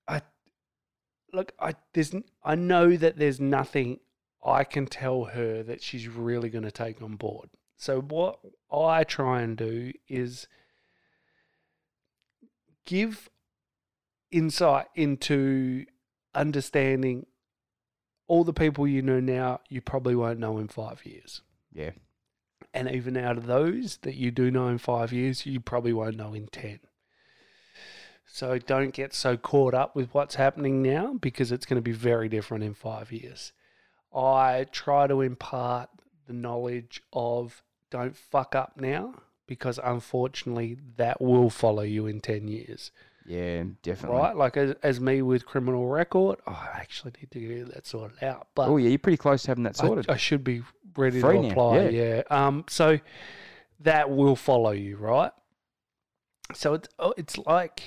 I 0.08 0.22
look, 1.34 1.52
I 1.60 1.76
there's 1.94 2.16
I 2.46 2.56
know 2.56 2.96
that 2.96 3.18
there's 3.18 3.42
nothing 3.42 4.00
I 4.46 4.64
can 4.64 4.86
tell 4.86 5.26
her 5.26 5.64
that 5.64 5.84
she's 5.84 6.08
really 6.08 6.50
going 6.50 6.64
to 6.64 6.72
take 6.72 7.02
on 7.02 7.16
board. 7.18 7.50
So 7.78 8.02
what 8.02 8.40
I 8.72 9.04
try 9.04 9.42
and 9.42 9.56
do 9.56 9.94
is 10.08 10.48
give 12.86 13.30
insight 14.32 14.88
into 14.96 15.86
understanding 16.34 17.28
all 18.28 18.44
the 18.44 18.54
people 18.54 18.88
you 18.88 19.02
know 19.02 19.20
now. 19.20 19.60
You 19.70 19.82
probably 19.82 20.16
won't 20.16 20.40
know 20.40 20.58
in 20.58 20.68
five 20.68 21.06
years. 21.06 21.42
Yeah, 21.72 21.92
And 22.74 22.90
even 22.90 23.16
out 23.16 23.38
of 23.38 23.46
those 23.46 23.98
that 23.98 24.16
you 24.16 24.32
do 24.32 24.50
know 24.50 24.68
in 24.68 24.80
five 24.80 25.14
years, 25.14 25.46
you 25.46 25.60
probably 25.60 25.94
won't 25.94 26.18
know 26.18 26.34
in 26.34 26.48
10. 26.48 26.80
So 28.26 28.58
don't 28.58 28.94
get 28.94 29.14
so 29.14 29.38
caught 29.38 29.76
up 29.76 29.96
with 29.96 30.14
what's 30.14 30.36
happening 30.36 30.82
now 30.82 31.14
because 31.14 31.52
it's 31.52 31.66
going 31.66 31.78
to 31.78 31.82
be 31.82 31.92
very 31.92 32.28
different 32.28 32.64
in 32.64 32.74
five 32.74 33.12
years. 33.12 33.54
I 34.14 34.66
try 34.72 35.06
to 35.08 35.22
impart 35.22 35.90
the 36.26 36.34
knowledge 36.34 37.02
of 37.14 37.64
don't 37.90 38.16
fuck 38.16 38.56
up 38.56 38.74
now 38.80 39.16
because 39.48 39.80
unfortunately 39.84 40.78
that 40.98 41.22
will 41.22 41.50
follow 41.50 41.84
you 41.84 42.06
in 42.08 42.20
10 42.20 42.48
years. 42.48 42.92
yeah, 43.26 43.64
definitely. 43.82 44.18
Right? 44.20 44.36
Like 44.36 44.58
as, 44.58 44.76
as 44.84 45.00
me 45.00 45.22
with 45.22 45.46
criminal 45.46 45.88
record, 45.88 46.40
oh, 46.48 46.52
I 46.74 46.80
actually 46.80 47.14
need 47.20 47.32
to 47.32 47.40
get 47.40 47.74
that 47.74 47.88
sorted 47.88 48.22
out. 48.24 48.48
But 48.56 48.68
Oh 48.70 48.78
yeah, 48.78 48.90
you're 48.90 49.00
pretty 49.00 49.18
close 49.18 49.44
to 49.44 49.50
having 49.52 49.64
that 49.64 49.80
I- 49.82 49.88
sorted. 49.88 50.10
I, 50.10 50.18
should 50.18 50.44
be 50.44 50.64
ready 50.96 51.22
Free 51.22 51.38
to 51.38 51.42
now, 51.44 51.50
apply. 51.52 51.80
yeah. 51.90 51.90
Yeah. 51.90 52.22
Um. 52.30 52.66
So 52.70 53.00
that 53.82 54.10
will 54.10 54.36
follow 54.36 54.72
you, 54.72 54.98
right? 54.98 55.32
So 56.54 56.74
it's 56.74 56.90
oh, 57.00 57.14
it's 57.18 57.38
like 57.38 57.82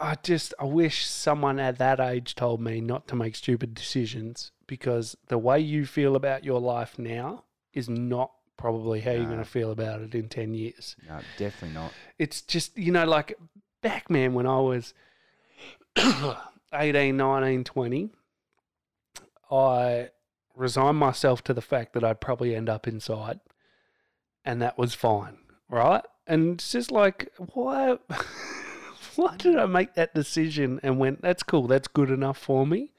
I 0.00 0.16
just 0.22 0.52
I 0.58 0.64
wish 0.64 1.06
someone 1.06 1.58
at 1.58 1.78
that 1.78 2.00
age 2.00 2.34
told 2.34 2.60
me 2.60 2.80
not 2.80 3.08
to 3.08 3.16
make 3.16 3.34
stupid 3.34 3.74
decisions 3.74 4.52
because 4.70 5.16
the 5.26 5.36
way 5.36 5.58
you 5.58 5.84
feel 5.84 6.14
about 6.14 6.44
your 6.44 6.60
life 6.60 6.96
now 6.96 7.42
is 7.74 7.88
not 7.88 8.30
probably 8.56 9.00
how 9.00 9.10
you're 9.10 9.24
going 9.24 9.38
to 9.38 9.44
feel 9.44 9.72
about 9.72 10.00
it 10.00 10.14
in 10.14 10.28
10 10.28 10.54
years 10.54 10.94
no, 11.08 11.18
definitely 11.38 11.74
not. 11.74 11.92
it's 12.18 12.40
just 12.42 12.76
you 12.78 12.92
know 12.92 13.04
like 13.04 13.36
back 13.82 14.08
man 14.08 14.32
when 14.32 14.46
i 14.46 14.60
was 14.60 14.94
18 16.72 17.16
19 17.16 17.64
20 17.64 18.10
i 19.50 20.08
resigned 20.54 20.98
myself 20.98 21.42
to 21.42 21.52
the 21.52 21.62
fact 21.62 21.94
that 21.94 22.04
i'd 22.04 22.20
probably 22.20 22.54
end 22.54 22.68
up 22.68 22.86
inside 22.86 23.40
and 24.44 24.62
that 24.62 24.78
was 24.78 24.94
fine 24.94 25.38
right? 25.70 26.04
And 26.26 26.54
it's 26.54 26.72
just 26.72 26.90
like, 26.90 27.32
why? 27.54 27.96
why 29.16 29.36
did 29.36 29.56
I 29.56 29.66
make 29.66 29.94
that 29.94 30.14
decision 30.14 30.80
and 30.82 30.98
went, 30.98 31.22
that's 31.22 31.42
cool, 31.42 31.66
that's 31.66 31.88
good 31.88 32.10
enough 32.10 32.38
for 32.38 32.66
me? 32.66 32.92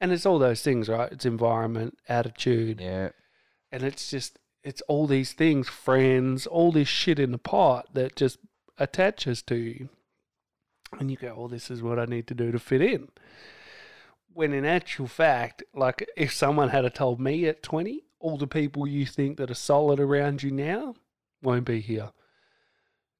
And 0.00 0.12
it's 0.12 0.24
all 0.24 0.38
those 0.38 0.62
things, 0.62 0.88
right? 0.88 1.12
It's 1.12 1.26
environment, 1.26 1.98
attitude, 2.08 2.80
Yeah. 2.80 3.10
and 3.70 3.82
it's 3.82 4.10
just, 4.10 4.38
it's 4.62 4.80
all 4.82 5.06
these 5.06 5.32
things, 5.32 5.68
friends, 5.68 6.46
all 6.46 6.72
this 6.72 6.88
shit 6.88 7.18
in 7.18 7.32
the 7.32 7.38
pot 7.38 7.88
that 7.94 8.16
just 8.16 8.38
attaches 8.78 9.42
to 9.42 9.56
you. 9.56 9.88
And 10.98 11.10
you 11.10 11.16
go, 11.16 11.34
oh, 11.36 11.48
this 11.48 11.70
is 11.70 11.82
what 11.82 11.98
I 11.98 12.06
need 12.06 12.26
to 12.28 12.34
do 12.34 12.50
to 12.50 12.58
fit 12.58 12.80
in. 12.80 13.08
When 14.32 14.52
in 14.52 14.64
actual 14.64 15.06
fact, 15.06 15.62
like 15.74 16.08
if 16.16 16.32
someone 16.32 16.70
had 16.70 16.92
told 16.94 17.20
me 17.20 17.46
at 17.46 17.62
20, 17.62 18.04
all 18.18 18.38
the 18.38 18.46
people 18.46 18.86
you 18.86 19.06
think 19.06 19.36
that 19.36 19.50
are 19.50 19.54
solid 19.54 20.00
around 20.00 20.42
you 20.42 20.50
now 20.50 20.94
won't 21.42 21.64
be 21.64 21.80
here. 21.80 22.10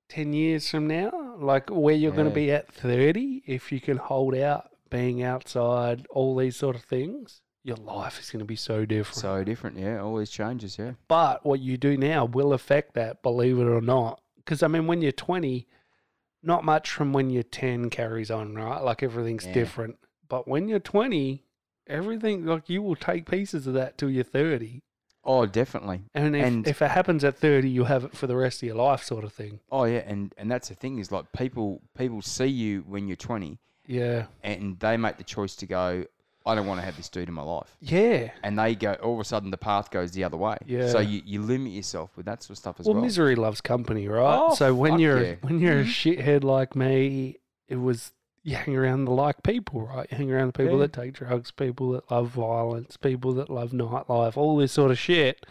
10 0.08 0.32
years 0.32 0.68
from 0.68 0.86
now, 0.88 1.36
like 1.38 1.68
where 1.70 1.94
you're 1.94 2.10
going 2.12 2.28
to 2.28 2.34
be 2.34 2.50
at 2.50 2.72
30, 2.72 3.42
if 3.46 3.70
you 3.70 3.80
can 3.80 3.96
hold 3.96 4.34
out 4.34 4.69
being 4.90 5.22
outside, 5.22 6.06
all 6.10 6.36
these 6.36 6.56
sort 6.56 6.76
of 6.76 6.82
things, 6.82 7.40
your 7.62 7.76
life 7.76 8.20
is 8.20 8.30
going 8.30 8.40
to 8.40 8.44
be 8.46 8.56
so 8.56 8.84
different. 8.84 9.16
So 9.20 9.44
different, 9.44 9.78
yeah. 9.78 10.00
All 10.00 10.16
these 10.16 10.30
changes, 10.30 10.78
yeah. 10.78 10.92
But 11.08 11.44
what 11.46 11.60
you 11.60 11.76
do 11.76 11.96
now 11.96 12.24
will 12.24 12.52
affect 12.52 12.94
that, 12.94 13.22
believe 13.22 13.58
it 13.58 13.64
or 13.64 13.80
not. 13.80 14.20
Because, 14.36 14.62
I 14.62 14.68
mean, 14.68 14.86
when 14.86 15.02
you're 15.02 15.12
20, 15.12 15.66
not 16.42 16.64
much 16.64 16.90
from 16.90 17.12
when 17.12 17.30
you're 17.30 17.42
10 17.42 17.90
carries 17.90 18.30
on, 18.30 18.54
right? 18.54 18.82
Like 18.82 19.02
everything's 19.02 19.46
Yeah. 19.46 19.52
different. 19.52 19.98
But 20.28 20.48
when 20.48 20.68
you're 20.68 20.78
20, 20.80 21.44
everything, 21.86 22.46
like 22.46 22.68
you 22.68 22.82
will 22.82 22.96
take 22.96 23.30
pieces 23.30 23.66
of 23.66 23.74
that 23.74 23.98
till 23.98 24.10
you're 24.10 24.24
30. 24.24 24.82
Oh, 25.22 25.44
definitely. 25.44 26.00
And 26.14 26.34
if, 26.34 26.44
And- 26.46 26.66
if 26.66 26.80
it 26.80 26.90
happens 26.92 27.24
at 27.24 27.36
30, 27.36 27.68
you'll 27.68 27.84
have 27.86 28.04
it 28.04 28.16
for 28.16 28.26
the 28.26 28.36
rest 28.36 28.62
of 28.62 28.66
your 28.68 28.76
life, 28.76 29.02
sort 29.04 29.22
of 29.22 29.32
thing. 29.34 29.60
Oh 29.70 29.84
yeah, 29.84 29.98
and 30.06 30.34
and 30.38 30.50
that's 30.50 30.70
the 30.70 30.74
thing 30.74 30.98
is 30.98 31.12
like 31.12 31.30
people 31.32 31.82
people 31.94 32.22
see 32.22 32.46
you 32.46 32.80
when 32.88 33.06
you're 33.06 33.16
20 33.16 33.58
Yeah. 33.90 34.26
and 34.42 34.78
they 34.80 34.96
make 34.96 35.16
the 35.18 35.24
choice 35.24 35.56
to 35.56 35.66
go 35.66 36.04
I 36.46 36.54
don't 36.54 36.66
want 36.66 36.80
to 36.80 36.86
have 36.86 36.96
this 36.96 37.10
dude 37.10 37.28
in 37.28 37.34
my 37.34 37.42
life. 37.42 37.76
Yeah. 37.80 38.30
And 38.42 38.58
they 38.58 38.74
go 38.74 38.94
all 38.94 39.12
of 39.14 39.20
a 39.20 39.24
sudden 39.24 39.50
the 39.50 39.58
path 39.58 39.90
goes 39.90 40.12
the 40.12 40.24
other 40.24 40.38
way. 40.38 40.56
Yeah. 40.64 40.88
So 40.88 40.98
you, 41.00 41.20
you 41.26 41.42
limit 41.42 41.72
yourself 41.72 42.16
with 42.16 42.24
that 42.26 42.42
sort 42.42 42.52
of 42.52 42.58
stuff 42.58 42.80
as 42.80 42.86
Well, 42.86 42.94
well. 42.94 43.04
misery 43.04 43.34
loves 43.36 43.60
company, 43.60 44.08
right? 44.08 44.38
Oh, 44.40 44.54
so 44.54 44.74
when 44.74 44.92
fuck 44.92 45.00
you're 45.00 45.22
yeah. 45.22 45.32
Mm-hmm. 45.34 45.46
when 45.46 45.60
you're 45.60 45.80
a 45.80 45.84
shithead 45.84 46.42
like 46.42 46.74
me, 46.74 47.36
it 47.68 47.76
was 47.76 48.12
you 48.42 48.56
hang 48.56 48.74
around 48.74 49.04
the 49.04 49.10
like 49.10 49.42
people, 49.42 49.82
right? 49.86 50.06
You 50.10 50.16
hang 50.16 50.32
around 50.32 50.46
the 50.46 50.52
people 50.54 50.76
Yeah. 50.80 50.86
that 50.86 50.92
take 50.94 51.12
drugs, 51.12 51.50
people 51.50 51.92
that 51.92 52.10
love 52.10 52.28
violence, 52.28 52.96
people 52.96 53.34
that 53.34 53.50
love 53.50 53.72
nightlife, 53.72 54.38
all 54.38 54.56
this 54.56 54.72
sort 54.72 54.90
of 54.90 54.98
shit. 54.98 55.44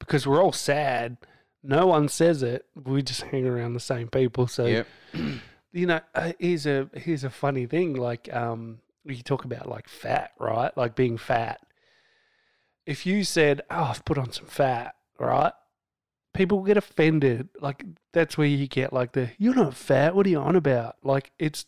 Because 0.00 0.26
we're 0.26 0.42
all 0.42 0.52
sad. 0.52 1.16
No 1.62 1.86
one 1.86 2.08
says 2.08 2.42
it. 2.42 2.66
We 2.74 3.02
just 3.02 3.22
hang 3.22 3.46
around 3.46 3.74
the 3.74 3.80
same 3.80 4.08
people. 4.08 4.48
So 4.48 4.66
Yep. 4.66 4.86
you 5.74 5.86
know, 5.86 6.00
uh, 6.14 6.32
here's 6.38 6.66
a 6.66 6.88
here's 6.94 7.24
a 7.24 7.30
funny 7.30 7.66
thing. 7.66 7.94
Like, 7.94 8.32
um, 8.32 8.78
you 9.04 9.22
talk 9.22 9.44
about 9.44 9.68
like 9.68 9.88
fat, 9.88 10.30
right? 10.38 10.74
Like 10.76 10.94
being 10.94 11.18
fat. 11.18 11.60
If 12.86 13.04
you 13.04 13.24
said, 13.24 13.62
"Oh, 13.70 13.84
I've 13.90 14.04
put 14.04 14.16
on 14.16 14.30
some 14.30 14.46
fat," 14.46 14.94
right? 15.18 15.52
People 16.32 16.62
get 16.62 16.76
offended. 16.76 17.48
Like 17.60 17.84
that's 18.12 18.38
where 18.38 18.46
you 18.46 18.68
get 18.68 18.92
like 18.92 19.12
the 19.12 19.30
"You're 19.36 19.54
not 19.54 19.74
fat. 19.74 20.14
What 20.14 20.26
are 20.26 20.30
you 20.30 20.38
on 20.38 20.54
about?" 20.54 20.96
Like 21.02 21.32
it's 21.40 21.66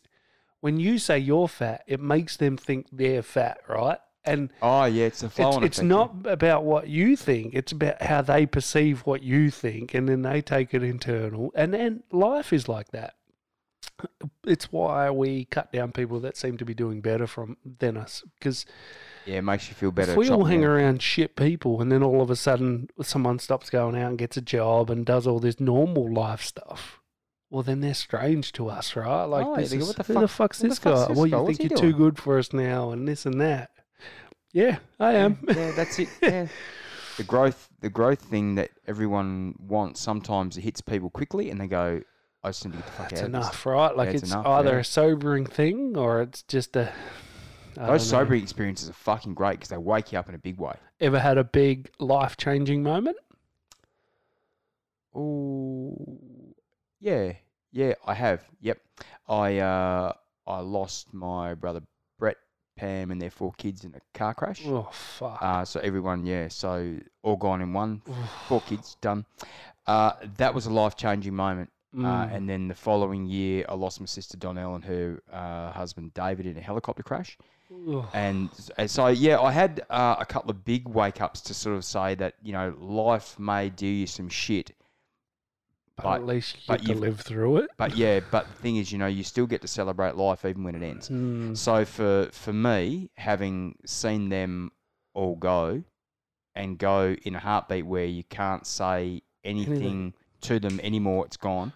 when 0.61 0.79
you 0.79 0.99
say 0.99 1.19
you're 1.19 1.49
fat, 1.49 1.83
it 1.85 1.99
makes 1.99 2.37
them 2.37 2.55
think 2.55 2.87
they're 2.91 3.21
fat, 3.21 3.59
right? 3.67 3.99
And 4.23 4.51
Oh 4.61 4.85
yeah, 4.85 5.05
it's 5.05 5.23
a 5.23 5.29
flow 5.29 5.49
it's, 5.57 5.57
it's 5.65 5.77
effect, 5.79 5.87
not 5.87 6.15
about 6.25 6.65
what 6.65 6.89
you 6.89 7.15
think 7.15 7.53
it's 7.53 7.71
about 7.71 8.01
how 8.01 8.21
they 8.21 8.45
perceive 8.45 8.99
what 9.05 9.23
you 9.23 9.49
think 9.49 9.93
and 9.93 10.09
then 10.09 10.21
they 10.21 10.41
take 10.41 10.73
it 10.73 10.83
internal 10.83 11.49
and 11.55 11.73
then 11.73 12.03
life 12.11 12.51
is 12.51 12.67
like 12.67 12.89
that 12.89 13.16
it's 14.45 14.71
why 14.71 15.09
we 15.09 15.45
cut 15.45 15.71
down 15.71 15.91
people 15.91 16.19
that 16.19 16.37
seem 16.37 16.57
to 16.57 16.65
be 16.65 16.73
doing 16.73 17.01
better 17.01 17.27
from 17.27 17.57
than 17.79 17.97
us 17.97 18.23
because 18.39 18.65
Yeah, 19.25 19.33
Yeah, 19.33 19.39
it 19.39 19.43
makes 19.43 19.67
you 19.69 19.75
feel 19.75 19.91
better. 19.91 20.11
if 20.11 20.17
we 20.17 20.29
all 20.29 20.45
hang 20.45 20.63
around 20.63 21.01
shit 21.01 21.35
people 21.35 21.81
and 21.81 21.91
then 21.91 22.03
all 22.03 22.21
of 22.21 22.29
a 22.29 22.35
sudden 22.35 22.89
someone 23.01 23.39
stops 23.39 23.69
going 23.69 23.95
out 23.95 24.09
and 24.09 24.17
gets 24.17 24.37
a 24.37 24.41
job 24.41 24.89
and 24.89 25.05
does 25.05 25.25
all 25.27 25.39
this 25.39 25.59
normal 25.59 26.11
life 26.13 26.41
stuff 26.41 27.01
well 27.49 27.63
then 27.63 27.79
they're 27.81 27.93
strange 27.93 28.51
to 28.53 28.69
us 28.69 28.95
right 28.95 29.23
like 29.25 29.45
Oh, 29.45 29.55
this 29.55 29.73
is, 29.73 29.87
"What 29.87 30.05
the 30.05 30.13
who 30.13 30.19
the 30.21 30.27
fuck's 30.27 30.59
what 30.59 30.63
the 30.63 30.69
this 30.69 30.79
fuck's 30.79 31.01
guy 31.01 31.07
this 31.07 31.17
well 31.17 31.25
guy? 31.29 31.37
you 31.37 31.43
What's 31.43 31.57
think 31.57 31.71
you're 31.71 31.79
too 31.79 31.93
good 31.97 32.17
for 32.19 32.37
us 32.37 32.53
now 32.53 32.91
and 32.91 33.07
this 33.07 33.25
and 33.25 33.39
that 33.41 33.71
yeah 34.53 34.77
i 34.99 35.13
am 35.13 35.37
yeah, 35.47 35.71
that's 35.75 35.97
it. 35.99 36.09
Yeah. 36.21 36.47
The 37.17 37.23
growth, 37.23 37.69
the 37.81 37.89
growth 37.89 38.21
thing 38.21 38.53
that 38.55 38.69
everyone 38.85 39.55
wants, 39.59 39.99
sometimes 39.99 40.55
it 40.55 40.61
hits 40.61 40.81
people 40.81 41.09
quickly, 41.09 41.49
and 41.49 41.59
they 41.59 41.65
go, 41.65 42.01
"I 42.47 42.49
just 42.49 42.65
need 42.65 42.71
to 42.71 42.77
get 42.77 42.85
the 42.85 42.91
fuck 42.91 43.09
That's 43.09 43.21
out." 43.21 43.25
of 43.25 43.31
this." 43.31 43.41
enough, 43.41 43.65
right? 43.65 43.95
Like 43.95 44.07
Yeah, 44.07 44.13
it's 44.13 44.23
it's, 44.23 44.31
enough, 44.31 44.47
either 44.47 44.71
yeah. 44.73 44.79
a 44.79 44.83
sobering 44.83 45.45
thing 45.45 45.97
or 45.97 46.21
it's 46.21 46.43
just 46.43 46.75
a. 46.75 46.91
I 47.77 47.87
Those 47.87 48.09
sobering 48.09 48.41
experiences 48.41 48.89
are 48.89 48.93
fucking 48.93 49.35
great 49.35 49.53
because 49.53 49.69
they 49.69 49.77
wake 49.77 50.11
you 50.11 50.17
up 50.17 50.29
in 50.29 50.35
a 50.35 50.39
big 50.39 50.57
way. 50.59 50.75
Ever 50.99 51.19
had 51.19 51.37
a 51.37 51.43
big 51.43 51.91
life 51.99 52.35
changing 52.35 52.81
moment? 52.81 53.17
Oh, 55.13 55.95
yeah, 56.99 57.33
yeah, 57.71 57.93
I 58.05 58.13
have. 58.13 58.43
Yep, 58.61 58.79
I 59.27 59.57
uh, 59.57 60.13
I 60.47 60.59
lost 60.59 61.13
my 61.13 61.53
brother 61.53 61.81
Brett, 62.17 62.37
Pam, 62.75 63.11
and 63.11 63.21
their 63.21 63.29
four 63.29 63.53
kids 63.57 63.83
in 63.83 63.93
a 63.95 64.17
car 64.17 64.33
crash. 64.33 64.61
Oh 64.65 64.89
fuck! 64.91 65.37
Uh, 65.41 65.65
so 65.65 65.79
everyone, 65.79 66.25
yeah, 66.25 66.47
so 66.47 66.97
all 67.21 67.35
gone 67.35 67.61
in 67.61 67.73
one. 67.73 68.01
Four 68.47 68.61
kids 68.61 68.95
done. 69.01 69.25
Uh, 69.85 70.13
that 70.37 70.53
was 70.53 70.65
a 70.65 70.71
life 70.71 70.95
changing 70.95 71.35
moment. 71.35 71.69
Uh, 71.97 72.01
Mm. 72.27 72.35
and 72.35 72.49
then 72.49 72.67
the 72.67 72.75
following 72.75 73.25
year, 73.25 73.65
I 73.67 73.73
lost 73.73 73.99
my 73.99 74.05
sister 74.05 74.37
Donnell 74.37 74.75
and 74.75 74.85
her 74.85 75.19
uh, 75.33 75.71
husband 75.71 76.13
David 76.13 76.45
in 76.45 76.55
a 76.55 76.61
helicopter 76.61 77.01
crash. 77.01 77.37
And, 78.13 78.49
and 78.77 78.89
so, 78.89 79.07
yeah, 79.07 79.39
I 79.39 79.51
had 79.51 79.81
uh, 79.89 80.15
a 80.19 80.25
couple 80.25 80.51
of 80.51 80.63
big 80.63 80.87
wake 80.87 81.21
ups 81.21 81.41
to 81.41 81.53
sort 81.55 81.75
of 81.75 81.83
say 81.83 82.13
that, 82.15 82.35
you 82.43 82.53
know, 82.53 82.75
life 82.79 83.39
may 83.39 83.69
do 83.69 83.87
you 83.87 84.05
some 84.05 84.29
shit. 84.29 84.71
but, 85.95 86.03
but- 86.03 86.15
at 86.21 86.25
least 86.27 86.55
you 86.55 86.61
but 86.67 86.81
get 86.85 86.93
to 86.93 86.99
live 86.99 87.19
through 87.21 87.57
it. 87.57 87.71
But 87.77 87.97
yeah, 87.97 88.19
but 88.31 88.45
the 88.47 88.53
thing 88.61 88.75
is, 88.77 88.91
you 88.91 88.99
know, 88.99 89.07
you 89.07 89.23
still 89.23 89.47
get 89.47 89.61
to 89.63 89.67
celebrate 89.67 90.15
life 90.15 90.45
even 90.45 90.63
when 90.63 90.75
it 90.75 90.83
ends. 90.83 91.09
Mm. 91.09 91.57
So 91.57 91.83
for 91.85 92.29
for 92.31 92.53
me, 92.53 93.09
having 93.15 93.75
seen 93.85 94.29
them 94.29 94.71
all 95.15 95.35
go, 95.35 95.83
and 96.53 96.77
go 96.77 97.15
in 97.23 97.33
a 97.35 97.39
heartbeat 97.39 97.85
where 97.87 98.05
you 98.05 98.23
can't 98.23 98.65
say 98.67 99.23
anything, 99.43 99.73
Anything. 99.75 100.13
to 100.41 100.59
them 100.59 100.79
anymore, 100.83 101.25
it's 101.25 101.37
gone. 101.37 101.73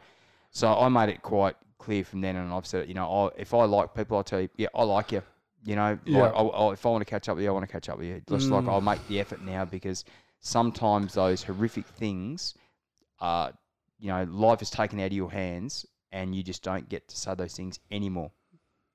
So 0.51 0.71
I 0.71 0.89
made 0.89 1.09
it 1.09 1.21
quite 1.21 1.55
clear 1.79 2.03
from 2.03 2.21
then, 2.21 2.35
and 2.35 2.53
I've 2.53 2.67
said, 2.67 2.87
you 2.87 2.93
know, 2.93 3.09
I, 3.35 3.39
if 3.41 3.53
I 3.53 3.63
like 3.65 3.93
people, 3.95 4.17
I'll 4.17 4.23
tell 4.23 4.41
you, 4.41 4.49
yeah, 4.57 4.67
I 4.75 4.83
like 4.83 5.11
you. 5.11 5.23
You 5.63 5.75
know, 5.75 5.97
Yeah. 6.05 6.23
like, 6.23 6.33
I'll, 6.35 6.51
I'll, 6.53 6.71
if 6.71 6.85
I 6.85 6.89
want 6.89 7.01
to 7.01 7.09
catch 7.09 7.29
up 7.29 7.35
with 7.35 7.43
you, 7.43 7.49
I 7.49 7.53
want 7.53 7.65
to 7.65 7.71
catch 7.71 7.87
up 7.89 7.97
with 7.97 8.07
you. 8.07 8.21
Just 8.27 8.49
like 8.49 8.65
Mm. 8.65 8.69
I'll 8.69 8.81
make 8.81 9.05
the 9.07 9.19
effort 9.19 9.41
now 9.41 9.63
because 9.65 10.03
sometimes 10.39 11.13
those 11.13 11.43
horrific 11.43 11.85
things, 11.87 12.55
uh, 13.19 13.51
you 13.99 14.07
know, 14.07 14.23
life 14.23 14.61
is 14.61 14.69
taken 14.69 14.99
out 14.99 15.07
of 15.07 15.13
your 15.13 15.31
hands, 15.31 15.85
and 16.11 16.35
you 16.35 16.43
just 16.43 16.63
don't 16.63 16.89
get 16.89 17.07
to 17.07 17.17
say 17.17 17.33
those 17.35 17.55
things 17.55 17.79
anymore 17.91 18.31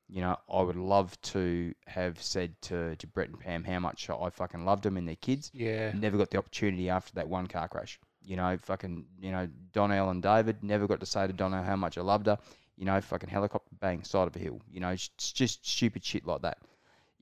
you 0.08 0.20
know, 0.20 0.36
I 0.48 0.62
would 0.62 0.76
love 0.76 1.20
to 1.20 1.74
have 1.88 2.22
said 2.22 2.54
to, 2.62 2.94
to 2.94 3.06
Brett 3.08 3.28
and 3.28 3.40
Pam 3.40 3.64
how 3.64 3.80
much 3.80 4.08
I 4.08 4.30
fucking 4.30 4.64
loved 4.64 4.84
them 4.84 4.96
and 4.96 5.08
their 5.08 5.16
kids. 5.16 5.50
Yeah. 5.52 5.90
Never 5.94 6.16
got 6.16 6.30
the 6.30 6.38
opportunity 6.38 6.88
after 6.88 7.12
that 7.14 7.28
one 7.28 7.48
car 7.48 7.66
crash. 7.66 7.98
You 8.26 8.36
know, 8.36 8.58
fucking, 8.60 9.06
you 9.20 9.30
know, 9.30 9.48
Donnell 9.72 10.10
and 10.10 10.20
David 10.22 10.62
never 10.62 10.86
got 10.86 11.00
to 11.00 11.06
say 11.06 11.26
to 11.26 11.32
Donnell 11.32 11.62
how 11.62 11.76
much 11.76 11.96
I 11.96 12.00
loved 12.02 12.26
her. 12.26 12.36
You 12.76 12.84
know, 12.84 13.00
fucking 13.00 13.30
helicopter 13.30 13.74
bang, 13.80 14.02
side 14.02 14.26
of 14.26 14.34
a 14.36 14.38
hill. 14.38 14.60
You 14.70 14.80
know, 14.80 14.90
it's 14.90 15.08
just 15.32 15.66
stupid 15.66 16.04
shit 16.04 16.26
like 16.26 16.42
that. 16.42 16.58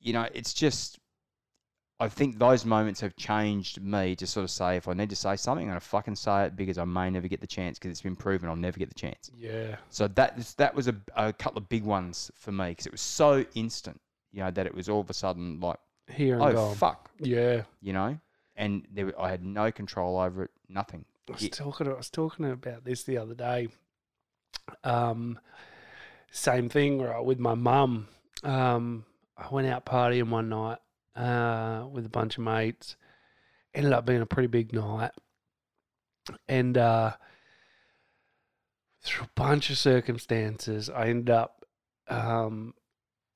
You 0.01 0.13
know, 0.15 0.27
it's 0.35 0.53
just, 0.55 0.99
I 2.01 2.09
think 2.09 2.39
those 2.39 2.65
moments 2.65 3.01
have 3.03 3.15
changed 3.17 3.81
me 3.81 4.17
to 4.17 4.27
sort 4.27 4.43
of 4.45 4.51
say, 4.51 4.77
if 4.77 4.89
I 4.89 4.95
need 4.95 5.11
to 5.11 5.17
say 5.17 5.37
something, 5.37 5.67
I'm 5.67 5.71
going 5.73 5.81
to 5.81 5.87
fucking 5.87 6.17
say 6.17 6.47
it 6.47 6.57
because 6.57 6.77
I 6.79 6.85
may 6.85 7.09
never 7.09 7.29
get 7.29 7.41
the 7.41 7.47
chance 7.47 7.79
because 7.79 7.91
it's 7.93 8.01
been 8.03 8.17
proven 8.17 8.49
I'll 8.49 8.57
never 8.57 8.79
get 8.79 8.89
the 8.89 8.95
chance. 8.99 9.31
Yeah. 9.39 9.77
So 9.91 10.09
that 10.09 10.37
that 10.57 10.75
was 10.75 10.89
a, 10.89 10.97
a 11.17 11.33
couple 11.33 11.59
of 11.59 11.69
big 11.69 11.85
ones 11.85 12.31
for 12.35 12.51
me 12.51 12.71
because 12.71 12.87
it 12.87 12.93
was 12.93 13.01
so 13.01 13.45
instant, 13.55 14.01
you 14.33 14.41
know, 14.43 14.51
that 14.51 14.67
it 14.67 14.75
was 14.75 14.89
all 14.89 15.01
of 15.01 15.09
a 15.11 15.15
sudden 15.15 15.61
like, 15.61 15.79
Here 16.11 16.35
and 16.35 16.43
oh 16.43 16.53
gone. 16.53 16.75
fuck, 16.75 17.11
Yeah. 17.21 17.63
you 17.81 17.93
know, 17.93 18.19
and 18.57 18.87
there, 18.93 19.13
I 19.21 19.31
had 19.31 19.45
no 19.45 19.71
control 19.71 20.19
over 20.19 20.45
it, 20.45 20.51
nothing. 20.69 21.05
I 21.29 21.33
was 21.33 21.49
talking. 21.49 21.89
I 21.89 21.95
was 21.95 22.11
talking 22.11 22.51
about 22.51 22.85
this 22.85 23.05
the 23.05 23.19
other 23.19 23.35
day. 23.35 23.69
Um, 24.83 25.39
same 26.31 26.69
thing, 26.69 27.01
right? 27.01 27.25
With 27.25 27.39
my 27.39 27.55
mum. 27.55 28.09
Um, 28.43 29.05
I 29.37 29.49
went 29.51 29.69
out 29.69 29.87
partying 29.87 30.29
one 30.29 30.49
night 30.51 30.79
uh, 31.17 31.87
with 31.91 32.07
a 32.07 32.11
bunch 32.11 32.37
of 32.37 32.45
mates. 32.45 32.97
Ended 33.75 33.93
up 33.93 34.07
being 34.07 34.21
a 34.21 34.27
pretty 34.27 34.47
big 34.47 34.73
night, 34.73 35.11
and 36.47 36.79
uh, 36.79 37.13
through 39.03 39.25
a 39.25 39.31
bunch 39.35 39.71
of 39.71 39.79
circumstances, 39.79 40.91
I 40.91 41.09
ended 41.09 41.31
up. 41.31 41.65
Um, 42.09 42.75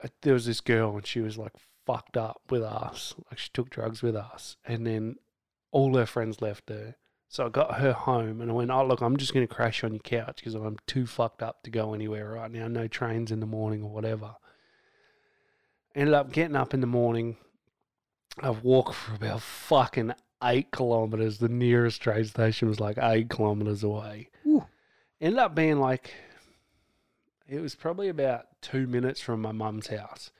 uh, 0.01 0.07
there 0.21 0.33
was 0.33 0.45
this 0.45 0.61
girl, 0.61 0.95
and 0.95 1.05
she 1.05 1.19
was 1.19 1.37
like 1.37 1.53
fucked 1.85 2.15
up 2.15 2.41
with 2.49 2.63
us. 2.63 3.15
Like 3.29 3.39
she 3.39 3.49
took 3.53 3.69
drugs 3.69 4.01
with 4.01 4.15
us, 4.15 4.55
and 4.63 4.85
then 4.85 5.15
all 5.71 5.95
her 5.97 6.05
friends 6.05 6.41
left 6.41 6.69
her 6.69 6.95
So 7.31 7.45
I 7.45 7.49
got 7.49 7.75
her 7.75 7.93
home 7.93 8.41
and 8.41 8.49
I 8.49 8.53
went, 8.55 8.71
oh, 8.71 8.83
look, 8.83 9.01
I'm 9.01 9.15
just 9.15 9.35
going 9.35 9.47
to 9.47 9.53
crash 9.53 9.83
on 9.83 9.93
your 9.93 9.99
couch 9.99 10.37
because 10.37 10.55
I'm 10.55 10.77
too 10.87 11.05
fucked 11.05 11.43
up 11.43 11.61
to 11.61 11.69
go 11.69 11.93
anywhere 11.93 12.31
right 12.31 12.51
now. 12.51 12.67
No 12.67 12.87
trains 12.87 13.31
in 13.31 13.39
the 13.39 13.45
morning 13.45 13.83
or 13.83 13.91
whatever. 13.91 14.35
Ended 15.93 16.15
up 16.15 16.31
getting 16.31 16.55
up 16.55 16.73
in 16.73 16.81
the 16.81 16.87
morning. 16.87 17.37
I've 18.41 18.63
walked 18.63 18.95
for 18.95 19.13
about 19.13 19.41
fucking 19.41 20.13
eight 20.43 20.71
kilometers. 20.71 21.37
The 21.37 21.49
nearest 21.49 22.01
train 22.01 22.25
station 22.25 22.67
was 22.67 22.79
like 22.79 22.97
eight 22.99 23.29
kilometers 23.29 23.83
away. 23.83 24.29
Ooh. 24.47 24.65
Ended 25.21 25.39
up 25.39 25.53
being 25.53 25.79
like, 25.79 26.13
it 27.47 27.59
was 27.59 27.75
probably 27.75 28.09
about 28.09 28.45
two 28.61 28.87
minutes 28.87 29.21
from 29.21 29.39
my 29.39 29.51
mum's 29.51 29.87
house. 29.87 30.31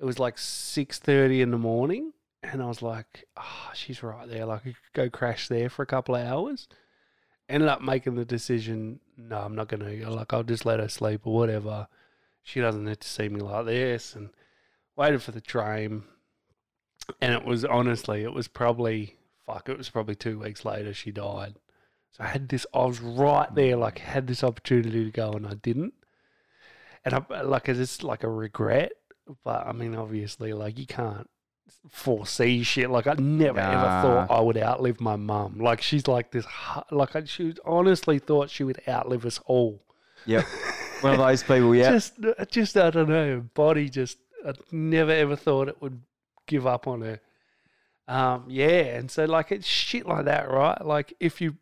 It 0.00 0.06
was 0.06 0.18
like 0.18 0.38
six 0.38 0.98
thirty 0.98 1.42
in 1.42 1.50
the 1.50 1.58
morning, 1.58 2.12
and 2.42 2.62
I 2.62 2.66
was 2.66 2.82
like, 2.82 3.24
"Oh, 3.36 3.70
she's 3.74 4.02
right 4.02 4.28
there. 4.28 4.46
Like, 4.46 4.60
I 4.60 4.64
could 4.64 4.76
go 4.94 5.10
crash 5.10 5.48
there 5.48 5.70
for 5.70 5.82
a 5.82 5.86
couple 5.86 6.14
of 6.14 6.26
hours." 6.26 6.68
Ended 7.48 7.68
up 7.68 7.82
making 7.82 8.14
the 8.14 8.24
decision. 8.24 9.00
No, 9.16 9.38
I'm 9.38 9.54
not 9.54 9.68
gonna. 9.68 10.10
Like, 10.10 10.32
I'll 10.32 10.42
just 10.42 10.66
let 10.66 10.80
her 10.80 10.88
sleep 10.88 11.26
or 11.26 11.34
whatever. 11.34 11.88
She 12.42 12.60
doesn't 12.60 12.84
need 12.84 13.00
to 13.00 13.08
see 13.08 13.28
me 13.28 13.40
like 13.40 13.66
this, 13.66 14.14
and 14.14 14.30
waited 14.96 15.22
for 15.22 15.32
the 15.32 15.40
train. 15.40 16.04
And 17.20 17.32
it 17.34 17.44
was 17.44 17.64
honestly, 17.64 18.22
it 18.22 18.32
was 18.32 18.48
probably 18.48 19.16
fuck. 19.46 19.68
It 19.68 19.78
was 19.78 19.90
probably 19.90 20.14
two 20.14 20.38
weeks 20.38 20.64
later 20.64 20.94
she 20.94 21.10
died. 21.10 21.56
So 22.12 22.24
I 22.24 22.28
had 22.28 22.48
this. 22.48 22.66
I 22.74 22.84
was 22.84 23.00
right 23.00 23.52
there, 23.54 23.76
like 23.76 23.98
had 23.98 24.26
this 24.26 24.44
opportunity 24.44 25.04
to 25.04 25.10
go, 25.10 25.32
and 25.32 25.46
I 25.46 25.54
didn't. 25.54 25.94
And 27.04 27.14
I 27.14 27.42
like 27.42 27.68
it's 27.68 28.02
like 28.02 28.22
a 28.22 28.28
regret, 28.28 28.92
but 29.44 29.66
I 29.66 29.72
mean, 29.72 29.94
obviously, 29.94 30.52
like 30.52 30.78
you 30.78 30.86
can't 30.86 31.28
foresee 31.90 32.62
shit. 32.62 32.90
Like 32.90 33.06
I 33.06 33.14
never 33.14 33.60
ever 33.60 33.82
thought 34.02 34.30
I 34.30 34.40
would 34.40 34.56
outlive 34.56 35.00
my 35.00 35.16
mum. 35.16 35.58
Like 35.58 35.82
she's 35.82 36.06
like 36.06 36.30
this. 36.30 36.46
Like 36.90 37.16
I, 37.16 37.24
she 37.24 37.54
honestly 37.64 38.18
thought 38.18 38.50
she 38.50 38.64
would 38.64 38.80
outlive 38.88 39.24
us 39.26 39.40
all. 39.46 39.82
Yep. 40.26 40.44
One 41.00 41.12
of 41.14 41.18
those 41.18 41.42
people, 41.42 41.74
yeah. 41.74 41.90
Just, 41.90 42.14
just 42.48 42.76
I 42.76 42.90
don't 42.90 43.08
know. 43.08 43.36
Her 43.36 43.40
body 43.40 43.88
just. 43.88 44.18
I 44.46 44.52
never 44.70 45.10
ever 45.12 45.36
thought 45.36 45.68
it 45.68 45.80
would 45.82 46.00
give 46.46 46.66
up 46.66 46.86
on 46.86 47.00
her. 47.02 47.20
Um, 48.08 48.44
yeah, 48.48 48.96
and 48.98 49.10
so 49.10 49.24
like 49.24 49.52
it's 49.52 49.66
shit 49.66 50.06
like 50.06 50.24
that, 50.26 50.50
right? 50.50 50.84
Like 50.84 51.14
if 51.20 51.40
you 51.40 51.56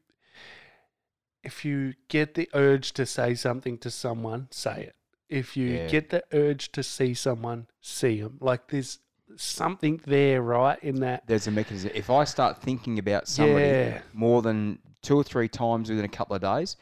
if 1.43 1.65
you 1.65 1.95
get 2.09 2.35
the 2.35 2.49
urge 2.55 2.93
to 2.93 3.07
say 3.07 3.35
something 3.35 3.79
to 3.79 3.91
someone, 3.91 4.49
say 4.51 4.85
it. 4.85 4.95
If 5.29 5.57
you 5.57 5.69
Yeah. 5.69 5.87
get 5.89 6.11
the 6.11 6.25
urge 6.33 6.73
to 6.73 6.83
see 6.83 7.15
someone, 7.15 7.67
see 7.81 8.21
them. 8.21 8.39
Like 8.41 8.69
there's 8.69 8.99
something 9.37 10.01
there, 10.07 10.43
right? 10.43 10.79
In 10.83 10.97
that, 11.01 11.27
There's 11.27 11.47
a 11.47 11.51
mechanism. 11.51 11.91
If 11.95 12.11
I 12.11 12.25
start 12.25 12.61
thinking 12.63 12.99
about 12.99 13.29
somebody 13.29 13.65
Yeah. 13.65 14.03
more 14.13 14.43
than 14.43 14.79
two 15.03 15.17
or 15.17 15.25
three 15.25 15.49
times 15.49 15.89
within 15.91 16.05
a 16.05 16.09
couple 16.09 16.37
of 16.37 16.43
days, 16.43 16.77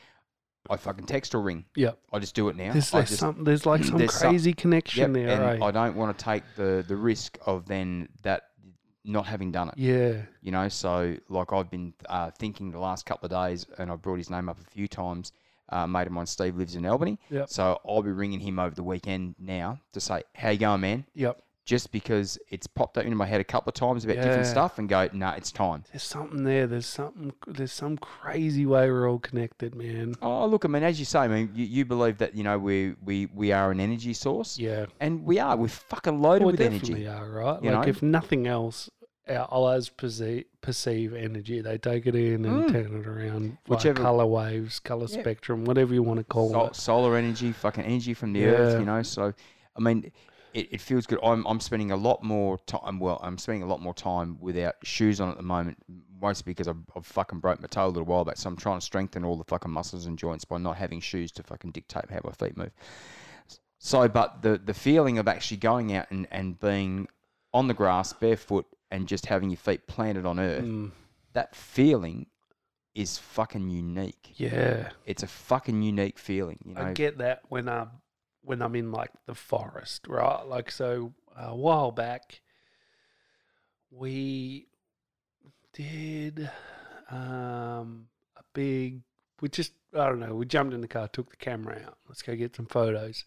I 0.70 0.76
fucking 0.76 1.06
text 1.06 1.34
or 1.34 1.40
ring. 1.40 1.64
yeah. 1.76 1.92
I 2.12 2.18
just 2.18 2.34
do 2.34 2.48
it 2.48 2.56
now. 2.56 2.72
There's, 2.72 2.90
there's 2.90 3.08
just, 3.08 3.20
some, 3.20 3.44
there's 3.44 3.64
like 3.64 3.84
some 3.84 3.96
there's 3.98 4.12
some- 4.14 4.30
crazy 4.30 4.52
connection 4.52 5.14
Yep, 5.14 5.26
there, 5.26 5.28
and 5.52 5.62
eh? 5.62 5.66
I 5.66 5.70
don't 5.70 5.96
want 5.96 6.16
to 6.18 6.24
take 6.24 6.42
the 6.56 6.84
the 6.86 6.96
risk 6.96 7.38
of 7.46 7.66
then 7.66 8.08
that 8.22 8.42
not 9.04 9.24
having 9.24 9.50
done 9.50 9.68
it. 9.70 9.74
yeah, 9.78 10.20
You 10.42 10.52
know, 10.52 10.68
so 10.68 11.16
like 11.30 11.52
I've 11.52 11.70
been 11.70 11.94
uh, 12.10 12.30
thinking 12.32 12.70
the 12.70 12.78
last 12.78 13.06
couple 13.06 13.24
of 13.26 13.30
days, 13.30 13.64
and 13.78 13.90
I've 13.90 14.02
brought 14.02 14.18
his 14.18 14.28
name 14.28 14.48
up 14.50 14.58
a 14.60 14.70
few 14.70 14.86
times. 14.88 15.32
Uh, 15.70 15.86
mate 15.86 16.06
of 16.06 16.12
mine, 16.14 16.24
Steve, 16.26 16.56
lives 16.56 16.76
in 16.76 16.84
Albany, 16.86 17.18
Yep. 17.30 17.48
so 17.50 17.78
I'll 17.86 18.02
be 18.02 18.10
ringing 18.10 18.40
him 18.40 18.58
over 18.58 18.74
the 18.74 18.82
weekend 18.82 19.34
now 19.38 19.78
to 19.92 20.00
say, 20.00 20.22
"How 20.34 20.48
you 20.50 20.58
going, 20.58 20.80
man?" 20.80 21.04
yep. 21.14 21.42
Just 21.68 21.92
because 21.92 22.38
it's 22.48 22.66
popped 22.66 22.96
up 22.96 23.04
into 23.04 23.14
my 23.14 23.26
head 23.26 23.42
a 23.42 23.44
couple 23.44 23.68
of 23.68 23.74
times 23.74 24.02
about 24.02 24.16
different 24.16 24.46
stuff, 24.46 24.78
and 24.78 24.88
go, 24.88 25.06
"Nah, 25.12 25.34
it's 25.34 25.52
time." 25.52 25.84
There's 25.92 26.02
something 26.02 26.42
there. 26.44 26.66
There's 26.66 26.86
something. 26.86 27.30
There's 27.46 27.72
some 27.72 27.98
crazy 27.98 28.64
way 28.64 28.90
we're 28.90 29.06
all 29.06 29.18
connected, 29.18 29.74
man. 29.74 30.14
Oh, 30.22 30.46
look, 30.46 30.64
I 30.64 30.68
mean, 30.68 30.82
as 30.82 30.98
you 30.98 31.04
say, 31.04 31.18
I 31.18 31.28
mean, 31.28 31.50
you, 31.54 31.66
you 31.66 31.84
believe 31.84 32.16
that 32.18 32.34
you 32.34 32.42
know 32.42 32.58
we 32.58 32.94
we 33.04 33.26
we 33.34 33.52
are 33.52 33.70
an 33.70 33.80
energy 33.80 34.14
source, 34.14 34.58
Yeah. 34.58 34.86
and 34.98 35.24
we 35.26 35.38
are. 35.40 35.58
We're 35.58 35.68
fucking 35.68 36.22
loaded 36.22 36.46
we 36.46 36.52
with 36.52 36.60
energy. 36.62 37.06
are, 37.06 37.28
right? 37.28 37.62
you 37.62 37.70
like, 37.70 37.82
know? 37.84 37.90
if 37.90 38.02
nothing 38.02 38.46
else, 38.46 38.88
our 39.28 39.52
eyes 39.74 39.90
perceive, 39.90 40.46
perceive 40.62 41.12
energy. 41.12 41.60
They 41.60 41.76
take 41.76 42.06
it 42.06 42.14
in 42.14 42.46
and 42.46 42.64
Mm. 42.64 42.72
turn 42.72 42.98
it 43.00 43.06
around. 43.06 43.58
Whichever- 43.66 43.74
Whichever 43.90 44.02
color 44.04 44.26
waves, 44.26 44.78
color 44.78 45.06
Yeah. 45.10 45.20
spectrum, 45.20 45.66
whatever 45.66 45.92
you 45.92 46.02
want 46.02 46.16
to 46.20 46.24
call 46.24 46.64
it. 46.68 46.76
solar 46.76 47.14
energy, 47.14 47.52
fucking 47.52 47.84
energy 47.84 48.14
from 48.14 48.32
the 48.32 48.46
earth, 48.46 48.80
you 48.80 48.86
know. 48.86 49.02
So, 49.02 49.34
I 49.76 49.80
mean, 49.80 50.10
it, 50.58 50.68
it 50.72 50.80
feels 50.80 51.06
good. 51.06 51.18
I'm 51.22 51.46
I'm 51.46 51.60
spending 51.60 51.90
a 51.92 51.96
lot 51.96 52.22
more 52.22 52.58
time. 52.66 52.98
Well, 52.98 53.18
I'm 53.22 53.38
spending 53.38 53.62
a 53.62 53.66
lot 53.66 53.80
more 53.80 53.94
time 53.94 54.38
without 54.40 54.74
shoes 54.82 55.20
on 55.20 55.28
at 55.30 55.36
the 55.36 55.42
moment, 55.42 55.78
mostly 56.20 56.50
because 56.52 56.68
I've, 56.68 56.76
I've 56.96 57.06
fucking 57.06 57.38
broke 57.40 57.60
my 57.60 57.68
toe 57.68 57.86
a 57.86 57.88
little 57.88 58.04
while 58.04 58.24
back. 58.24 58.36
So 58.36 58.48
I'm 58.48 58.56
trying 58.56 58.78
to 58.80 58.84
strengthen 58.84 59.24
all 59.24 59.36
the 59.36 59.44
fucking 59.44 59.70
muscles 59.70 60.06
and 60.06 60.18
joints 60.18 60.44
by 60.44 60.58
not 60.58 60.76
having 60.76 61.00
shoes 61.00 61.30
to 61.32 61.42
fucking 61.42 61.70
dictate 61.70 62.10
how 62.10 62.20
my 62.24 62.32
feet 62.32 62.56
move. 62.56 62.70
So, 63.78 64.08
but 64.08 64.42
the 64.42 64.58
the 64.58 64.74
feeling 64.74 65.18
of 65.18 65.28
actually 65.28 65.58
going 65.58 65.94
out 65.94 66.10
and, 66.10 66.26
and 66.30 66.58
being 66.58 67.06
on 67.54 67.68
the 67.68 67.74
grass 67.74 68.12
barefoot 68.12 68.66
and 68.90 69.06
just 69.06 69.26
having 69.26 69.50
your 69.50 69.56
feet 69.58 69.86
planted 69.86 70.26
on 70.26 70.38
earth, 70.40 70.64
Mm, 70.64 70.90
that 71.34 71.54
feeling 71.54 72.26
is 72.94 73.16
fucking 73.18 73.68
unique. 73.70 74.32
yeah, 74.36 74.90
It's 75.06 75.22
a 75.22 75.26
fucking 75.28 75.82
unique 75.82 76.18
feeling, 76.18 76.58
you 76.64 76.74
know. 76.74 76.80
I 76.80 76.92
get 76.94 77.18
that 77.18 77.42
when 77.48 77.68
I'm 77.68 77.90
when 78.48 78.62
I'm 78.62 78.74
in 78.74 78.90
like 78.90 79.10
the 79.26 79.34
forest, 79.34 80.06
right? 80.08 80.42
Like 80.46 80.70
so, 80.70 81.12
a 81.36 81.54
while 81.54 81.90
back, 81.90 82.40
we 83.90 84.66
did 85.74 86.50
um, 87.10 88.06
a 88.36 88.42
big. 88.54 89.02
We 89.40 89.50
just 89.50 89.72
I 89.94 90.06
don't 90.06 90.18
know. 90.18 90.34
We 90.34 90.46
jumped 90.46 90.74
in 90.74 90.80
the 90.80 90.88
car, 90.88 91.08
took 91.08 91.30
the 91.30 91.36
camera 91.36 91.82
out. 91.86 91.98
Let's 92.08 92.22
go 92.22 92.34
get 92.34 92.56
some 92.56 92.66
photos. 92.66 93.24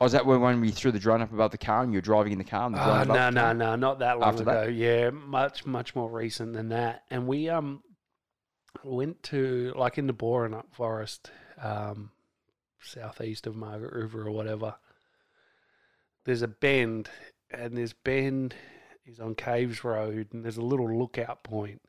Oh, 0.00 0.06
is 0.06 0.12
that 0.12 0.24
when 0.24 0.40
when 0.40 0.60
we 0.60 0.70
threw 0.70 0.92
the 0.92 0.98
drone 1.00 1.20
up 1.20 1.32
above 1.32 1.50
the 1.50 1.58
car 1.58 1.82
and 1.82 1.92
you 1.92 1.98
were 1.98 2.02
driving 2.02 2.32
in 2.32 2.38
the 2.38 2.44
car? 2.44 2.66
And 2.66 2.74
the 2.76 2.82
drone 2.82 3.10
Oh, 3.10 3.14
no, 3.14 3.30
no, 3.30 3.52
no, 3.52 3.76
not 3.76 3.98
that 3.98 4.18
long 4.20 4.30
After 4.30 4.44
that? 4.44 4.62
ago. 4.68 4.70
Yeah, 4.70 5.10
much, 5.10 5.66
much 5.66 5.94
more 5.94 6.08
recent 6.08 6.54
than 6.54 6.68
that. 6.70 7.02
And 7.10 7.26
we 7.26 7.48
um 7.48 7.82
went 8.84 9.22
to 9.24 9.72
like 9.76 9.98
in 9.98 10.06
the 10.06 10.14
Boranup 10.14 10.72
Forest, 10.72 11.30
um, 11.60 12.10
southeast 12.84 13.46
of 13.46 13.56
Margaret 13.56 13.92
River 13.92 14.26
or 14.26 14.30
whatever. 14.30 14.74
There's 16.24 16.42
a 16.42 16.48
bend, 16.48 17.08
and 17.50 17.76
this 17.76 17.92
bend 17.92 18.54
is 19.06 19.18
on 19.18 19.34
Caves 19.34 19.82
Road, 19.82 20.28
and 20.32 20.44
there's 20.44 20.56
a 20.56 20.62
little 20.62 20.96
lookout 20.98 21.42
point. 21.42 21.80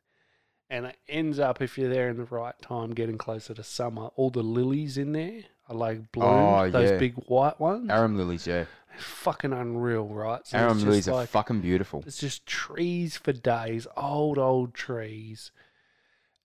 And 0.70 0.86
it 0.86 0.96
ends 1.08 1.38
up, 1.38 1.60
if 1.62 1.78
you're 1.78 1.90
there 1.92 2.08
in 2.08 2.16
the 2.16 2.24
right 2.24 2.54
time, 2.60 2.90
getting 2.94 3.18
closer 3.18 3.54
to 3.54 3.62
summer, 3.62 4.06
all 4.16 4.30
the 4.30 4.42
lilies 4.42 4.98
in 4.98 5.12
there 5.12 5.42
are 5.68 5.76
like 5.76 6.10
bloomed, 6.10 6.30
Oh, 6.30 6.70
those 6.70 6.90
yeah. 6.90 6.98
big 6.98 7.14
white 7.26 7.60
ones. 7.60 7.90
Arum 7.90 8.16
lilies, 8.16 8.46
yeah. 8.46 8.64
Fucking 8.98 9.52
unreal, 9.52 10.06
right? 10.06 10.44
So 10.46 10.58
Arum 10.58 10.80
lilies 10.82 11.08
are 11.08 11.26
fucking 11.26 11.60
beautiful. 11.60 12.02
it's 12.06 12.18
just 12.18 12.46
trees 12.46 13.16
for 13.16 13.32
days, 13.32 13.86
old, 13.96 14.38
old 14.38 14.74
trees. 14.74 15.52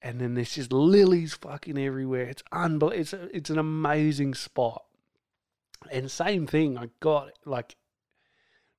And 0.02 0.20
then 0.20 0.34
there's 0.34 0.56
just 0.56 0.72
lilies 0.72 1.34
fucking 1.34 1.78
everywhere. 1.78 2.24
It's 2.24 2.44
unbel- 2.54 2.94
It's 2.94 3.14
a, 3.14 3.36
it's 3.36 3.50
an 3.50 3.58
amazing 3.58 4.34
spot. 4.34 4.84
And 5.92 6.10
same 6.10 6.48
thing, 6.48 6.78
I 6.78 6.90
got 7.00 7.32
like 7.46 7.76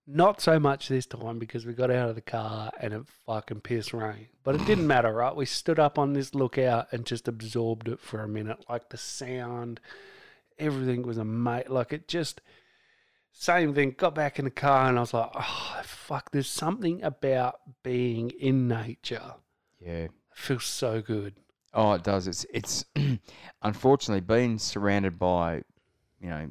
not 0.07 0.41
so 0.41 0.59
much 0.59 0.89
this 0.89 1.07
time 1.07 1.39
because 1.39 1.65
we 1.65 1.73
got 1.73 1.91
out 1.91 2.09
of 2.09 2.15
the 2.15 2.21
car 2.21 2.73
and 2.81 2.93
it 2.93 3.03
fucking 3.27 3.61
pissed 3.61 3.93
rain. 3.93 4.29
But 4.43 4.55
it 4.57 4.67
didn't 4.67 4.87
matter, 4.87 5.13
right? 5.13 5.35
We 5.35 5.47
stood 5.47 5.79
up 5.79 5.99
on 5.99 6.13
this 6.13 6.35
lookout 6.35 6.89
and 6.93 7.07
just 7.07 7.29
absorbed 7.29 7.89
it 7.89 8.01
for 8.01 8.21
a 8.21 8.29
minute. 8.29 8.65
Like 8.69 8.89
the 8.89 8.97
sound, 8.97 9.81
everything 10.59 11.03
was 11.03 11.19
amazing. 11.19 11.73
Like 11.73 11.93
it 11.93 12.09
just 12.09 12.41
same 13.33 13.75
thing. 13.75 13.95
Got 13.97 14.15
back 14.15 14.39
in 14.39 14.45
the 14.45 14.51
car 14.51 14.89
and 14.89 14.99
I 14.99 15.03
was 15.03 15.15
like, 15.15 15.31
oh 15.35 15.81
fuck, 15.85 16.33
there's 16.33 16.49
something 16.49 17.03
about 17.03 17.61
being 17.83 18.31
in 18.31 18.69
nature. 18.69 19.35
Yeah. 19.79 20.09
Feels 20.41 20.65
so 20.65 21.01
good. 21.03 21.35
Oh, 21.75 21.93
it 21.93 22.03
does. 22.03 22.27
It's 22.27 22.47
it's 22.53 22.85
unfortunately 23.63 24.21
being 24.21 24.59
surrounded 24.59 25.19
by, 25.19 25.63
you 26.21 26.29
know, 26.29 26.51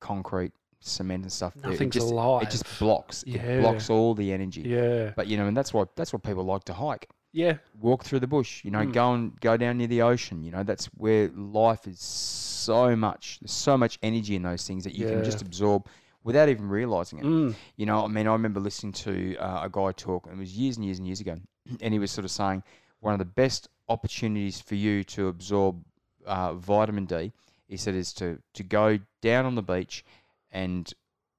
concrete, 0.00 0.52
cement 0.80 1.22
and 1.22 1.32
stuff. 1.32 1.54
Nothing's 1.56 1.80
it 1.96 2.00
just, 2.00 2.10
alive. 2.10 2.42
It 2.42 2.50
just 2.50 2.78
blocks. 2.78 3.24
Yeah. 3.26 3.42
It 3.42 3.60
blocks 3.60 3.88
all 3.90 4.14
the 4.14 4.32
energy. 4.32 4.62
Yeah. 4.62 5.12
But 5.16 5.26
you 5.28 5.36
know, 5.36 5.46
and 5.46 5.56
that's 5.56 5.72
why 5.72 5.84
that's 5.94 6.12
what 6.12 6.22
people 6.22 6.44
like 6.44 6.64
to 6.64 6.74
hike. 6.74 7.08
Yeah. 7.32 7.58
Walk 7.80 8.04
through 8.04 8.20
the 8.20 8.26
bush. 8.26 8.64
You 8.64 8.70
know, 8.70 8.80
Mm. 8.80 8.92
go 8.92 9.12
and 9.14 9.40
go 9.40 9.56
down 9.56 9.78
near 9.78 9.86
the 9.86 10.02
ocean. 10.02 10.42
You 10.42 10.50
know, 10.50 10.62
that's 10.62 10.86
where 10.86 11.28
life 11.28 11.86
is 11.86 12.00
so 12.00 12.96
much. 12.96 13.38
There's 13.40 13.52
so 13.52 13.76
much 13.78 13.98
energy 14.02 14.36
in 14.36 14.42
those 14.42 14.66
things 14.66 14.84
that 14.84 14.94
you 14.94 15.06
can 15.06 15.22
just 15.22 15.42
absorb 15.42 15.86
without 16.24 16.48
even 16.48 16.68
realizing 16.68 17.18
it. 17.20 17.24
Mm. 17.24 17.54
You 17.76 17.86
know, 17.86 18.04
I 18.04 18.08
mean, 18.08 18.26
I 18.26 18.32
remember 18.32 18.58
listening 18.58 18.92
to 18.94 19.36
uh, 19.36 19.60
a 19.64 19.68
guy 19.70 19.92
talk, 19.92 20.26
and 20.26 20.34
it 20.36 20.38
was 20.40 20.56
years 20.56 20.76
and 20.76 20.84
years 20.84 20.98
and 20.98 21.06
years 21.06 21.20
ago, 21.20 21.36
and 21.80 21.92
he 21.94 22.00
was 22.00 22.10
sort 22.10 22.24
of 22.24 22.30
saying 22.30 22.62
one 23.00 23.12
of 23.12 23.18
the 23.18 23.24
best 23.24 23.68
opportunities 23.88 24.60
for 24.60 24.74
you 24.74 25.04
to 25.04 25.28
absorb 25.28 25.84
uh, 26.26 26.54
vitamin 26.54 27.04
D, 27.06 27.32
he 27.68 27.76
said, 27.76 27.94
is 27.94 28.12
to 28.14 28.38
to 28.54 28.62
go 28.62 28.98
down 29.22 29.46
on 29.46 29.54
the 29.54 29.62
beach 29.62 30.04
and 30.50 30.92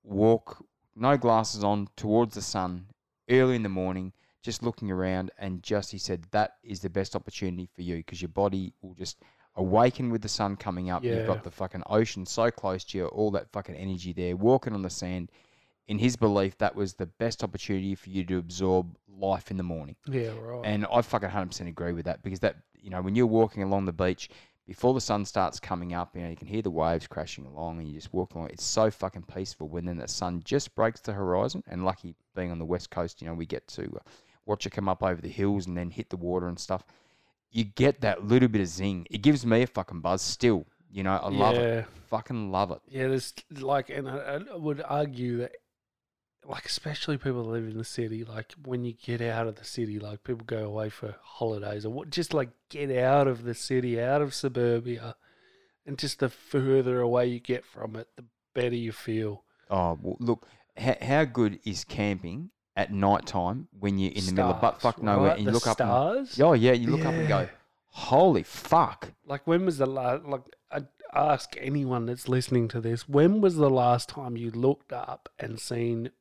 walk, 0.04 0.66
no 0.96 1.18
glasses 1.18 1.64
on, 1.64 1.90
towards 1.96 2.36
the 2.36 2.42
sun 2.42 2.88
early 3.30 3.56
in 3.56 3.64
the 3.64 3.70
morning, 3.70 4.14
just 4.42 4.64
looking 4.64 4.92
around, 4.92 5.32
and 5.38 5.64
just 5.64 5.92
he 5.92 5.98
said 5.98 6.24
that 6.32 6.56
is 6.64 6.80
the 6.80 6.90
best 6.90 7.16
opportunity 7.16 7.68
for 7.76 7.82
you 7.82 7.98
because 7.98 8.22
your 8.22 8.30
body 8.30 8.74
will 8.82 8.94
just 8.94 9.18
awaken 9.56 10.12
with 10.12 10.22
the 10.22 10.30
sun 10.30 10.56
coming 10.56 10.90
up. 10.90 11.04
You've 11.04 11.28
got 11.28 11.44
the 11.44 11.52
fucking 11.52 11.84
ocean 11.88 12.26
so 12.26 12.50
close 12.52 12.84
to 12.86 12.98
you, 12.98 13.06
all 13.08 13.32
that 13.32 13.52
fucking 13.52 13.76
energy 13.76 14.14
there, 14.14 14.36
walking 14.38 14.74
on 14.74 14.84
the 14.84 14.90
sand. 14.90 15.32
In 15.88 15.98
his 16.00 16.16
belief, 16.18 16.58
that 16.58 16.76
was 16.76 16.94
the 16.96 17.06
best 17.06 17.44
opportunity 17.44 17.96
for 17.96 18.10
you 18.10 18.24
to 18.26 18.38
absorb 18.38 18.98
life 19.08 19.50
in 19.52 19.58
the 19.58 19.64
morning. 19.64 19.96
Yeah, 20.06 20.32
right. 20.38 20.66
And 20.66 20.86
I 20.92 21.02
fucking 21.02 21.30
100% 21.30 21.68
agree 21.68 21.94
with 21.94 22.06
that 22.06 22.22
because 22.24 22.40
that, 22.42 22.58
you 22.76 22.90
know, 22.90 23.02
when 23.02 23.16
you're 23.16 23.26
walking 23.26 23.64
along 23.64 23.86
the 23.86 23.94
beach, 23.94 24.30
before 24.66 24.94
the 24.94 25.00
sun 25.00 25.24
starts 25.24 25.62
coming 25.62 25.94
up, 25.94 26.14
you 26.14 26.22
know, 26.24 26.30
you 26.30 26.36
can 26.36 26.48
hear 26.48 26.62
the 26.62 26.70
waves 26.70 27.08
crashing 27.08 27.46
along 27.46 27.80
and 27.80 27.88
you 27.88 27.94
just 27.94 28.14
walk 28.14 28.36
along. 28.36 28.50
It's 28.50 28.66
so 28.66 28.92
fucking 28.92 29.24
peaceful 29.34 29.70
when 29.70 29.86
then 29.86 29.98
the 29.98 30.10
sun 30.10 30.42
just 30.44 30.76
breaks 30.76 31.00
the 31.00 31.14
horizon. 31.14 31.64
And 31.68 31.86
lucky 31.86 32.16
being 32.36 32.52
on 32.52 32.60
the 32.60 32.66
west 32.66 32.90
coast, 32.90 33.22
you 33.22 33.28
know, 33.30 33.34
we 33.34 33.46
get 33.46 33.66
to 33.70 33.84
uh, 33.84 34.10
watch 34.46 34.66
it 34.66 34.72
come 34.72 34.90
up 34.90 35.02
over 35.02 35.22
the 35.22 35.30
hills 35.30 35.68
and 35.68 35.78
then 35.78 35.90
hit 35.90 36.10
the 36.10 36.18
water 36.18 36.50
and 36.50 36.60
stuff. 36.60 36.84
You 37.50 37.64
get 37.64 38.02
that 38.02 38.26
little 38.26 38.50
bit 38.50 38.60
of 38.60 38.68
zing. 38.68 39.08
It 39.10 39.20
gives 39.22 39.46
me 39.46 39.62
a 39.62 39.68
fucking 39.68 40.02
buzz 40.02 40.22
still. 40.22 40.66
You 40.92 41.04
know, 41.04 41.14
I 41.16 41.30
love 41.30 41.56
Yeah. 41.56 41.62
it. 41.62 41.86
Fucking 42.10 42.52
love 42.52 42.72
it. 42.72 42.80
Yeah, 42.90 43.08
there's 43.08 43.34
like, 43.52 43.90
and 43.90 44.10
I, 44.10 44.40
I 44.52 44.56
would 44.56 44.82
argue 44.86 45.38
that, 45.38 45.56
like, 46.48 46.66
especially 46.66 47.18
people 47.18 47.44
that 47.44 47.50
live 47.50 47.66
in 47.68 47.78
the 47.78 47.84
city, 47.84 48.24
like, 48.24 48.54
when 48.64 48.84
you 48.86 48.94
get 48.94 49.22
out 49.22 49.48
of 49.48 49.56
the 49.56 49.66
city, 49.66 50.00
like, 50.00 50.24
people 50.24 50.46
go 50.46 50.64
away 50.66 50.90
for 50.90 51.16
holidays 51.22 51.86
or 51.86 51.90
what, 51.92 52.10
just 52.10 52.34
like 52.34 52.50
get 52.70 52.90
out 52.98 53.28
of 53.28 53.44
the 53.44 53.54
city, 53.54 54.02
out 54.02 54.22
of 54.22 54.34
suburbia, 54.34 55.16
and 55.86 55.98
just 55.98 56.20
the 56.20 56.30
further 56.30 57.02
away 57.02 57.28
you 57.28 57.40
get 57.40 57.66
from 57.66 57.96
it, 57.96 58.08
the 58.16 58.24
better 58.54 58.76
you 58.76 58.92
feel. 58.92 59.44
Oh, 59.70 60.00
well, 60.02 60.18
look, 60.20 60.48
how, 60.78 60.96
how 61.02 61.26
good 61.26 61.60
is 61.66 61.84
camping 61.84 62.52
at 62.76 62.94
night 62.94 63.26
time 63.26 63.68
when 63.78 63.98
you're 63.98 64.12
in 64.14 64.26
the 64.26 64.32
middle 64.32 64.52
of 64.52 64.62
butt 64.62 64.82
fuck 64.82 65.02
nowhere 65.02 65.30
right? 65.30 65.38
and 65.38 65.46
you 65.46 65.46
The 65.48 65.52
look 65.54 65.68
up 65.68 65.80
and, 65.80 65.88
stars? 65.88 66.40
oh 66.40 66.54
yeah, 66.54 66.74
you 66.74 66.90
look 66.92 67.06
up 67.06 67.14
and 67.14 67.28
go, 67.28 67.50
holy 67.88 68.44
fuck. 68.44 69.12
Like, 69.26 69.46
when 69.48 69.66
was 69.66 69.80
the 69.80 69.86
last, 69.86 70.24
like, 70.26 70.44
I'd 70.72 70.88
ask 71.14 71.56
anyone 71.60 72.06
that's 72.06 72.30
listening 72.30 72.68
to 72.70 72.80
this, 72.82 73.10
when 73.10 73.42
was 73.42 73.56
the 73.56 73.70
last 73.70 74.08
time 74.10 74.38
you 74.38 74.52
looked 74.52 74.94
up 74.94 75.30
and 75.40 75.60
seen 75.60 76.12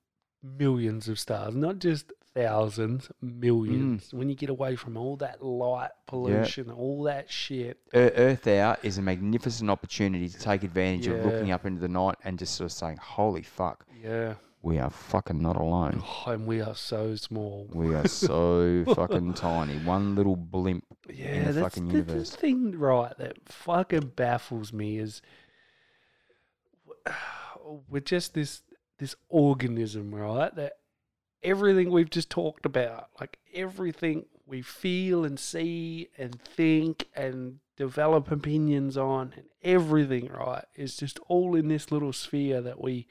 millions 0.58 1.08
of 1.08 1.18
stars? 1.18 1.54
Not 1.54 1.78
just 1.78 2.12
thousands, 2.34 3.10
millions. 3.22 4.08
Mm. 4.10 4.14
When 4.14 4.28
you 4.28 4.34
get 4.34 4.50
away 4.50 4.76
from 4.76 4.96
all 4.96 5.16
that 5.16 5.42
light 5.42 5.90
pollution, 6.06 6.70
all 6.70 7.02
that 7.04 7.30
shit. 7.30 7.78
Earth 7.94 8.46
Hour 8.46 8.76
is 8.82 8.98
a 8.98 9.02
magnificent 9.02 9.70
opportunity 9.70 10.28
to 10.28 10.38
take 10.38 10.62
advantage 10.62 11.06
of 11.06 11.24
looking 11.24 11.50
up 11.50 11.64
into 11.66 11.80
the 11.80 11.88
night 11.88 12.16
and 12.24 12.38
just 12.38 12.54
sort 12.54 12.66
of 12.66 12.72
saying, 12.72 12.98
holy 12.98 13.42
fuck, 13.42 13.86
Yeah. 14.02 14.34
we 14.62 14.78
are 14.78 14.90
fucking 14.90 15.40
not 15.40 15.56
alone. 15.56 16.02
Oh, 16.26 16.32
and 16.32 16.46
we 16.46 16.60
are 16.60 16.74
so 16.74 17.14
small. 17.16 17.68
We 17.72 17.94
are 17.94 18.06
so 18.08 18.84
fucking 18.94 19.34
tiny. 19.34 19.78
One 19.78 20.14
little 20.14 20.36
blimp 20.36 20.84
Yeah, 21.08 21.26
in 21.26 21.44
the 21.46 21.52
that's 21.52 21.64
fucking 21.74 21.88
the, 21.88 21.94
universe. 21.98 22.30
the 22.30 22.36
thing, 22.36 22.78
right? 22.78 23.16
That 23.18 23.36
fucking 23.46 24.12
baffles 24.16 24.72
me 24.74 24.98
is 24.98 25.22
we're 27.88 28.00
just 28.00 28.34
this 28.34 28.62
this 28.98 29.14
organism, 29.28 30.14
right? 30.14 30.54
That 30.54 30.74
everything 31.42 31.90
we've 31.90 32.10
just 32.10 32.30
talked 32.30 32.66
about, 32.66 33.08
like 33.20 33.38
everything 33.54 34.26
we 34.46 34.62
feel 34.62 35.24
and 35.24 35.38
see 35.38 36.08
and 36.16 36.40
think 36.40 37.08
and 37.14 37.58
develop 37.76 38.30
opinions 38.30 38.96
on, 38.96 39.34
and 39.36 39.46
everything, 39.62 40.28
right, 40.28 40.64
is 40.74 40.96
just 40.96 41.18
all 41.28 41.54
in 41.54 41.68
this 41.68 41.90
little 41.92 42.12
sphere 42.12 42.60
that 42.62 42.80
we 42.80 43.06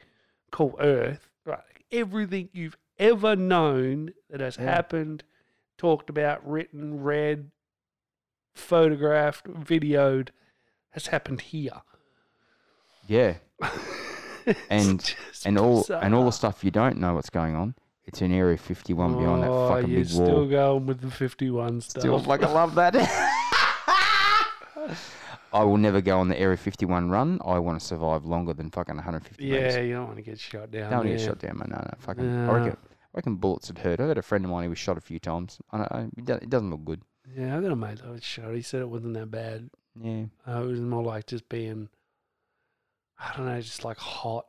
call 0.52 0.76
Earth, 0.80 1.30
right? 1.46 1.60
Everything 1.92 2.50
you've 2.52 2.78
ever 2.98 3.36
known 3.36 4.12
that 4.30 4.40
has 4.40 4.58
Yeah. 4.58 4.64
happened, 4.64 5.24
talked 5.78 6.10
about, 6.10 6.48
written, 6.50 7.04
read, 7.04 7.52
photographed, 8.54 9.46
videoed, 9.48 10.30
has 10.92 11.08
happened 11.08 11.42
here. 11.42 11.82
Yeah. 13.08 13.36
And 14.70 15.16
And 15.46 15.58
all 15.58 15.86
and 15.90 16.14
all 16.14 16.26
the 16.26 16.32
stuff 16.32 16.64
you 16.64 16.72
don't 16.72 16.98
know 16.98 17.16
what's 17.16 17.30
going 17.30 17.56
on. 17.56 17.76
It's 18.06 18.22
in 18.22 18.32
Area 18.32 18.58
51 18.58 19.18
beyond 19.18 19.44
that 19.44 19.50
Oh, 19.50 19.70
fucking 19.70 19.90
you're 19.90 20.02
big 20.02 20.10
still 20.10 20.48
going 20.48 20.86
with 20.86 21.02
the 21.02 21.10
51 21.10 21.82
stuff. 21.82 22.02
Still 22.02 22.20
like 22.20 22.44
I 22.44 22.52
love 22.52 22.76
that. 22.76 22.96
I 25.54 25.64
will 25.64 25.78
never 25.78 26.02
go 26.02 26.20
on 26.20 26.28
the 26.28 26.38
Area 26.38 26.58
51 26.58 27.10
run. 27.10 27.40
I 27.46 27.60
want 27.60 27.80
to 27.80 27.86
survive 27.86 28.26
longer 28.26 28.54
than 28.54 28.70
fucking 28.72 28.96
150 28.96 29.44
yeah, 29.44 29.54
meters. 29.54 29.76
you 29.78 29.94
don't 29.94 30.06
want 30.06 30.18
to 30.18 30.22
get 30.22 30.38
shot 30.38 30.70
down. 30.70 30.92
Don't 30.92 31.06
there. 31.06 31.16
get 31.18 31.26
shot 31.26 31.40
down, 31.40 31.58
man. 31.58 31.70
No, 31.72 31.78
no. 31.78 31.94
Fucking, 32.00 32.46
No. 32.46 32.52
I, 32.52 32.58
reckon, 32.58 32.78
I 32.92 33.08
reckon 33.14 33.36
bullets 33.36 33.70
would 33.70 33.78
hurt. 33.78 34.02
I 34.02 34.08
had 34.08 34.18
a 34.18 34.22
friend 34.22 34.44
of 34.44 34.52
mine 34.52 34.66
who 34.66 34.70
was 34.70 34.80
shot 34.80 34.98
a 34.98 35.02
few 35.02 35.18
times. 35.18 35.60
I 35.72 35.78
don't, 35.78 35.92
I, 35.92 36.08
it 36.18 36.44
it 36.44 36.50
doesn't 36.50 36.70
look 36.70 36.84
good. 36.84 37.02
Yeah, 37.36 37.58
I 37.58 37.62
got 37.62 37.72
a 37.72 37.76
mate 37.76 38.00
that 38.00 38.10
was 38.12 38.24
shot. 38.24 38.54
He 38.54 38.62
said 38.62 38.82
it 38.82 38.90
wasn't 38.90 39.14
that 39.14 39.32
bad. 39.32 39.70
Yeah. 40.00 40.26
Uh, 40.48 40.62
it 40.62 40.66
was 40.66 40.82
more 40.82 41.04
like 41.04 41.26
just 41.26 41.48
being, 41.48 41.88
I 43.20 43.36
don't 43.38 43.46
know, 43.46 43.60
just 43.62 43.84
like 43.86 43.98
hot, 43.98 44.46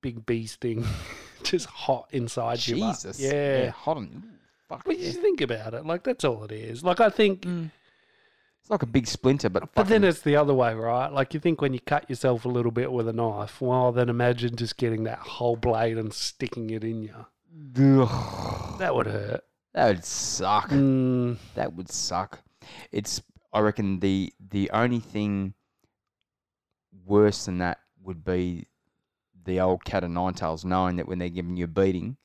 big 0.00 0.24
bee 0.26 0.46
thing, 0.46 0.84
just 1.44 1.66
hot 1.66 2.08
inside 2.12 2.66
you. 2.66 2.76
but- 2.80 2.92
Jesus. 2.92 3.20
Yeah. 3.20 3.70
hot 3.70 3.96
on. 3.98 4.04
ooh, 4.24 4.28
Fuck. 4.68 4.84
But 4.84 4.98
yeah. 4.98 5.06
you 5.06 5.12
think 5.12 5.40
about 5.40 5.74
it, 5.74 5.86
like 5.86 6.02
that's 6.04 6.24
all 6.24 6.44
it 6.44 6.52
is. 6.52 6.82
Like 6.84 7.00
I 7.00 7.08
think, 7.08 7.46
It's 7.46 8.68
like 8.70 8.82
a 8.82 8.86
big 8.86 9.06
splinter, 9.06 9.48
but 9.48 9.72
but 9.74 9.88
then 9.88 10.04
it's 10.04 10.20
the 10.20 10.36
other 10.36 10.52
way, 10.52 10.74
right? 10.74 11.10
Like 11.10 11.32
you 11.32 11.40
think 11.40 11.62
when 11.62 11.72
you 11.72 11.80
cut 11.80 12.08
yourself 12.10 12.44
a 12.44 12.48
little 12.48 12.70
bit 12.72 12.92
with 12.92 13.08
a 13.08 13.12
knife, 13.14 13.60
well, 13.62 13.92
then 13.92 14.08
imagine 14.10 14.56
just 14.56 14.76
getting 14.76 15.04
that 15.04 15.20
whole 15.20 15.56
blade 15.56 15.96
and 15.96 16.12
sticking 16.12 16.68
it 16.70 16.84
in 16.84 17.02
you. 17.02 17.14
Ugh, 18.02 18.78
That 18.78 18.94
would 18.94 19.06
hurt. 19.06 19.42
that 19.72 19.88
would 19.88 20.04
suck. 20.04 20.68
Mm, 20.70 21.38
That 21.54 21.72
would 21.74 21.90
suck. 21.90 22.40
It's 22.92 23.22
I 23.52 23.60
reckon 23.60 24.00
the 24.00 24.32
the 24.50 24.70
only 24.72 25.00
thing 25.00 25.54
worse 27.08 27.46
than 27.46 27.58
that 27.58 27.78
would 28.04 28.24
be 28.24 28.66
the 29.44 29.60
old 29.60 29.84
cat 29.84 30.04
of 30.04 30.10
nine 30.10 30.34
tails 30.34 30.64
knowing 30.64 30.96
that 30.96 31.08
when 31.08 31.18
they're 31.18 31.28
giving 31.28 31.56
you 31.56 31.64
a 31.64 31.68
beating, 31.68 32.16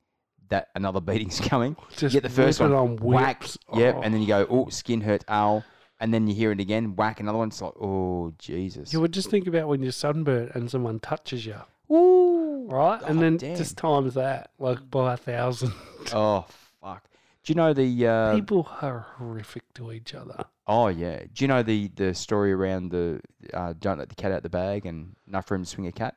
that 0.50 0.70
another 0.76 1.00
beating's 1.10 1.40
coming. 1.40 1.76
just 1.92 2.02
you 2.14 2.22
get 2.22 2.24
the 2.24 2.30
first 2.30 2.60
one, 2.60 2.74
on 2.74 2.98
whack, 2.98 3.42
whips. 3.42 3.58
yep, 3.76 3.96
Oh. 3.98 4.02
and 4.02 4.14
then 4.14 4.22
you 4.22 4.28
go, 4.28 4.46
oh, 4.50 4.70
skin 4.70 5.02
hurt, 5.02 5.24
ow, 5.30 5.64
and 6.00 6.14
then 6.14 6.28
you 6.28 6.36
hear 6.36 6.52
it 6.52 6.60
again, 6.60 6.96
whack 6.96 7.20
another 7.20 7.38
one. 7.38 7.48
It's 7.48 7.62
like, 7.62 7.74
oh 7.80 8.34
Jesus, 8.38 8.92
You 8.94 9.00
would 9.02 9.14
just 9.14 9.30
think 9.30 9.48
about 9.48 9.68
when 9.68 9.82
you're 9.82 9.92
sunburnt 9.94 10.52
and 10.54 10.70
someone 10.70 11.00
touches 11.00 11.46
you, 11.46 11.56
Ooh, 11.96 12.68
right? 12.70 13.02
and 13.04 13.20
oh, 13.20 13.22
then 13.22 13.38
damn. 13.38 13.56
just 13.56 13.78
times 13.78 14.14
that, 14.16 14.52
like 14.60 14.90
by 14.92 15.14
a 15.14 15.18
thousand. 15.18 15.72
oh 16.14 16.46
fuck. 16.82 17.04
Do 17.44 17.52
you 17.52 17.56
know 17.56 17.74
the 17.74 18.08
uh, 18.08 18.36
People 18.36 18.68
are 18.82 19.06
horrific 19.18 19.64
to 19.74 19.92
each 19.92 20.14
other. 20.16 20.46
Oh 20.66 20.88
yeah. 20.88 21.20
Do 21.34 21.44
you 21.44 21.48
know 21.48 21.62
the 21.62 21.90
the 21.96 22.14
story 22.14 22.54
around 22.54 22.90
the 22.90 23.20
uh, 23.54 23.74
don't 23.80 23.98
let 24.00 24.10
the 24.10 24.16
cat 24.16 24.32
out 24.32 24.44
the 24.44 24.50
bag 24.50 24.86
and 24.86 25.16
enough 25.28 25.52
room 25.52 25.64
to 25.64 25.70
swing 25.70 25.88
a 25.88 25.92
cat? 25.92 26.16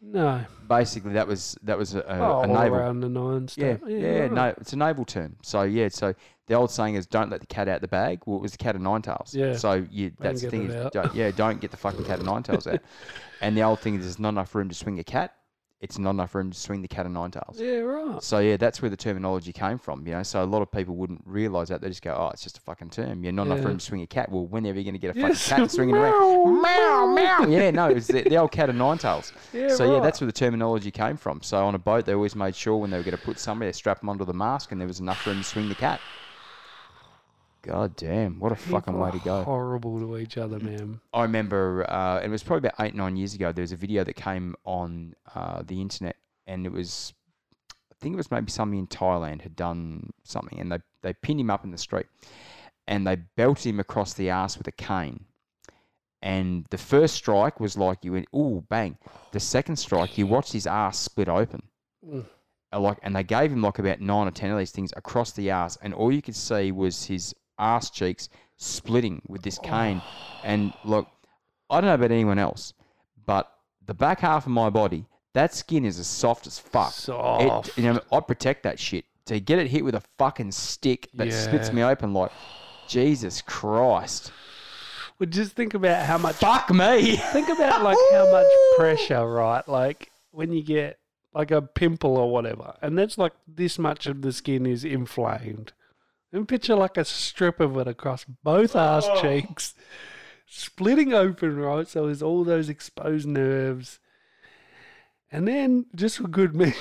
No. 0.00 0.44
Basically, 0.68 1.12
that 1.14 1.26
was 1.26 1.58
that 1.64 1.76
was 1.76 1.96
a, 1.96 2.00
a, 2.02 2.04
oh, 2.06 2.22
a 2.22 2.32
all 2.34 2.46
naval. 2.46 2.78
around 2.78 3.00
the 3.00 3.08
nine 3.08 3.48
Yeah, 3.56 3.76
stuff. 3.76 3.88
yeah, 3.88 4.18
right. 4.20 4.32
no, 4.32 4.44
it's 4.56 4.72
a 4.72 4.76
naval 4.76 5.04
term. 5.04 5.34
So 5.42 5.62
yeah, 5.62 5.88
so 5.88 6.14
the 6.46 6.54
old 6.54 6.70
saying 6.70 6.94
is 6.94 7.08
"Don't 7.08 7.30
let 7.30 7.40
the 7.40 7.46
cat 7.48 7.66
out 7.66 7.80
the 7.80 7.88
bag." 7.88 8.20
Well, 8.24 8.36
it 8.38 8.42
was 8.42 8.52
the 8.52 8.58
cat 8.58 8.76
of 8.76 8.80
nine 8.80 9.02
tails. 9.02 9.34
Yeah. 9.34 9.56
So 9.56 9.84
you, 9.90 10.12
that's 10.20 10.42
the 10.42 10.50
thing. 10.50 10.70
Is, 10.70 10.90
don't, 10.92 11.12
yeah, 11.12 11.32
don't 11.32 11.60
get 11.60 11.72
the 11.72 11.76
fucking 11.76 12.04
cat 12.04 12.20
of 12.20 12.26
nine 12.26 12.44
tails 12.44 12.66
out. 12.68 12.80
And 13.40 13.56
the 13.56 13.62
old 13.62 13.78
thing 13.78 13.94
is, 13.94 14.02
there's 14.02 14.18
not 14.18 14.30
enough 14.30 14.52
room 14.54 14.68
to 14.68 14.74
swing 14.74 14.98
a 14.98 15.04
cat. 15.04 15.32
It's 15.80 15.96
not 15.96 16.10
enough 16.10 16.34
room 16.34 16.50
to 16.50 16.58
swing 16.58 16.82
the 16.82 16.88
cat 16.88 17.06
of 17.06 17.12
nine 17.12 17.30
tails. 17.30 17.60
Yeah, 17.60 17.78
right. 17.78 18.20
So 18.20 18.40
yeah, 18.40 18.56
that's 18.56 18.82
where 18.82 18.90
the 18.90 18.96
terminology 18.96 19.52
came 19.52 19.78
from. 19.78 20.04
You 20.08 20.14
know, 20.14 20.22
so 20.24 20.42
a 20.42 20.44
lot 20.44 20.60
of 20.60 20.72
people 20.72 20.96
wouldn't 20.96 21.22
realise 21.24 21.68
that. 21.68 21.80
They 21.80 21.86
just 21.88 22.02
go, 22.02 22.16
"Oh, 22.18 22.30
it's 22.32 22.42
just 22.42 22.58
a 22.58 22.60
fucking 22.62 22.90
term. 22.90 23.22
You're 23.22 23.32
not 23.32 23.46
enough 23.46 23.60
Yeah. 23.60 23.66
room 23.68 23.78
to 23.78 23.84
swing 23.84 24.02
a 24.02 24.06
cat." 24.08 24.28
Well, 24.32 24.44
when 24.46 24.64
are 24.66 24.72
you 24.74 24.82
going 24.82 24.94
to 24.94 24.98
get 24.98 25.14
a 25.16 25.18
Yes, 25.20 25.46
fucking 25.48 25.62
cat 25.64 25.70
swinging 25.70 25.94
around? 25.96 26.62
Meow, 26.62 27.06
meow. 27.14 27.46
Yeah, 27.48 27.70
no, 27.70 27.90
it 27.90 27.94
was 27.94 28.08
the, 28.08 28.22
the 28.22 28.36
old 28.38 28.50
cat 28.50 28.68
of 28.68 28.74
nine 28.74 28.98
tails. 28.98 29.32
Yeah, 29.52 29.68
so 29.68 29.84
yeah, 29.84 30.00
that's 30.00 30.20
where 30.20 30.26
the 30.26 30.32
terminology 30.32 30.90
came 30.90 31.16
from. 31.16 31.42
So 31.42 31.64
on 31.64 31.76
a 31.76 31.78
boat, 31.78 32.06
they 32.06 32.14
always 32.14 32.34
made 32.34 32.56
sure 32.56 32.76
when 32.78 32.90
they 32.90 32.96
were 32.96 33.04
going 33.04 33.16
to 33.16 33.22
put 33.22 33.38
somebody, 33.38 33.68
they 33.68 33.72
strap 33.72 34.00
them 34.00 34.08
onto 34.08 34.24
the 34.24 34.34
mask, 34.34 34.72
and 34.72 34.80
there 34.80 34.88
was 34.88 34.98
enough 34.98 35.24
room 35.28 35.38
to 35.38 35.44
swing 35.44 35.68
the 35.68 35.76
cat. 35.76 36.00
God 37.62 37.96
damn, 37.96 38.38
what 38.38 38.52
a 38.52 38.56
fucking 38.56 38.98
way 38.98 39.10
to 39.10 39.18
go! 39.18 39.42
Horrible 39.42 39.98
to 39.98 40.16
each 40.18 40.38
other, 40.38 40.58
man. 40.58 41.00
I 41.12 41.22
remember 41.22 41.84
uh, 41.90 42.20
it 42.20 42.28
was 42.28 42.42
probably 42.42 42.68
about 42.68 42.84
eight 42.84 42.94
nine 42.94 43.16
years 43.16 43.34
ago. 43.34 43.52
There 43.52 43.62
was 43.62 43.72
a 43.72 43.76
video 43.76 44.04
that 44.04 44.14
came 44.14 44.54
on 44.64 45.14
uh, 45.34 45.62
the 45.66 45.80
internet, 45.80 46.16
and 46.46 46.66
it 46.66 46.72
was 46.72 47.12
I 47.90 47.94
think 48.00 48.14
it 48.14 48.16
was 48.16 48.30
maybe 48.30 48.50
somebody 48.50 48.78
in 48.78 48.86
Thailand 48.86 49.42
had 49.42 49.56
done 49.56 50.10
something, 50.22 50.58
and 50.58 50.70
they 50.70 50.78
they 51.02 51.12
pinned 51.14 51.40
him 51.40 51.50
up 51.50 51.64
in 51.64 51.70
the 51.72 51.78
street, 51.78 52.06
and 52.86 53.06
they 53.06 53.16
belted 53.16 53.66
him 53.66 53.80
across 53.80 54.14
the 54.14 54.30
ass 54.30 54.56
with 54.56 54.68
a 54.68 54.72
cane. 54.72 55.24
And 56.22 56.66
the 56.70 56.78
first 56.78 57.14
strike 57.14 57.60
was 57.60 57.76
like 57.76 58.04
you 58.04 58.12
went, 58.12 58.26
ooh, 58.34 58.64
bang. 58.68 58.98
The 59.30 59.38
second 59.40 59.76
strike, 59.76 60.18
you 60.18 60.26
watched 60.26 60.52
his 60.52 60.66
ass 60.66 60.98
split 60.98 61.28
open. 61.28 61.62
Mm. 62.04 62.24
Uh, 62.72 62.80
Like, 62.80 62.98
and 63.02 63.14
they 63.14 63.22
gave 63.22 63.52
him 63.52 63.62
like 63.62 63.78
about 63.78 64.00
nine 64.00 64.26
or 64.26 64.30
ten 64.32 64.50
of 64.50 64.58
these 64.58 64.72
things 64.72 64.92
across 64.96 65.32
the 65.32 65.50
ass, 65.50 65.78
and 65.80 65.94
all 65.94 66.12
you 66.12 66.22
could 66.22 66.34
see 66.36 66.72
was 66.72 67.04
his 67.04 67.34
ass 67.58 67.90
cheeks 67.90 68.28
splitting 68.56 69.22
with 69.28 69.42
this 69.42 69.58
cane. 69.58 70.02
Oh. 70.04 70.40
And 70.44 70.72
look, 70.84 71.08
I 71.70 71.80
don't 71.80 71.88
know 71.88 71.94
about 71.94 72.10
anyone 72.10 72.38
else, 72.38 72.74
but 73.26 73.50
the 73.86 73.94
back 73.94 74.20
half 74.20 74.46
of 74.46 74.52
my 74.52 74.70
body, 74.70 75.06
that 75.34 75.54
skin 75.54 75.84
is 75.84 75.98
as 75.98 76.06
soft 76.06 76.46
as 76.46 76.58
fuck. 76.58 76.92
Soft. 76.92 77.68
It, 77.68 77.78
you 77.78 77.82
know, 77.84 78.00
I 78.12 78.20
protect 78.20 78.62
that 78.64 78.78
shit 78.78 79.04
to 79.26 79.40
get 79.40 79.58
it 79.58 79.68
hit 79.68 79.84
with 79.84 79.94
a 79.94 80.02
fucking 80.18 80.52
stick 80.52 81.08
that 81.14 81.32
splits 81.32 81.72
me 81.72 81.82
open 81.82 82.12
like 82.14 82.32
Jesus 82.88 83.42
Christ. 83.42 84.32
Well, 85.18 85.28
just 85.28 85.52
think 85.52 85.74
about 85.74 86.06
how 86.06 86.16
much. 86.16 86.36
Fuck 86.36 86.70
me. 86.70 87.16
Think 87.16 87.48
about 87.48 87.82
like 87.82 87.98
how 88.12 88.30
much 88.30 88.46
pressure, 88.76 89.26
right? 89.26 89.66
Like 89.68 90.10
when 90.30 90.52
you 90.52 90.62
get 90.62 90.98
like 91.34 91.50
a 91.50 91.60
pimple 91.60 92.16
or 92.16 92.30
whatever, 92.30 92.74
and 92.80 92.96
that's 92.96 93.18
like 93.18 93.32
this 93.46 93.78
much 93.78 94.06
of 94.06 94.22
the 94.22 94.32
skin 94.32 94.64
is 94.64 94.84
inflamed. 94.84 95.72
And 96.32 96.46
picture 96.46 96.74
like 96.74 96.96
a 96.96 97.04
strip 97.04 97.58
of 97.60 97.76
it 97.78 97.88
across 97.88 98.24
both 98.42 98.76
ass 98.76 99.06
oh. 99.08 99.22
cheeks, 99.22 99.74
splitting 100.46 101.14
open, 101.14 101.56
right? 101.56 101.88
So 101.88 102.06
there's 102.06 102.22
all 102.22 102.44
those 102.44 102.68
exposed 102.68 103.26
nerves. 103.26 103.98
And 105.32 105.48
then 105.48 105.86
just 105.94 106.18
for 106.18 106.28
good 106.28 106.54
measure, 106.56 106.74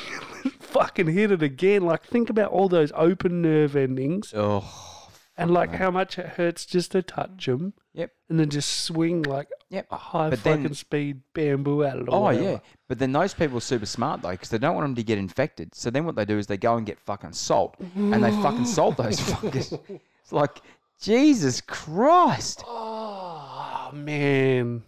fucking 0.60 1.08
hit 1.08 1.32
it 1.32 1.42
again. 1.42 1.84
Like 1.84 2.04
think 2.04 2.30
about 2.30 2.52
all 2.52 2.68
those 2.68 2.92
open 2.96 3.42
nerve 3.42 3.76
endings 3.76 4.34
Oh, 4.36 4.97
and 5.38 5.52
like 5.52 5.72
how 5.76 5.92
much 5.92 6.18
it 6.18 6.26
hurts 6.26 6.66
just 6.66 6.92
to 6.94 7.02
touch 7.02 7.46
them. 7.46 7.74
Yep. 7.94 8.12
And 8.30 8.40
then 8.40 8.50
just 8.50 8.82
swing 8.82 9.24
like 9.24 9.48
Yep. 9.70 9.88
a 9.92 9.96
high 9.98 10.30
But 10.32 10.40
fucking 10.40 10.64
then- 10.64 10.74
speed 10.74 11.22
bamboo 11.34 11.84
at 11.84 11.98
it. 11.98 12.10
Or 12.10 12.16
Oh 12.16 12.20
whatever. 12.22 12.44
yeah, 12.44 12.60
but 12.88 13.00
then 13.00 13.12
those 13.12 13.34
people 13.34 13.58
are 13.58 13.62
super 13.62 13.86
smart 13.86 14.22
though, 14.22 14.32
because 14.32 14.50
they 14.50 14.58
don't 14.58 14.76
want 14.76 14.86
them 14.86 14.96
to 14.96 15.04
get 15.04 15.18
infected. 15.18 15.76
So 15.76 15.90
then 15.90 16.06
what 16.06 16.16
they 16.16 16.26
do 16.26 16.38
is 16.38 16.48
they 16.48 16.58
go 16.58 16.76
and 16.78 16.86
get 16.86 17.00
fucking 17.00 17.34
salt, 17.34 17.76
and 17.96 18.24
they 18.24 18.32
fucking 18.32 18.66
salt 18.66 18.98
those 18.98 19.20
fuckers. 19.32 19.80
It's 20.22 20.32
like 20.34 20.62
Jesus 21.02 21.62
Christ, 21.62 22.64
Oh 22.68 23.92
man. 23.94 24.84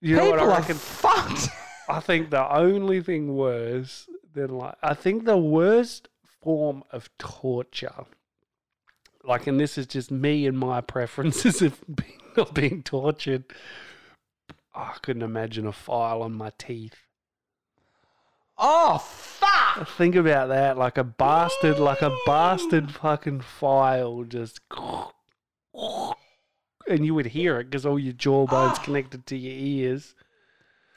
You 0.00 0.16
know 0.16 0.32
people 0.32 0.46
what 0.48 0.68
I 0.68 0.70
are 0.70 0.74
fucked. 0.74 1.48
I 1.88 2.00
think 2.00 2.30
the 2.30 2.54
only 2.54 3.02
thing 3.02 3.34
worse 3.36 4.08
than 4.34 4.50
like 4.58 4.74
I 4.82 4.94
think 4.94 5.24
the 5.24 5.36
worst 5.38 6.08
form 6.42 6.82
of 6.92 7.08
torture, 7.18 8.04
like, 9.26 9.46
and 9.46 9.58
this 9.58 9.78
is 9.78 9.86
just 9.86 10.10
me 10.10 10.46
and 10.46 10.58
my 10.58 10.80
preferences 10.80 11.62
of 11.62 11.80
being, 11.94 12.20
of 12.36 12.54
being 12.54 12.82
tortured. 12.82 13.44
I 14.74 14.96
couldn't 15.02 15.22
imagine 15.22 15.66
a 15.66 15.72
file 15.72 16.22
on 16.22 16.32
my 16.32 16.50
teeth. 16.58 16.96
oh 18.58 18.98
fuck! 18.98 19.88
Think 19.88 20.14
about 20.14 20.48
that, 20.48 20.76
like 20.76 20.98
a 20.98 21.04
bastard, 21.04 21.78
like 21.78 22.02
a 22.02 22.16
bastard 22.26 22.90
fucking 22.90 23.40
file, 23.40 24.24
just, 24.24 24.60
and 26.88 27.06
you 27.06 27.14
would 27.14 27.26
hear 27.26 27.60
it 27.60 27.64
because 27.64 27.86
all 27.86 27.98
your 27.98 28.12
jawbones 28.12 28.78
ah. 28.78 28.82
connected 28.82 29.26
to 29.26 29.36
your 29.36 29.52
ears. 29.52 30.14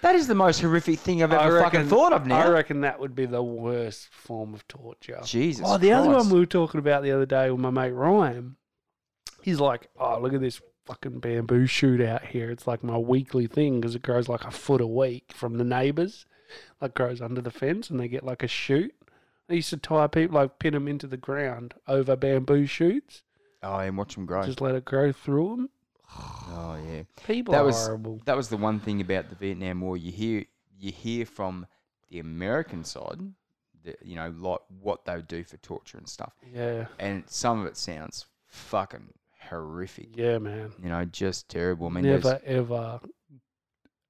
That 0.02 0.16
is 0.16 0.28
the 0.28 0.36
most 0.36 0.62
horrific 0.62 1.00
thing 1.00 1.24
I've 1.24 1.34
ever 1.34 1.62
fucking 1.62 1.88
thought 1.88 2.14
of 2.14 2.28
now. 2.28 2.40
I 2.40 2.50
reckon 2.50 2.82
that 2.82 3.00
would 3.00 3.16
be 3.16 3.26
the 3.26 3.42
worst 3.42 4.10
form 4.10 4.54
of 4.54 4.68
torture. 4.68 5.20
Jesus. 5.24 5.66
Oh, 5.68 5.78
the 5.78 5.92
other 5.94 6.10
one 6.10 6.30
we 6.30 6.40
were 6.40 6.46
talking 6.46 6.80
about 6.80 7.02
the 7.04 7.12
other 7.12 7.26
day 7.26 7.50
with 7.50 7.60
my 7.60 7.72
mate 7.72 7.92
Ryan. 7.92 8.58
He's 9.42 9.60
like, 9.60 9.90
"Oh, 10.00 10.20
look 10.20 10.34
at 10.34 10.42
this 10.42 10.62
fucking 10.86 11.20
bamboo 11.20 11.66
shoot 11.66 12.02
out 12.02 12.26
here. 12.26 12.52
It's 12.52 12.68
like 12.68 12.84
my 12.84 12.98
weekly 12.98 13.48
thing 13.48 13.82
because 13.82 13.96
it 13.96 14.04
grows 14.04 14.30
like 14.30 14.46
a 14.46 14.52
foot 14.52 14.82
a 14.82 14.88
week 14.88 15.32
from 15.34 15.58
the 15.58 15.64
neighbours. 15.64 16.26
Like 16.80 16.94
grows 16.94 17.22
under 17.22 17.42
the 17.42 17.52
fence, 17.52 17.90
and 17.90 18.00
they 18.00 18.08
get 18.08 18.24
like 18.24 18.44
a 18.44 18.48
shoot. 18.48 18.94
I 19.50 19.54
used 19.54 19.70
to 19.70 19.78
tie 19.78 20.08
people, 20.08 20.36
like 20.36 20.60
pin 20.60 20.74
them 20.74 20.88
into 20.88 21.08
the 21.08 21.18
ground 21.18 21.74
over 21.88 22.16
bamboo 22.16 22.66
shoots. 22.66 23.24
Oh, 23.64 23.78
and 23.80 23.98
watch 23.98 24.16
them 24.16 24.26
grow. 24.26 24.44
Just 24.44 24.62
let 24.62 24.76
it 24.76 24.86
grow 24.86 25.12
through 25.12 25.50
them. 25.50 25.70
Oh 26.16 26.78
yeah. 26.90 27.04
People 27.26 27.52
That 27.54 27.62
are 27.62 27.66
was 27.66 27.86
horrible. 27.86 28.22
that 28.26 28.36
was 28.38 28.50
the 28.50 28.58
one 28.58 28.80
thing 28.80 29.02
about 29.02 29.30
the 29.30 29.36
Vietnam 29.36 29.82
War. 29.82 29.98
You 29.98 30.12
hear 30.12 30.46
you 30.80 30.92
hear 30.92 31.26
from 31.26 31.66
the 32.10 32.20
American 32.20 32.84
side, 32.84 33.20
the, 33.84 33.96
you 34.04 34.16
know, 34.16 34.34
like 34.38 34.60
what 34.82 35.06
they 35.06 35.16
would 35.16 35.28
do 35.28 35.44
for 35.44 35.58
torture 35.58 35.98
and 35.98 36.08
stuff, 36.08 36.34
Yeah, 36.54 36.86
and 37.00 37.24
some 37.28 37.60
of 37.60 37.66
it 37.66 37.76
sounds 37.78 38.26
fucking 38.48 39.14
horrific. 39.50 40.10
yeah, 40.16 40.38
man. 40.38 40.72
You 40.82 40.90
know, 40.90 41.04
just 41.06 41.50
terrible. 41.50 41.88
I 41.88 41.90
mean, 41.92 42.04
Never 42.06 42.40
ever 42.46 43.00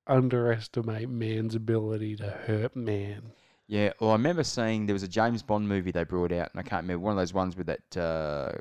underestimate 0.05 1.09
man's 1.09 1.55
ability 1.55 2.15
to 2.17 2.29
hurt 2.29 2.75
man. 2.75 3.21
yeah. 3.67 3.91
Well, 3.99 4.11
I 4.11 4.13
remember 4.13 4.43
seeing 4.43 4.85
there 4.85 4.93
was 4.93 5.03
a 5.03 5.07
James 5.07 5.41
Bond 5.43 5.67
movie 5.67 5.91
they 5.91 6.03
brought 6.03 6.31
out, 6.31 6.51
and 6.51 6.59
I 6.59 6.63
can't 6.63 6.83
remember 6.83 7.03
one 7.03 7.11
of 7.13 7.17
those 7.17 7.33
ones 7.33 7.55
with 7.57 7.67
that 7.67 7.97
uh, 7.97 8.51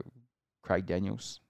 Craig 0.62 0.86
Daniels. 0.86 1.40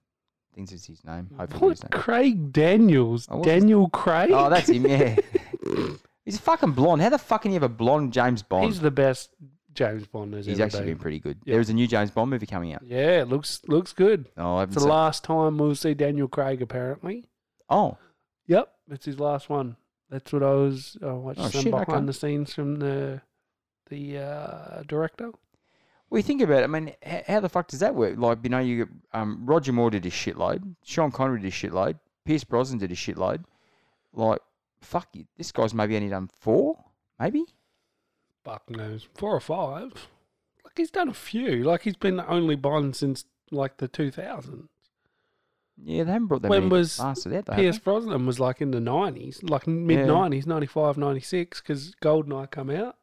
I 0.57 0.59
think 0.59 0.69
that's 0.71 0.87
his 0.87 1.03
name. 1.05 1.29
Hopefully, 1.37 1.59
What? 1.61 1.69
his 1.69 1.83
name. 1.83 1.89
Craig 2.01 2.51
Daniels? 2.53 3.27
Oh, 3.29 3.37
what's 3.37 3.47
his- 3.49 3.61
Daniel 3.61 3.89
Craig? 3.89 4.31
Oh, 4.33 4.49
that's 4.49 4.67
him. 4.69 4.87
Yeah. 4.87 5.15
He's 6.25 6.39
fucking 6.39 6.71
blonde. 6.71 7.01
How 7.01 7.09
the 7.09 7.17
fuck 7.19 7.43
can 7.43 7.51
you 7.51 7.55
have 7.55 7.63
a 7.63 7.69
blonde 7.69 8.11
James 8.11 8.41
Bond? 8.43 8.65
He's 8.65 8.81
the 8.81 8.91
best 8.91 9.29
James 9.73 10.07
Bond 10.07 10.33
there's 10.33 10.45
He's 10.47 10.59
ever 10.59 10.65
actually 10.65 10.79
been. 10.81 10.87
been 10.95 10.97
pretty 10.99 11.19
good. 11.19 11.37
There 11.45 11.59
a 11.69 11.73
new 11.73 11.87
James 11.87 12.11
Bond 12.11 12.31
movie 12.31 12.47
coming 12.47 12.73
out. 12.73 12.81
Yeah, 12.83 13.21
it 13.21 13.27
looks 13.29 13.61
looks 13.67 13.93
good. 13.93 14.27
Oh, 14.35 14.55
I 14.57 14.63
It's 14.63 14.69
haven't 14.69 14.73
the 14.73 14.79
seen. 14.81 14.89
last 14.89 15.23
time 15.23 15.57
we'll 15.59 15.75
see 15.75 15.93
Daniel 15.93 16.27
Craig 16.27 16.61
apparently. 16.61 17.25
Oh, 17.69 17.97
Yep, 18.47 18.69
it's 18.89 19.05
his 19.05 19.19
last 19.19 19.49
one. 19.49 19.75
That's 20.09 20.31
what 20.33 20.41
I 20.41 20.51
was 20.53 20.97
uh, 21.05 21.13
watching 21.15 21.43
Oh, 21.43 21.49
some 21.49 21.61
shit, 21.63 21.71
behind 21.71 22.09
the 22.09 22.13
scenes 22.13 22.53
from 22.53 22.77
the 22.79 23.21
the 23.89 24.17
uh, 24.17 24.83
director. 24.87 25.31
Well, 26.09 26.19
you 26.19 26.23
think 26.23 26.41
about 26.41 26.61
it. 26.61 26.63
I 26.63 26.67
mean, 26.67 26.93
how, 27.27 27.39
the 27.39 27.49
fuck 27.49 27.67
does 27.67 27.81
that 27.81 27.95
work? 27.95 28.17
Like, 28.17 28.39
you 28.43 28.49
know, 28.49 28.59
you 28.59 28.87
um, 29.13 29.41
Roger 29.45 29.73
Moore 29.73 29.89
did 29.89 30.05
a 30.05 30.09
shitload. 30.09 30.75
Sean 30.83 31.11
Connery 31.11 31.41
did 31.41 31.47
a 31.47 31.51
shitload. 31.51 31.99
Pierce 32.25 32.43
Brosnan 32.43 32.79
did 32.79 32.91
a 32.91 32.95
shitload. 32.95 33.43
Like, 34.13 34.39
fuck 34.81 35.09
you. 35.13 35.25
This 35.37 35.51
guy's 35.51 35.73
maybe 35.73 35.95
only 35.95 36.09
done 36.09 36.29
four, 36.39 36.77
maybe. 37.19 37.43
Fuck 38.43 38.69
knows, 38.69 39.07
four 39.15 39.35
or 39.35 39.41
five. 39.41 40.07
Like 40.63 40.73
he's 40.77 40.91
done 40.91 41.09
a 41.09 41.13
few. 41.13 41.63
Like 41.63 41.81
he's 41.81 41.97
been 41.97 42.17
the 42.17 42.27
only 42.29 42.55
Bond 42.55 42.95
since 42.95 43.25
like 43.51 43.77
the 43.77 43.87
two 43.87 44.11
thousands. 44.11 44.69
Yeah, 45.83 46.05
they 46.05 46.11
haven't 46.13 46.27
brought 46.27 46.41
that 46.41 46.49
When 46.49 46.69
was 46.69 46.99
out. 46.99 47.17
though, 47.23 47.41
Pierce? 47.41 47.77
Brosnan 47.77 48.25
was 48.25 48.39
like 48.39 48.61
in 48.61 48.71
the 48.71 48.79
nineties, 48.79 49.43
like 49.43 49.67
mid 49.67 50.07
nineties, 50.07 50.47
95, 50.47 50.97
96, 50.97 51.61
because 51.61 51.93
Goldeneye 52.01 52.49
come 52.49 52.69
out. 52.69 52.95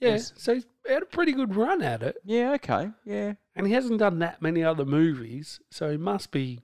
Yeah, 0.00 0.10
Yes. 0.10 0.32
so 0.36 0.54
he's 0.54 0.66
had 0.86 1.02
a 1.02 1.06
pretty 1.06 1.32
good 1.32 1.56
run 1.56 1.82
at 1.82 2.02
it, 2.02 2.16
Yeah, 2.24 2.52
okay, 2.52 2.90
yeah. 3.04 3.34
and 3.56 3.66
he 3.66 3.72
hasn't 3.72 3.98
done 3.98 4.20
that 4.20 4.40
many 4.40 4.62
other 4.62 4.84
movies, 4.84 5.60
so 5.70 5.90
he 5.90 5.96
must 5.96 6.30
be 6.30 6.60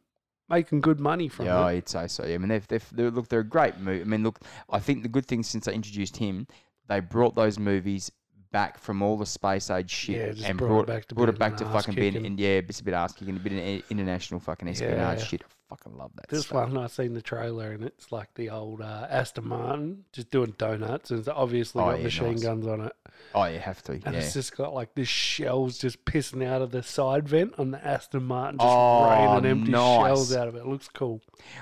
making 0.49 0.81
good 0.81 1.01
money 1.01 1.29
from 1.29 1.47
Yeah, 1.47 1.61
it. 1.69 1.77
I'd 1.77 1.89
say 1.89 2.07
so. 2.07 2.25
Yeah, 2.25 2.35
I 2.37 2.39
mean, 2.39 2.49
they've, 2.49 2.67
they've, 2.69 2.87
they're, 2.93 3.11
look, 3.11 3.29
they're 3.29 3.41
a 3.41 3.45
great 3.45 3.79
movie. 3.79 4.03
I 4.03 4.05
mean, 4.05 4.23
look, 4.23 4.39
I 4.71 4.79
think 4.79 5.03
the 5.03 5.09
good 5.09 5.27
thing 5.27 5.43
since 5.43 5.65
they 5.65 5.75
introduced 5.75 6.17
him, 6.17 6.47
they 6.87 7.01
brought 7.01 7.35
those 7.35 7.59
movies 7.59 8.13
back 8.53 8.79
from 8.79 9.03
all 9.03 9.17
the 9.17 9.27
space 9.27 9.69
age 9.69 9.91
shit 9.91 10.17
Yeah, 10.17 10.33
just 10.33 10.49
and 10.49 10.57
brought 10.59 10.83
it 10.83 10.87
back 10.87 11.07
to 11.07 11.15
brought 11.17 11.25
being 11.27 11.35
it 11.35 11.39
back 11.41 11.53
an 11.53 11.59
to 11.59 11.65
fucking 11.73 11.95
being, 11.97 12.25
in, 12.25 12.39
yeah, 12.39 12.61
it's 12.69 12.79
a 12.81 12.85
bit 12.85 12.95
ass 12.95 13.13
kicking, 13.15 13.35
a 13.35 13.41
bit 13.41 13.53
of 13.53 13.91
international 13.91 14.39
fucking 14.39 14.69
espionage 14.69 15.19
Yeah. 15.19 15.25
shit. 15.25 15.43
I 15.75 15.77
fucking 15.77 15.99
love 15.99 16.13
that. 16.17 16.29
This 16.29 16.47
stuff. 16.47 16.69
one, 16.71 16.79
I 16.79 16.87
seen 16.87 17.15
the 17.15 17.23
trailer, 17.23 17.73
and 17.73 17.83
it's 17.85 18.13
like 18.13 18.33
the 18.35 18.51
old 18.51 18.81
uh, 18.81 19.07
Aston 19.11 19.49
Martin 19.49 20.05
just 20.13 20.31
doing 20.31 20.55
donuts, 20.57 21.11
and 21.11 21.19
it's 21.21 21.29
obviously 21.29 21.83
Oh, 21.83 21.87
got 21.87 21.99
yeah, 21.99 22.05
machine 22.05 22.31
nice. 22.33 22.43
guns 22.43 22.67
on 22.67 22.81
it. 22.83 22.93
Oh, 23.35 23.45
you 23.45 23.59
have 23.59 23.83
to. 23.85 23.93
And 23.93 24.03
Yeah. 24.05 24.13
it's 24.21 24.35
just 24.35 24.57
got 24.57 24.73
like 24.75 24.95
this 24.95 25.09
shells 25.09 25.79
just 25.79 26.05
pissing 26.05 26.47
out 26.47 26.63
of 26.63 26.71
the 26.71 26.83
side 26.83 27.29
vent 27.29 27.55
on 27.59 27.71
the 27.73 27.85
Aston 27.85 28.25
Martin, 28.25 28.59
just 28.59 28.69
Oh, 28.71 29.11
raining 29.11 29.51
empty 29.51 29.71
nice. 29.73 30.07
shells 30.07 30.35
out 30.37 30.47
of 30.49 30.55
it. 30.55 30.59
It 30.61 30.67
looks 30.67 30.89
cool. 30.89 31.21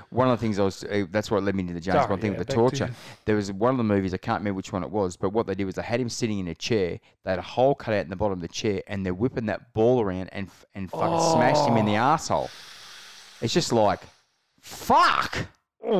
One 0.09 0.27
of 0.29 0.37
the 0.39 0.41
things 0.45 0.59
I 0.59 0.63
was, 0.63 0.83
uh, 0.83 1.05
that's 1.09 1.31
what 1.31 1.43
led 1.43 1.55
me 1.55 1.63
to 1.63 1.73
the 1.73 1.79
James 1.79 1.95
Sorry, 1.95 2.07
Bond 2.07 2.21
thing 2.21 2.33
yeah, 2.33 2.37
with 2.39 2.47
the 2.47 2.53
torture. 2.53 2.89
There 3.25 3.35
was 3.35 3.51
one 3.51 3.71
of 3.73 3.77
the 3.77 3.83
movies, 3.83 4.13
I 4.13 4.17
can't 4.17 4.41
remember 4.41 4.57
which 4.57 4.71
one 4.73 4.83
it 4.83 4.91
was, 4.91 5.17
but 5.17 5.29
what 5.31 5.47
they 5.47 5.55
did 5.55 5.65
was 5.65 5.75
they 5.75 5.81
had 5.81 5.99
him 5.99 6.09
sitting 6.09 6.39
in 6.39 6.47
a 6.47 6.55
chair. 6.55 6.99
They 7.23 7.29
had 7.31 7.39
a 7.39 7.43
hole 7.43 7.73
cut 7.75 7.93
out 7.95 8.03
in 8.03 8.09
the 8.09 8.15
bottom 8.15 8.33
of 8.37 8.41
the 8.41 8.47
chair, 8.47 8.81
and 8.87 9.05
they're 9.05 9.13
whipping 9.13 9.47
that 9.47 9.73
ball 9.73 10.01
around 10.01 10.29
and 10.31 10.49
and 10.75 10.89
fucking 10.91 11.19
smashed 11.31 11.65
him 11.67 11.77
in 11.77 11.83
Oh. 11.85 11.89
the 11.89 11.95
asshole. 11.95 12.49
It's 13.43 13.53
just 13.53 13.71
like, 13.73 13.99
fuck. 14.61 15.37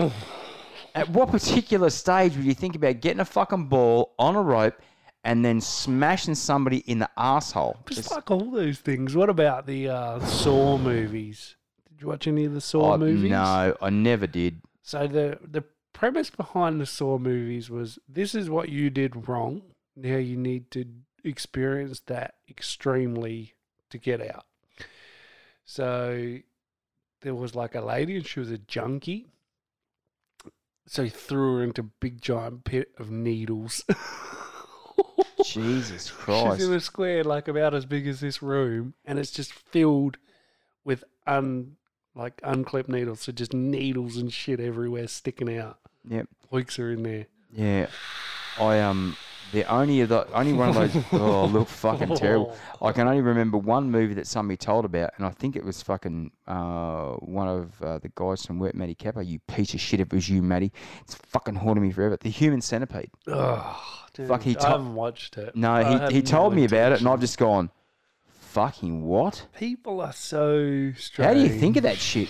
At 0.96 1.10
what 1.10 1.30
particular 1.30 1.90
stage 1.90 2.36
would 2.36 2.46
you 2.46 2.54
think 2.54 2.76
about 2.76 3.02
getting 3.02 3.20
a 3.20 3.26
fucking 3.26 3.68
ball 3.68 4.14
on 4.18 4.36
a 4.36 4.42
rope 4.42 4.80
and 5.24 5.44
then 5.44 5.60
smashing 5.60 6.36
somebody 6.36 6.78
in 6.78 7.00
the 7.00 7.10
asshole? 7.18 7.78
Just 7.90 8.12
like 8.12 8.32
all 8.32 8.50
those 8.52 8.80
things. 8.80 9.16
What 9.16 9.30
about 9.30 9.66
the 9.66 9.90
uh, 9.90 10.20
Saw 10.26 10.78
movies? 10.78 11.56
Did 11.90 12.02
you 12.02 12.08
watch 12.08 12.28
any 12.28 12.46
of 12.46 12.54
the 12.54 12.62
Saw 12.62 12.94
Oh, 12.94 12.98
movies? 12.98 13.30
No, 13.30 13.76
I 13.82 13.90
never 13.90 14.28
did. 14.28 14.62
So 14.84 15.08
the 15.08 15.40
the 15.42 15.64
premise 15.94 16.30
behind 16.30 16.80
the 16.80 16.86
Saw 16.86 17.18
movies 17.18 17.70
was 17.70 18.00
this 18.08 18.36
is 18.36 18.50
what 18.50 18.70
you 18.70 18.90
did 18.90 19.28
wrong. 19.28 19.64
Now 19.96 20.18
you 20.18 20.38
need 20.38 20.70
to 20.72 20.86
experience 21.24 22.02
that 22.02 22.36
extremely 22.50 23.54
to 23.90 23.98
get 23.98 24.22
out. 24.22 24.46
So 25.66 26.38
there 27.24 27.36
was 27.36 27.56
like 27.56 27.76
a 27.76 27.82
lady 27.82 28.16
and 28.16 28.28
she 28.28 28.40
was 28.40 28.52
a 28.52 28.58
junkie. 28.58 29.28
So 30.86 31.04
he 31.04 31.10
threw 31.10 31.58
her 31.58 31.64
into 31.64 31.82
a 31.82 31.90
big 32.00 32.22
giant 32.22 32.66
pit 32.66 32.92
of 32.98 33.10
needles. 33.10 33.84
Jesus 35.46 36.12
Christ. 36.12 36.60
She's 36.60 36.68
in 36.68 36.74
a 36.74 36.80
square 36.80 37.24
like 37.24 37.48
about 37.48 37.74
as 37.74 37.86
big 37.86 38.08
as 38.08 38.20
this 38.20 38.42
room, 38.42 38.94
and 39.06 39.18
it's 39.18 39.32
just 39.32 39.52
filled 39.52 40.18
with 40.84 41.04
un 41.26 41.78
like 42.16 42.40
unclipped 42.44 42.90
needles. 42.90 43.22
So 43.22 43.32
just 43.32 43.54
needles 43.54 44.18
and 44.18 44.32
shit 44.32 44.60
everywhere 44.60 45.08
sticking 45.08 45.58
out. 45.58 45.80
Yep. 46.08 46.28
Weeks 46.52 46.78
are 46.80 46.92
in 46.92 47.04
there. 47.04 47.28
Yeah, 47.52 47.88
I 48.60 48.80
um 48.80 49.16
The 49.54 49.72
only 49.72 50.02
of 50.02 50.10
the 50.10 50.28
only 50.34 50.54
one 50.54 50.70
of 50.70 50.76
those. 50.76 51.04
oh, 51.14 51.46
look 51.46 51.68
fucking 51.68 52.16
terrible. 52.16 52.56
I 52.82 52.92
can 52.92 53.08
only 53.08 53.22
remember 53.22 53.60
one 53.60 53.92
movie 53.92 54.16
that 54.16 54.26
somebody 54.26 54.58
told 54.58 54.84
about, 54.84 55.12
and 55.18 55.28
I 55.28 55.30
think 55.30 55.56
it 55.56 55.64
was 55.64 55.82
fucking 55.84 56.32
uh, 56.48 57.12
one 57.20 57.48
of 57.48 57.82
uh, 57.84 58.00
the 58.00 58.12
guys 58.16 58.44
from 58.44 58.58
Work, 58.58 58.74
Matty 58.74 58.96
Kappa. 58.96 59.24
You 59.24 59.38
piece 59.48 59.76
of 59.76 59.80
shit! 59.80 60.00
If 60.00 60.08
it 60.08 60.14
was 60.14 60.28
you, 60.28 60.42
Matty, 60.42 60.74
it's 61.02 61.14
fucking 61.14 61.54
haunting 61.54 61.84
me 61.84 61.92
forever. 61.92 62.18
The 62.18 62.30
Human 62.30 62.62
Centipede. 62.62 63.12
Oh, 63.28 63.80
dude, 64.14 64.28
Fuck, 64.28 64.42
he 64.42 64.58
I 64.58 64.70
haven't 64.70 64.96
watched 64.96 65.38
it. 65.38 65.56
No, 65.56 65.72
I 65.72 66.10
he 66.10 66.16
he 66.16 66.22
told 66.24 66.54
no 66.54 66.56
me 66.58 66.66
about 66.66 66.94
it, 66.94 67.00
and 67.00 67.08
I've 67.08 67.20
just 67.20 67.38
gone, 67.38 67.70
fucking 68.54 69.04
what? 69.04 69.48
People 69.58 70.00
are 70.02 70.14
so 70.14 70.92
strange. 70.96 71.28
How 71.28 71.34
do 71.34 71.40
you 71.42 71.50
think 71.50 71.76
of 71.78 71.84
that 71.84 71.98
shit? 71.98 72.28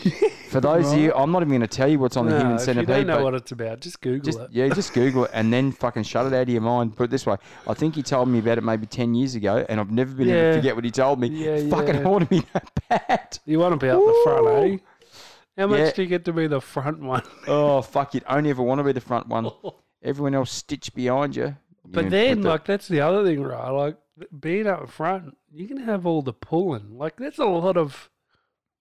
For 0.49 0.61
those 0.61 0.91
of 0.93 0.97
you, 0.99 1.13
I'm 1.15 1.31
not 1.31 1.41
even 1.41 1.49
going 1.49 1.61
to 1.61 1.67
tell 1.67 1.87
you 1.89 1.99
what's 1.99 2.15
on 2.15 2.25
the 2.25 2.31
No, 2.31 2.37
Human 2.39 2.55
if 2.55 2.61
you 2.61 2.65
Centipede. 2.65 2.87
don't 2.87 3.07
know 3.07 3.17
but 3.17 3.23
what 3.23 3.33
it's 3.35 3.51
about, 3.51 3.81
just 3.81 3.99
Google 4.01 4.23
just 4.25 4.39
it. 4.39 4.47
yeah, 4.51 4.69
just 4.69 4.93
Google 4.99 5.25
it 5.25 5.31
and 5.33 5.51
then 5.51 5.71
fucking 5.71 6.03
shut 6.03 6.25
it 6.25 6.33
out 6.33 6.43
of 6.43 6.49
your 6.49 6.61
mind. 6.61 6.95
Put 6.95 7.05
it 7.05 7.09
this 7.11 7.25
way: 7.25 7.35
I 7.67 7.73
think 7.73 7.95
he 7.95 8.03
told 8.03 8.29
me 8.29 8.39
about 8.39 8.57
it 8.57 8.63
maybe 8.63 8.85
ten 8.85 9.13
years 9.13 9.35
ago, 9.35 9.65
and 9.67 9.79
I've 9.79 9.91
never 9.91 10.13
been 10.13 10.29
able 10.29 10.37
Yeah. 10.37 10.49
to 10.51 10.57
forget 10.57 10.75
what 10.75 10.85
he 10.85 10.91
told 10.91 11.19
me. 11.19 11.27
Yeah, 11.27 11.69
fucking 11.69 11.95
yeah. 11.95 12.03
haunted 12.03 12.31
me 12.31 12.43
that 12.53 12.71
bad. 12.89 13.39
You 13.45 13.59
want 13.59 13.79
to 13.79 13.85
be 13.85 13.89
out 13.91 13.99
the 13.99 14.21
front, 14.23 14.47
eh? 14.47 14.77
How 15.57 15.67
much 15.67 15.79
Yeah. 15.79 15.91
do 15.91 16.01
you 16.03 16.07
get 16.07 16.25
to 16.25 16.33
be 16.33 16.47
the 16.47 16.61
front 16.61 16.99
one? 16.99 17.23
Oh 17.47 17.81
fuck! 17.81 18.13
You'd 18.13 18.23
only 18.29 18.49
ever 18.49 18.63
want 18.63 18.79
to 18.79 18.83
be 18.83 18.91
the 18.93 19.01
front 19.01 19.27
one. 19.27 19.51
Everyone 20.01 20.35
else 20.35 20.51
stitched 20.51 20.95
behind 20.95 21.35
you. 21.35 21.55
But 21.85 22.05
You 22.05 22.09
then, 22.11 22.41
the- 22.41 22.49
like, 22.49 22.65
that's 22.65 22.87
the 22.87 23.01
other 23.01 23.23
thing, 23.25 23.43
right? 23.43 23.69
Like, 23.69 23.97
being 24.39 24.67
up 24.67 24.89
front, 24.89 25.37
you 25.51 25.67
can 25.67 25.77
have 25.77 26.05
all 26.05 26.21
the 26.21 26.33
pulling. 26.33 26.97
Like, 26.97 27.17
that's 27.17 27.39
a 27.39 27.45
lot 27.45 27.77
of 27.77 28.09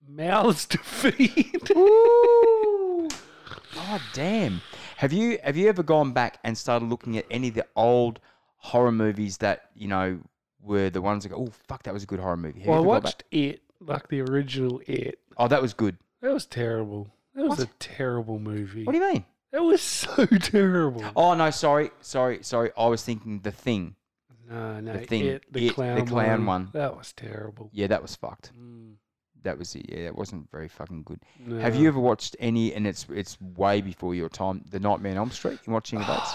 mouths 0.06 0.66
to 0.72 0.78
feed. 0.78 1.70
Ooh. 1.76 3.08
Oh 3.74 4.00
damn! 4.12 4.60
Have 4.96 5.12
you 5.14 5.38
have 5.42 5.56
you 5.56 5.66
ever 5.68 5.82
gone 5.82 6.12
back 6.12 6.38
and 6.44 6.56
started 6.56 6.88
looking 6.90 7.16
at 7.16 7.24
any 7.30 7.48
of 7.48 7.54
the 7.54 7.66
old 7.74 8.20
horror 8.58 8.92
movies 8.92 9.38
that 9.38 9.70
you 9.74 9.88
know 9.88 10.20
were 10.60 10.90
the 10.90 11.00
ones 11.00 11.22
that 11.22 11.30
go, 11.30 11.36
oh 11.36 11.52
fuck, 11.68 11.82
that 11.84 11.94
was 11.94 12.02
a 12.02 12.06
good 12.06 12.20
horror 12.20 12.36
movie. 12.36 12.60
Have 12.60 12.68
well, 12.68 12.76
I 12.76 12.80
ever 12.80 12.86
gone 12.86 12.94
back- 12.96 13.04
watched 13.04 13.24
It, 13.30 13.62
like 13.80 14.08
the 14.08 14.20
original 14.20 14.82
It. 14.86 15.18
Oh, 15.38 15.48
that 15.48 15.62
was 15.62 15.72
good. 15.72 15.96
That 16.20 16.32
was 16.34 16.44
terrible. 16.44 17.10
That 17.34 17.46
was 17.48 17.58
What? 17.60 17.68
a 17.68 17.70
terrible 17.78 18.38
movie. 18.38 18.84
What 18.84 18.92
do 18.92 18.98
you 18.98 19.12
mean? 19.12 19.24
That 19.52 19.62
was 19.62 19.80
so 20.06 20.26
terrible. 20.26 21.04
Oh 21.16 21.32
no, 21.34 21.50
sorry, 21.50 21.90
sorry, 22.02 22.42
sorry. 22.42 22.70
I 22.76 22.86
was 22.88 23.02
thinking 23.02 23.40
the 23.40 23.52
thing. 23.52 23.96
No, 24.52 24.80
no, 24.80 24.92
the 24.92 25.06
thing, 25.06 25.24
It, 25.26 25.44
the 25.52 25.66
It, 25.66 25.68
the 25.68 25.74
clown, 25.74 26.06
clown 26.06 26.46
one. 26.46 26.68
That 26.72 26.96
was 26.96 27.12
terrible. 27.12 27.70
Yeah, 27.72 27.86
that 27.88 28.02
was 28.02 28.14
fucked. 28.16 28.52
Mm, 28.58 28.94
That 29.42 29.58
was 29.58 29.74
it. 29.74 29.86
Yeah, 29.88 30.04
that 30.04 30.16
wasn't 30.16 30.50
very 30.50 30.68
fucking 30.68 31.02
good. 31.04 31.20
no. 31.40 31.58
Have 31.58 31.74
you 31.76 31.88
ever 31.88 31.98
watched 32.00 32.36
any? 32.38 32.74
And 32.74 32.86
it's 32.86 33.06
it's 33.12 33.40
way 33.40 33.80
before 33.80 34.14
your 34.14 34.28
time. 34.28 34.64
The 34.70 34.78
Nightmare 34.80 35.12
on 35.12 35.18
Elm 35.18 35.30
Street. 35.30 35.58
You 35.66 35.72
watching 35.72 36.00
of 36.00 36.06
those? 36.06 36.18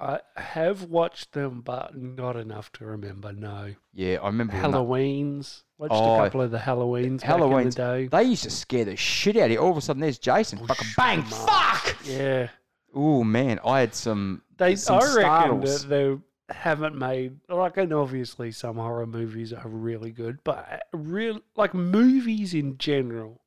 I 0.00 0.18
have 0.36 0.82
watched 0.84 1.30
them, 1.32 1.60
but 1.60 1.96
not 1.96 2.34
enough 2.34 2.72
to 2.72 2.84
remember. 2.84 3.32
No. 3.32 3.72
Yeah, 3.94 4.18
I 4.20 4.26
remember. 4.26 4.54
Halloweens. 4.54 5.62
Watched 5.78 5.92
Oh, 5.94 6.14
a 6.18 6.24
couple 6.24 6.40
of 6.42 6.50
the 6.50 6.58
Halloweens. 6.58 7.04
In 7.04 7.18
Halloweens. 7.18 7.76
the 7.76 7.82
day. 7.82 8.06
They 8.08 8.24
used 8.24 8.42
to 8.42 8.50
scare 8.50 8.84
the 8.84 8.96
shit 8.96 9.36
out 9.36 9.44
of 9.44 9.50
you. 9.52 9.58
All 9.58 9.70
of 9.70 9.76
a 9.76 9.80
sudden, 9.80 10.00
there's 10.02 10.18
Jason. 10.18 10.66
Fucking 10.66 10.88
bang! 10.96 11.22
Fuck! 11.22 11.96
Yeah. 12.04 12.48
Oh 12.94 13.22
man, 13.22 13.60
I 13.64 13.78
had 13.80 13.94
some. 13.94 14.42
They, 14.58 14.74
some 14.76 14.96
I 14.96 14.98
reckon 14.98 15.12
startles. 15.22 15.82
that 15.82 15.88
they 15.88 16.16
haven't 16.54 16.96
made 16.96 17.40
like, 17.48 17.76
and 17.76 17.92
obviously 17.92 18.50
some 18.52 18.76
horror 18.76 19.06
movies 19.06 19.52
are 19.52 19.68
really 19.68 20.10
good, 20.10 20.38
but 20.44 20.66
uh, 20.70 20.96
real 20.96 21.40
like 21.56 21.74
movies 21.74 22.54
in 22.54 22.78
general, 22.78 23.40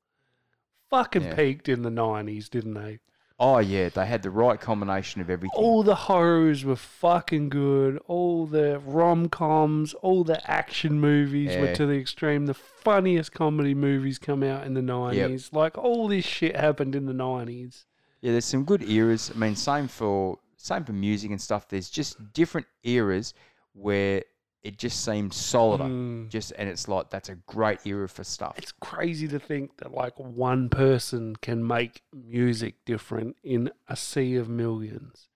fucking 0.89 1.23
Yeah. 1.23 1.35
peaked 1.35 1.69
in 1.69 1.81
the 1.81 1.89
nineties, 1.91 2.49
didn't 2.49 2.73
they? 2.73 2.99
Oh 3.37 3.57
yeah, 3.57 3.89
they 3.89 4.05
had 4.05 4.23
the 4.23 4.29
right 4.29 4.61
combination 4.61 5.19
of 5.19 5.29
everything. 5.29 5.59
All 5.61 5.83
the 5.83 5.95
horrors 5.95 6.63
were 6.63 6.77
fucking 6.77 7.49
good. 7.49 7.99
All 8.07 8.45
the 8.45 8.79
rom 8.79 9.27
coms, 9.27 9.93
all 9.95 10.23
the 10.23 10.39
action 10.49 11.01
movies 11.01 11.57
were 11.57 11.73
to 11.75 11.85
the 11.85 11.99
extreme. 11.99 12.45
The 12.45 12.53
funniest 12.53 13.33
comedy 13.33 13.73
movies 13.73 14.19
come 14.19 14.41
out 14.41 14.65
in 14.65 14.73
the 14.73 14.81
nineties. 14.81 15.49
Like 15.51 15.77
all 15.77 16.07
this 16.07 16.23
shit 16.23 16.55
happened 16.55 16.95
in 16.95 17.07
the 17.07 17.13
nineties. 17.13 17.85
Yeah, 18.21 18.31
there's 18.31 18.45
some 18.45 18.63
good 18.63 18.81
eras. 18.89 19.29
I 19.35 19.37
mean, 19.37 19.55
same 19.57 19.89
for 19.89 20.39
same 20.65 20.83
for 20.83 20.93
music 20.93 21.31
and 21.31 21.39
stuff. 21.41 21.67
There's 21.67 21.89
just 21.89 22.33
different 22.33 22.67
eras 22.83 23.33
where 23.73 24.23
it 24.63 24.79
just 24.79 25.05
seems 25.05 25.35
solider. 25.35 25.83
Mm. 25.83 26.29
Just 26.29 26.51
and 26.57 26.67
it's 26.67 26.87
like 26.87 27.11
that's 27.11 27.29
a 27.29 27.35
great 27.35 27.79
era 27.85 28.09
for 28.09 28.23
stuff. 28.23 28.55
It's 28.57 28.71
crazy 28.71 29.27
to 29.27 29.39
think 29.39 29.77
that 29.77 29.93
like 29.93 30.17
one 30.17 30.69
person 30.69 31.35
can 31.35 31.65
make 31.67 32.01
music 32.11 32.83
different 32.83 33.35
in 33.43 33.69
a 33.87 33.95
sea 33.95 34.35
of 34.35 34.49
millions. 34.49 35.27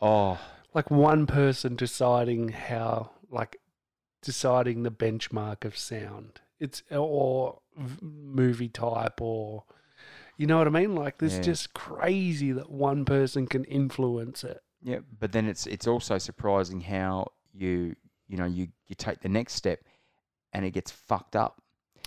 Oh, 0.00 0.38
Like 0.72 0.90
one 0.90 1.26
person 1.26 1.74
deciding 1.76 2.50
how, 2.50 3.10
like, 3.28 3.56
deciding 4.22 4.82
the 4.82 4.90
benchmark 4.90 5.64
of 5.64 5.76
sound. 5.76 6.40
It's 6.58 6.82
or 6.90 7.60
v- 7.76 7.98
movie 8.02 8.68
type 8.68 9.20
or, 9.20 9.64
you 10.40 10.46
know 10.46 10.56
what 10.58 10.66
I 10.66 10.70
mean? 10.70 10.94
Like, 10.94 11.16
it's 11.22 11.36
Yeah. 11.36 11.42
just 11.42 11.74
crazy 11.74 12.50
that 12.52 12.70
one 12.70 13.04
person 13.04 13.46
can 13.46 13.64
influence 13.64 14.42
it. 14.44 14.60
yeah. 14.82 15.00
But 15.18 15.32
then 15.32 15.46
it's 15.46 15.66
it's 15.66 15.86
also 15.86 16.16
surprising 16.18 16.80
how 16.80 17.32
you 17.52 17.94
you 18.28 18.36
know 18.38 18.46
you 18.46 18.68
you 18.88 18.94
take 18.96 19.20
the 19.20 19.28
next 19.28 19.52
step 19.54 19.80
and 20.52 20.64
it 20.64 20.70
gets 20.72 20.90
fucked 20.90 21.36
up. 21.36 21.60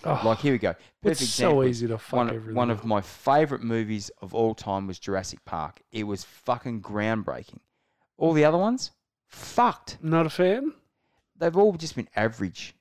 Oh, 0.06 0.20
Like 0.26 0.40
here 0.40 0.54
we 0.54 0.58
go. 0.58 0.72
it's 0.72 1.20
Perfect 1.22 1.30
so 1.32 1.64
easy 1.64 1.88
to 1.88 1.98
fuck 1.98 2.18
one, 2.18 2.30
everything. 2.30 2.56
one 2.56 2.72
of 2.72 2.84
my 2.84 3.00
favorite 3.02 3.62
movies 3.64 4.10
of 4.22 4.34
all 4.34 4.54
time 4.56 4.88
was 4.88 4.98
Jurassic 5.00 5.46
Park. 5.46 5.82
It 5.92 6.04
was 6.06 6.24
fucking 6.24 6.82
groundbreaking. 6.82 7.60
All 8.18 8.34
the 8.34 8.44
other 8.46 8.58
ones, 8.58 8.92
fucked. 9.28 9.98
Not 10.02 10.26
a 10.26 10.30
fan. 10.30 10.74
They've 11.38 11.56
all 11.56 11.74
just 11.74 11.96
been 11.96 12.10
average, 12.16 12.76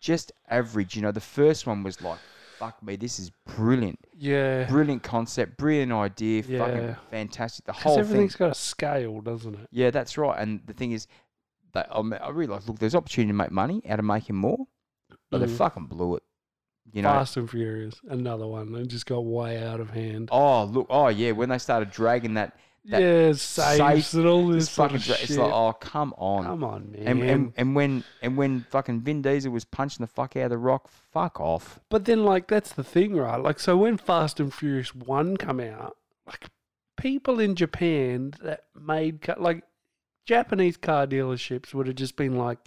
just 0.00 0.30
average. 0.48 0.94
You 0.96 1.02
know, 1.02 1.12
the 1.12 1.20
first 1.38 1.66
one 1.66 1.82
was 1.82 2.00
like, 2.02 2.18
fuck 2.62 2.80
me, 2.80 2.94
this 2.94 3.18
is 3.18 3.30
brilliant, 3.56 3.98
Yeah. 4.16 4.68
brilliant 4.68 5.02
concept, 5.02 5.56
brilliant 5.56 5.90
idea, 5.90 6.44
Yeah. 6.46 6.58
fucking 6.64 6.96
fantastic. 7.10 7.64
The 7.64 7.72
whole 7.72 7.94
thing. 7.94 8.00
everything's 8.04 8.36
got 8.36 8.50
a 8.52 8.54
scale, 8.54 9.20
doesn't 9.20 9.54
it? 9.54 9.68
Yeah, 9.72 9.90
that's 9.90 10.16
right. 10.16 10.38
And 10.40 10.60
the 10.64 10.72
thing 10.72 10.92
is, 10.92 11.08
that 11.72 11.88
I, 11.90 12.02
mean, 12.02 12.20
I 12.22 12.28
look, 12.30 12.78
there's 12.78 12.94
opportunity 12.94 13.30
to 13.32 13.34
make 13.36 13.50
money 13.50 13.82
out 13.88 13.98
of 13.98 14.04
making 14.04 14.36
more, 14.36 14.66
but 15.30 15.38
they 15.38 15.46
Mm. 15.46 15.56
fucking 15.56 15.86
blew 15.86 16.16
it. 16.16 16.22
You 16.92 17.02
know, 17.02 17.08
Fast 17.08 17.36
and 17.36 17.50
Furious, 17.50 17.94
another 18.08 18.46
one. 18.46 18.74
It 18.76 18.86
just 18.88 19.06
got 19.06 19.24
way 19.24 19.60
out 19.64 19.80
of 19.80 19.90
hand. 19.90 20.28
oh 20.30 20.64
look, 20.64 20.86
oh 20.90 21.08
yeah, 21.08 21.32
when 21.32 21.48
they 21.48 21.58
started 21.58 21.90
dragging 21.90 22.34
that 22.34 22.56
yeah, 22.84 23.32
safe- 23.32 24.14
and 24.14 24.26
all 24.26 24.48
this 24.48 24.64
It's 24.64 24.72
sort 24.72 24.90
fucking. 24.92 25.12
of. 25.14 25.22
It's 25.22 25.36
like, 25.36 25.52
oh, 25.52 25.72
come 25.74 26.14
on. 26.18 26.44
Come 26.44 26.64
on, 26.64 26.92
man. 26.92 27.02
and, 27.06 27.22
and 27.22 27.52
and 27.56 27.74
when 27.76 28.04
and 28.22 28.36
when 28.36 28.66
fucking 28.70 29.02
Vin 29.02 29.22
Diesel 29.22 29.52
was 29.52 29.64
punching 29.64 30.02
the 30.02 30.08
fuck 30.08 30.36
out 30.36 30.44
of 30.44 30.50
the 30.50 30.58
Rock, 30.58 30.88
fuck 31.12 31.40
off. 31.40 31.78
but 31.88 32.04
then, 32.06 32.24
like, 32.24 32.48
that's 32.48 32.72
the 32.72 32.84
thing, 32.84 33.14
right? 33.16 33.40
Like, 33.40 33.60
so 33.60 33.76
when 33.76 33.96
Fast 33.98 34.40
and 34.40 34.52
Furious 34.52 34.94
One 34.94 35.36
come 35.36 35.60
out, 35.60 35.96
like, 36.26 36.46
people 36.96 37.38
in 37.40 37.54
Japan 37.54 38.34
that 38.42 38.64
made 38.78 39.22
ca- 39.22 39.34
like 39.38 39.62
Japanese 40.26 40.76
car 40.76 41.06
dealerships 41.06 41.74
would 41.74 41.86
have 41.88 41.96
just 41.96 42.14
been 42.16 42.36
like 42.36 42.58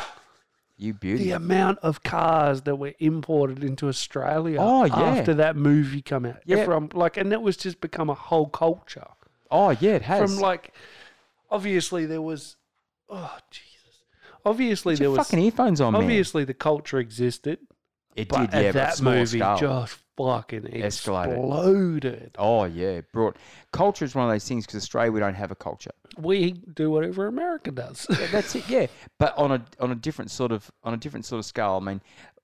You 0.77 0.93
beauty. 0.93 1.25
the 1.25 1.31
amount 1.31 1.79
of 1.79 2.03
cars 2.03 2.63
that 2.63 2.75
were 2.75 2.93
imported 2.99 3.63
into 3.63 3.87
Australia 3.87 4.57
Oh, 4.59 4.83
yeah. 4.85 4.93
after 4.99 5.33
that 5.35 5.55
movie 5.55 6.01
come 6.01 6.25
out. 6.25 6.39
Yeah. 6.45 6.57
Everyone, 6.57 6.89
like, 6.93 7.15
and 7.17 7.31
that 7.31 7.41
was 7.41 7.55
just 7.55 7.79
become 7.79 8.09
a 8.09 8.13
whole 8.13 8.47
culture. 8.47 9.07
Oh 9.55 9.69
yeah, 9.79 9.91
it 9.95 10.01
has. 10.03 10.19
from 10.31 10.39
like 10.41 10.73
obviously 11.49 12.05
there 12.05 12.21
was 12.21 12.55
oh 13.09 13.37
jesus 13.51 14.03
obviously 14.45 14.93
Put 14.95 14.99
there 14.99 15.07
your 15.09 15.17
was 15.17 15.27
fucking 15.27 15.43
earphones 15.43 15.79
on, 15.81 15.93
man. 15.93 16.01
obviously 16.01 16.43
the 16.43 16.53
culture 16.53 16.97
existed 16.99 17.59
It 18.15 18.27
but 18.29 18.51
did, 18.51 18.53
yeah, 18.53 18.59
at 18.69 18.73
but 18.73 18.79
that 18.79 18.95
small 18.97 19.13
movie 19.13 19.39
scale. 19.39 19.57
just 19.57 19.97
fucking 20.17 20.61
Escalated. 20.61 20.83
exploded 20.85 22.31
Oh 22.37 22.63
yeah, 22.65 22.87
it 22.99 23.11
brought 23.11 23.37
culture 23.71 24.05
is 24.05 24.15
one 24.15 24.25
of 24.25 24.31
those 24.31 24.47
things 24.47 24.65
because 24.65 24.81
Australia 24.83 25.11
we 25.11 25.19
don't 25.19 25.35
have 25.35 25.51
a 25.51 25.55
culture. 25.55 25.91
we 26.17 26.51
do 26.73 26.89
whatever 26.89 27.27
america 27.27 27.71
does 27.71 28.05
that's 28.31 28.55
it. 28.55 28.67
Yeah, 28.69 28.87
but 29.19 29.37
on 29.37 29.51
a 29.51 29.65
on 29.79 29.91
a 29.91 29.95
different 29.95 30.31
sort 30.31 30.51
of 30.51 30.69
on 30.83 30.93
a 30.93 30.97
different 30.97 31.25
sort 31.25 31.39
of 31.39 31.45
scale. 31.45 31.79
I 31.81 31.85
mean, 31.85 32.01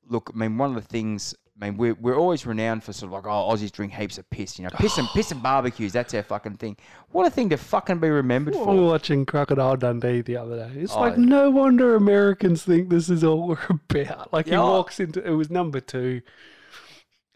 look, 0.07 0.29
I 0.33 0.37
mean, 0.37 0.57
one 0.57 0.75
of 0.75 0.75
the 0.75 0.87
things. 0.87 1.33
I 1.61 1.65
mean, 1.69 1.77
we're, 1.77 1.93
we're 1.93 2.17
always 2.17 2.45
renowned 2.47 2.83
for 2.83 2.91
sort 2.91 3.09
of 3.09 3.13
like, 3.13 3.25
oh, 3.27 3.53
Aussies 3.53 3.71
drink 3.71 3.93
heaps 3.93 4.17
of 4.17 4.27
piss, 4.31 4.57
you 4.57 4.63
know, 4.63 4.71
piss 4.77 4.97
and 4.97 5.07
piss 5.09 5.31
and 5.31 5.43
barbecues. 5.43 5.93
That's 5.93 6.11
our 6.15 6.23
fucking 6.23 6.55
thing. 6.57 6.75
What 7.11 7.27
a 7.27 7.29
thing 7.29 7.49
to 7.49 7.57
fucking 7.57 7.99
be 7.99 8.09
remembered 8.09 8.55
we 8.55 8.59
were 8.61 8.65
for. 8.65 8.81
watching 8.87 9.25
crocodile 9.27 9.75
dundee 9.77 10.21
the 10.21 10.37
other 10.37 10.57
day 10.57 10.71
it's 10.81 10.93
Oh, 10.95 11.01
like 11.01 11.17
yeah. 11.17 11.25
no 11.25 11.49
wonder 11.51 11.95
americans 11.95 12.63
think 12.63 12.89
this 12.89 13.09
is 13.09 13.23
all 13.23 13.47
we're 13.47 13.57
about 13.91 14.31
like 14.33 14.45
he 14.47 14.53
Yeah. 14.53 14.61
walks 14.61 14.99
into 14.99 15.21
it 15.23 15.31
was 15.31 15.49
number 15.51 15.79
two 15.81 16.21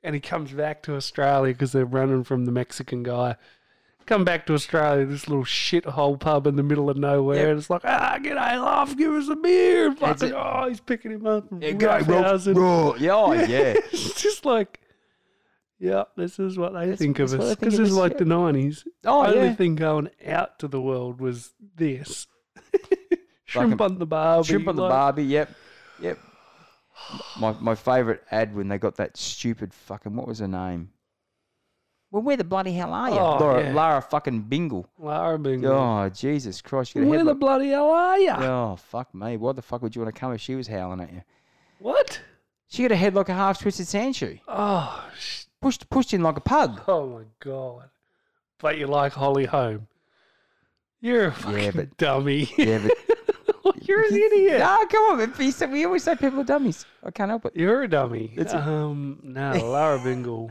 and 0.04 0.16
he 0.16 0.22
comes 0.22 0.52
back 0.54 0.82
to 0.84 0.96
australia 0.96 1.54
because 1.54 1.72
they're 1.72 1.86
running 1.86 2.24
from 2.24 2.46
the 2.46 2.52
mexican 2.52 3.04
guy 3.04 3.36
come 4.06 4.24
back 4.24 4.46
to 4.48 4.54
Australia, 4.54 5.06
this 5.06 5.28
little 5.28 5.44
shithole 5.44 6.20
pub 6.20 6.48
in 6.48 6.56
the 6.56 6.64
middle 6.64 6.90
of 6.90 6.98
nowhere, 6.98 7.38
Yep. 7.38 7.48
and 7.50 7.60
it's 7.60 7.70
like, 7.70 7.82
ah, 7.86 8.18
get 8.22 8.34
a 8.34 8.62
laugh, 8.62 8.96
give 8.98 9.12
us 9.14 9.28
a 9.30 9.36
beer. 9.36 9.88
And 9.88 9.98
fucking, 10.00 10.34
oh, 10.34 10.68
he's 10.68 10.80
picking 10.80 11.12
him 11.12 11.26
up. 11.26 11.46
Yeah, 11.60 11.72
go, 11.72 12.04
bro. 12.04 12.96
Yeah, 12.98 13.14
oh, 13.14 13.34
yeah. 13.34 13.74
it's 13.92 14.22
just 14.22 14.46
like, 14.46 14.80
yeah, 15.80 16.04
this 16.16 16.40
is 16.40 16.58
what 16.58 16.74
they 16.74 16.82
That's- 16.82 17.00
think 17.00 17.20
of 17.20 17.34
us. 17.34 17.56
Because 17.56 17.78
this 17.78 17.90
is 17.90 17.96
like 17.96 18.14
yeah. 18.14 18.20
the 18.20 18.26
90s. 18.26 18.84
Oh, 19.04 19.26
Only 19.26 19.48
yeah. 19.48 19.56
thing 19.56 19.76
going 19.76 20.10
out 20.26 20.60
to 20.60 20.68
the 20.68 20.80
world 20.82 21.20
was 21.20 21.54
this. 21.76 22.28
Shrimp 23.46 23.80
on 23.82 24.00
the 24.00 24.06
barbie. 24.06 24.48
Shrimp 24.48 24.68
on 24.68 24.76
the 24.76 24.82
like- 24.84 24.92
barbie. 24.92 25.24
Yep, 25.26 25.50
yep. 26.02 26.20
My 27.40 27.52
my 27.60 27.76
favorite 27.76 28.24
ad 28.32 28.56
when 28.56 28.70
they 28.70 28.78
got 28.78 28.96
that 28.96 29.18
stupid 29.18 29.74
fucking 29.74 30.16
what 30.16 30.28
was 30.28 30.40
her 30.40 30.48
name? 30.48 30.90
Well, 32.16 32.24
where 32.24 32.38
the 32.38 32.46
bloody 32.46 32.72
hell 32.72 32.94
are 32.94 33.10
you, 33.10 33.18
Oh, 33.18 33.38
Laura? 33.40 33.62
yeah. 33.62 33.74
Lara 33.74 34.02
fucking 34.02 34.44
Bingle. 34.44 34.88
Lara 34.98 35.38
Bingle. 35.38 35.74
Oh 35.74 36.08
Jesus 36.08 36.62
Christ! 36.62 36.96
You 36.96 37.06
Where 37.08 37.20
the 37.20 37.26
like- 37.32 37.40
bloody 37.40 37.72
hell 37.72 37.90
are 37.92 38.18
you? 38.18 38.32
Oh 38.32 38.78
fuck 38.78 39.14
me! 39.14 39.36
Why 39.36 39.52
the 39.52 39.62
fuck 39.62 39.82
would 39.82 39.94
you 39.94 40.02
want 40.02 40.16
to 40.16 40.18
come 40.18 40.32
if 40.32 40.40
she 40.40 40.56
was 40.56 40.66
howling 40.66 41.02
at 41.02 41.12
you? 41.12 41.24
What? 41.80 42.22
She 42.70 42.84
had 42.84 42.94
a 42.94 42.96
head 42.96 43.16
like 43.16 43.28
a 43.28 43.34
half 43.34 43.60
twisted 43.60 43.88
sand 43.90 44.16
shoe. 44.16 44.40
Oh, 44.48 45.06
sh- 45.20 45.44
Pushed 45.62 45.90
pushed 45.90 46.14
in 46.14 46.24
like 46.24 46.38
a 46.38 46.40
pug. 46.42 46.82
oh 46.88 47.06
my 47.06 47.24
god! 47.42 47.90
But 48.60 48.78
you 48.78 48.88
like 48.88 49.12
Holly 49.12 49.44
Holm? 49.44 49.88
You're 51.02 51.26
a 51.26 51.32
fucking 51.34 51.60
Yeah, 51.64 51.72
but- 51.76 51.98
dummy. 51.98 52.50
Yeah, 52.58 52.88
but 53.62 53.86
You're 53.86 54.06
an 54.06 54.14
idiot. 54.14 54.62
Ah, 54.64 54.86
come 54.90 55.04
on! 55.04 55.18
man. 55.18 55.72
We 55.72 55.84
always 55.84 56.04
say 56.04 56.16
people 56.16 56.40
are 56.40 56.44
dummies. 56.46 56.86
I 57.04 57.12
can't 57.12 57.28
help 57.30 57.46
it. 57.46 57.58
You're 57.58 57.84
a 57.84 57.90
dummy. 57.90 58.32
It's 58.38 58.54
a- 58.54 58.66
um, 58.66 59.20
no, 59.22 59.52
Lara 59.52 60.00
Bingle. 60.00 60.50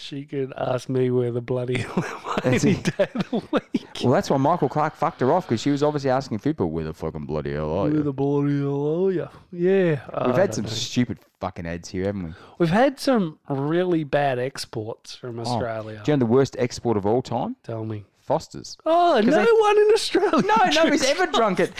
She 0.00 0.24
could 0.24 0.52
ask 0.56 0.88
me 0.88 1.10
where 1.10 1.30
the 1.30 1.40
bloody 1.40 1.78
hell 1.78 1.92
am 1.96 2.20
I 2.26 2.40
That's 2.44 2.64
any 2.64 2.74
it. 2.74 2.96
day 2.96 3.06
of 3.14 3.30
the 3.30 3.42
week. 3.52 3.86
Well, 4.02 4.12
that's 4.12 4.30
why 4.30 4.38
Michael 4.38 4.68
Clarke 4.68 4.96
fucked 4.96 5.20
her 5.20 5.30
off 5.32 5.46
because 5.46 5.60
she 5.60 5.70
was 5.70 5.82
obviously 5.82 6.10
asking 6.10 6.38
people 6.38 6.70
where 6.70 6.84
the 6.84 6.94
fucking 6.94 7.26
bloody 7.26 7.52
hell 7.52 7.70
are 7.70 7.84
Where 7.84 7.92
you? 7.96 8.02
the 8.02 8.12
bloody 8.12 8.60
hell 8.60 9.06
are 9.06 9.12
you? 9.12 9.28
Yeah. 9.52 10.00
We've 10.26 10.36
had 10.36 10.54
some 10.54 10.64
know. 10.64 10.70
stupid 10.70 11.18
fucking 11.38 11.66
ads 11.66 11.90
here, 11.90 12.06
haven't 12.06 12.24
we? 12.24 12.32
We've 12.58 12.70
had 12.70 12.98
some 12.98 13.38
really 13.48 14.04
bad 14.04 14.38
exports 14.38 15.14
from 15.14 15.38
oh, 15.38 15.42
Australia. 15.42 16.00
Do 16.04 16.12
you 16.12 16.16
know 16.16 16.20
the 16.20 16.26
worst 16.32 16.56
export 16.58 16.96
of 16.96 17.04
all 17.04 17.20
time? 17.22 17.56
Tell 17.62 17.84
me. 17.84 18.04
Foster's. 18.30 18.76
Oh, 18.86 19.20
no 19.24 19.30
they- 19.44 19.52
one 19.60 19.76
in 19.78 19.90
Australia. 19.92 20.30
No, 20.46 20.56
nobody's 20.72 21.02
ever 21.04 21.26
drunk 21.26 21.58
it. 21.58 21.72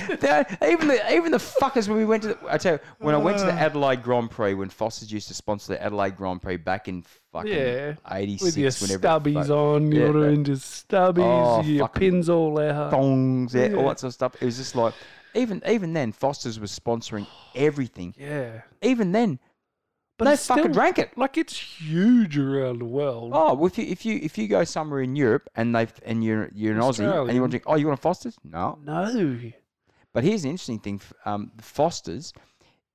Even 0.67 0.89
the 0.89 1.01
even 1.15 1.31
the 1.31 1.39
fuckers 1.39 1.87
when 1.89 1.97
we 1.97 2.05
went 2.05 2.25
to 2.25 2.31
the, 2.31 2.39
I 2.49 2.59
tell 2.59 2.73
you 2.75 2.79
when 2.99 3.15
I 3.15 3.19
went 3.19 3.39
to 3.39 3.45
the 3.45 3.53
uh. 3.53 3.67
Adelaide 3.67 4.03
Grand 4.03 4.33
Prix 4.33 4.55
when 4.55 4.69
Foster's 4.69 5.13
used 5.13 5.29
to 5.29 5.35
sponsor 5.35 5.75
the 5.75 5.81
Adelaide 5.83 6.17
Grand 6.17 6.43
Prix 6.43 6.57
back 6.57 6.89
in 6.89 7.05
fucking 7.33 7.53
Yeah. 7.53 7.95
eighty 8.11 8.37
With 8.43 8.57
your 8.59 8.71
stubbies 8.71 9.49
on, 9.49 9.93
Yeah, 9.93 9.99
you're 10.01 10.13
doing 10.13 10.45
stubbies, 10.45 11.19
Oh, 11.59 11.63
your 11.63 11.89
pins 11.89 12.29
all 12.29 12.59
out. 12.59 12.91
thongs, 12.91 13.55
yeah, 13.55 13.75
all 13.75 13.87
that 13.89 14.01
sort 14.01 14.09
of 14.11 14.15
stuff. 14.15 14.35
It 14.41 14.45
was 14.45 14.57
just 14.57 14.75
like 14.75 14.93
even 15.35 15.63
even 15.69 15.93
then 15.93 16.11
Foster's 16.11 16.59
was 16.59 16.77
sponsoring 16.77 17.29
everything. 17.55 18.13
Yeah. 18.19 18.63
Even 18.83 19.13
then, 19.13 19.39
But 20.21 20.35
it's 20.35 20.47
fucking 20.47 20.73
drank 20.73 20.99
it. 20.99 21.17
Like 21.17 21.39
it's 21.39 21.57
huge 21.59 22.37
around 22.37 22.79
the 22.81 22.85
world. 22.85 23.33
Oh, 23.35 23.55
well, 23.55 23.67
if 23.67 23.79
you 23.79 23.87
if 23.87 24.05
you 24.05 24.21
if 24.23 24.37
you 24.37 24.49
go 24.49 24.65
somewhere 24.65 25.01
in 25.01 25.17
Europe 25.17 25.49
and 25.57 25.75
they 25.75 25.89
and 26.05 26.23
you're 26.23 26.51
you're 26.55 26.75
an 26.75 26.81
Aussie 26.81 26.99
and 27.01 27.07
you 27.07 27.09
Australian. 27.09 27.41
want 27.41 27.51
to 27.53 27.59
drink, 27.59 27.65
oh, 27.67 27.77
you 27.77 27.87
want 27.87 27.99
a 27.99 28.03
Foster's? 28.03 28.37
No. 28.45 28.79
No. 28.85 29.41
But 30.13 30.25
here's 30.25 30.43
the 30.43 30.51
interesting 30.51 30.79
thing: 30.79 31.01
um, 31.25 31.53
Foster's 31.63 32.35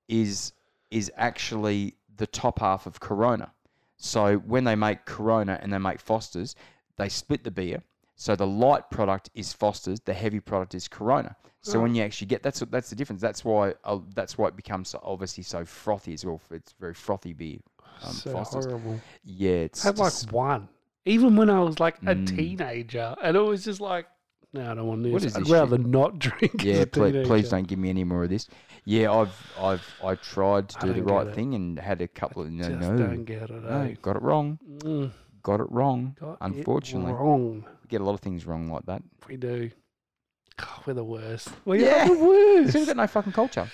is 0.07 0.53
is 0.91 1.11
actually 1.17 1.95
the 2.15 2.27
top 2.27 2.59
half 2.59 2.85
of 2.85 2.99
Corona. 2.99 3.51
So 3.97 4.37
when 4.37 4.63
they 4.63 4.75
make 4.75 5.05
Corona 5.05 5.59
and 5.61 5.73
they 5.73 5.79
make 5.79 5.99
Foster's, 5.99 6.55
they 6.97 7.09
split 7.09 7.43
the 7.43 7.49
beer. 7.49 7.81
So 8.15 8.35
the 8.35 8.47
light 8.47 8.89
product 8.89 9.29
is 9.33 9.51
Foster's, 9.53 9.99
the 9.99 10.13
heavy 10.13 10.39
product 10.39 10.73
is 10.73 10.87
Corona. 10.87 11.35
So 11.61 11.79
when 11.81 11.95
you 11.95 12.03
actually 12.03 12.27
get 12.27 12.43
that's 12.43 12.59
that's 12.69 12.91
the 12.91 12.95
difference. 12.95 13.21
That's 13.23 13.43
why 13.43 13.73
uh, 13.83 13.97
that's 14.13 14.37
why 14.37 14.49
it 14.49 14.55
becomes 14.55 14.89
so, 14.89 14.99
obviously 15.03 15.43
so 15.43 15.65
frothy 15.65 16.13
as 16.13 16.23
well. 16.23 16.39
It's 16.51 16.73
very 16.79 16.93
frothy 16.93 17.33
beer. 17.33 17.57
Um, 18.03 18.11
so 18.13 18.31
Foster's. 18.33 18.65
horrible. 18.65 19.01
Yeah, 19.23 19.49
it's 19.51 19.83
I 19.83 19.87
had 19.89 19.97
like 19.97 20.13
one. 20.31 20.67
Even 21.05 21.35
when 21.35 21.49
I 21.49 21.59
was 21.61 21.79
like 21.79 21.97
a 22.03 22.15
Mm. 22.15 22.35
teenager, 22.35 23.15
and 23.23 23.35
it 23.35 23.39
was 23.39 23.63
just 23.65 23.81
like, 23.81 24.05
no, 24.53 24.71
I 24.71 24.75
don't 24.75 24.87
want 24.87 25.03
this. 25.03 25.13
What 25.13 25.23
is 25.23 25.35
I'd 25.35 25.41
this 25.43 25.49
rather 25.49 25.77
shit? 25.77 25.87
not 25.87 26.19
drink. 26.19 26.63
Yeah, 26.63 26.85
please, 26.85 27.27
please 27.27 27.49
don't 27.49 27.67
give 27.67 27.79
me 27.79 27.89
any 27.89 28.03
more 28.03 28.23
of 28.25 28.29
this. 28.29 28.47
Yeah, 28.85 29.11
I've 29.11 29.51
I've 29.59 29.95
I 30.03 30.13
tried 30.15 30.69
to 30.69 30.77
I 30.77 30.81
do 30.87 30.93
the 30.93 31.03
right 31.03 31.33
thing 31.33 31.55
and 31.55 31.79
had 31.79 31.99
a 32.01 32.07
couple 32.07 32.43
of 32.43 32.51
no 32.51 32.67
Just 32.69 32.79
no, 32.79 32.95
don't 32.95 33.25
get 33.25 33.49
it. 33.49 33.63
no 33.63 33.81
eh? 33.81 33.95
got 34.03 34.15
it 34.17 34.21
wrong. 34.21 34.59
Mm, 34.83 35.11
Got 35.41 35.61
it 35.61 35.71
wrong. 35.71 36.15
got 36.19 36.33
it 36.33 36.37
Unfortunately, 36.41 37.11
wrong. 37.13 37.65
We 37.85 37.89
get 37.89 38.01
a 38.01 38.03
lot 38.03 38.13
of 38.13 38.19
things 38.21 38.45
wrong 38.45 38.69
like 38.71 38.85
that. 38.87 39.03
We 39.27 39.37
do. 39.37 39.69
God, 40.57 40.81
we're 40.87 40.93
the 40.93 41.03
worst. 41.03 41.49
We 41.65 41.83
Yeah. 41.83 42.05
are 42.05 42.07
the 42.09 42.15
So 42.15 42.27
we've 42.29 42.73
worst. 42.75 42.87
got 42.87 42.97
no 42.97 43.07
fucking 43.07 43.33
culture. 43.33 43.69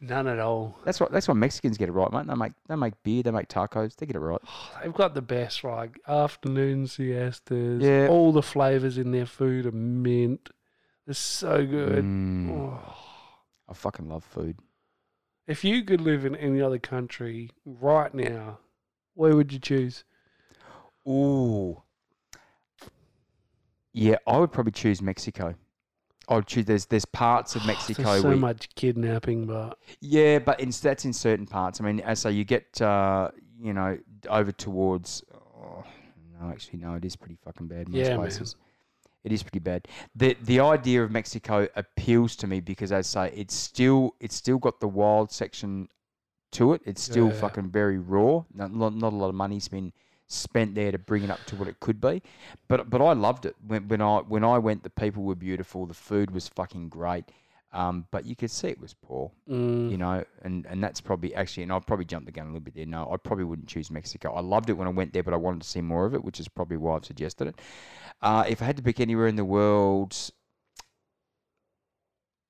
None 0.00 0.28
at 0.28 0.38
all. 0.38 0.78
That's 0.84 0.98
what 0.98 1.12
that's 1.12 1.28
why 1.28 1.34
Mexicans 1.34 1.76
get 1.76 1.90
it 1.90 1.92
right, 1.92 2.10
mate. 2.10 2.26
They 2.26 2.34
make 2.34 2.52
they 2.68 2.76
make 2.76 2.94
beer, 3.02 3.22
they 3.22 3.30
make 3.32 3.48
tacos, 3.48 3.96
they 3.96 4.06
get 4.06 4.16
it 4.16 4.20
right. 4.20 4.40
They've 4.82 4.94
got 4.94 5.14
the 5.14 5.20
best 5.20 5.62
like 5.62 6.00
afternoon 6.08 6.86
siestas. 6.86 7.82
Yeah. 7.82 8.06
All 8.08 8.32
the 8.32 8.42
flavors 8.42 8.96
in 8.96 9.10
their 9.10 9.26
food 9.26 9.66
are 9.66 9.72
mint. 9.72 10.48
They're 11.06 11.14
so 11.14 11.66
good. 11.66 12.02
Mm, 12.04 12.50
Oh. 12.50 12.96
I 13.68 13.74
fucking 13.74 14.08
love 14.08 14.24
food. 14.24 14.58
If 15.46 15.64
you 15.64 15.84
could 15.84 16.00
live 16.00 16.24
in 16.24 16.34
any 16.36 16.62
other 16.62 16.78
country 16.78 17.50
right 17.66 18.14
now, 18.14 18.58
where 19.14 19.36
would 19.36 19.52
you 19.52 19.58
choose? 19.58 20.04
Ooh. 21.06 21.82
Yeah, 23.92 24.16
I 24.26 24.38
would 24.38 24.52
probably 24.52 24.72
choose 24.72 25.02
Mexico. 25.02 25.54
I 26.28 26.34
would 26.36 26.46
choose. 26.46 26.64
There's 26.64 26.86
there's 26.86 27.04
parts 27.04 27.56
of 27.56 27.64
Mexico 27.66 28.02
There's 28.04 28.22
so 28.22 28.28
where 28.28 28.36
much 28.36 28.68
kidnapping, 28.74 29.46
but 29.46 29.78
Yeah, 30.00 30.38
but 30.38 30.60
in, 30.60 30.70
that's 30.70 31.04
in 31.04 31.12
certain 31.12 31.46
parts. 31.46 31.80
I 31.80 31.84
mean, 31.84 32.00
as 32.00 32.20
so 32.20 32.28
you 32.28 32.44
get, 32.44 32.80
uh, 32.80 33.30
you 33.60 33.72
know, 33.72 33.98
over 34.28 34.52
towards. 34.52 35.24
Oh, 35.34 35.84
no, 36.40 36.50
actually, 36.50 36.78
no, 36.78 36.94
it 36.94 37.04
is 37.04 37.16
pretty 37.16 37.36
fucking 37.44 37.66
bad 37.68 37.88
in 37.88 37.92
most 37.92 38.08
Yeah, 38.08 38.16
man. 38.16 38.20
places. 38.20 38.56
It 39.24 39.32
is 39.32 39.42
pretty 39.42 39.58
bad. 39.58 39.86
the 40.14 40.36
The 40.44 40.60
idea 40.60 41.02
of 41.04 41.10
Mexico 41.10 41.68
appeals 41.76 42.36
to 42.36 42.46
me 42.46 42.60
because, 42.60 42.92
as 42.92 43.14
I 43.16 43.28
say, 43.28 43.36
it's 43.36 43.54
still 43.54 44.14
it's 44.20 44.34
still 44.34 44.58
got 44.58 44.80
the 44.80 44.88
wild 44.88 45.30
section 45.30 45.88
to 46.52 46.72
it. 46.74 46.82
It's 46.86 47.02
still 47.02 47.26
Yeah. 47.26 47.32
fucking 47.32 47.70
very 47.70 47.98
raw. 47.98 48.44
Not, 48.54 48.72
not 48.72 48.94
not 48.94 49.12
a 49.12 49.16
lot 49.16 49.28
of 49.28 49.34
money's 49.34 49.68
been 49.68 49.92
spent 50.30 50.74
there 50.74 50.92
to 50.92 50.98
bring 50.98 51.24
it 51.24 51.30
up 51.30 51.44
to 51.46 51.56
what 51.56 51.68
it 51.68 51.80
could 51.80 52.00
be. 52.00 52.22
But 52.68 52.88
but 52.88 53.02
I 53.02 53.12
loved 53.12 53.46
it 53.46 53.56
when 53.66 53.88
when 53.88 54.00
I 54.00 54.18
when 54.18 54.44
I 54.44 54.58
went. 54.58 54.82
The 54.82 54.90
people 54.90 55.24
were 55.24 55.34
beautiful. 55.34 55.86
The 55.86 55.94
food 55.94 56.30
was 56.30 56.48
fucking 56.48 56.88
great. 56.88 57.24
Um, 57.72 58.06
but 58.10 58.26
you 58.26 58.34
could 58.34 58.50
see 58.50 58.66
it 58.66 58.80
was 58.80 58.94
poor 58.94 59.30
mm, 59.48 59.88
you 59.88 59.96
know, 59.96 60.24
and, 60.42 60.66
and 60.66 60.82
that's 60.82 61.00
probably 61.00 61.32
actually, 61.36 61.62
and 61.62 61.70
I'll 61.70 61.80
probably 61.80 62.04
jump 62.04 62.26
the 62.26 62.32
gun 62.32 62.46
a 62.46 62.48
little 62.48 62.60
bit 62.62 62.74
there. 62.74 62.84
No, 62.84 63.08
I 63.12 63.16
probably 63.16 63.44
wouldn't 63.44 63.68
choose 63.68 63.92
Mexico. 63.92 64.32
I 64.32 64.40
loved 64.40 64.70
it 64.70 64.72
when 64.72 64.88
I 64.88 64.90
went 64.90 65.12
there, 65.12 65.22
but 65.22 65.34
I 65.34 65.36
wanted 65.36 65.62
to 65.62 65.68
see 65.68 65.80
more 65.80 66.04
of 66.04 66.12
it, 66.12 66.24
which 66.24 66.40
is 66.40 66.48
probably 66.48 66.78
why 66.78 66.96
I've 66.96 67.04
suggested 67.04 67.46
it. 67.46 67.60
Uh, 68.22 68.44
if 68.48 68.60
I 68.60 68.64
had 68.64 68.76
to 68.78 68.82
pick 68.82 68.98
anywhere 68.98 69.28
in 69.28 69.36
the 69.36 69.44
world, 69.44 70.16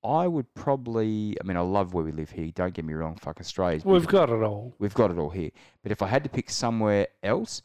I 0.03 0.27
would 0.27 0.51
probably, 0.55 1.37
I 1.39 1.45
mean, 1.45 1.57
I 1.57 1.61
love 1.61 1.93
where 1.93 2.03
we 2.03 2.11
live 2.11 2.31
here. 2.31 2.51
Don't 2.55 2.73
get 2.73 2.85
me 2.85 2.93
wrong, 2.93 3.15
fuck 3.17 3.39
Australia's. 3.39 3.85
we've 3.85 4.07
got 4.07 4.29
it 4.29 4.41
all. 4.41 4.73
We've 4.79 4.93
got 4.93 5.11
it 5.11 5.17
all 5.17 5.29
here. 5.29 5.51
But 5.83 5.91
if 5.91 6.01
I 6.01 6.07
had 6.07 6.23
to 6.23 6.29
pick 6.29 6.49
somewhere 6.49 7.07
else, 7.21 7.61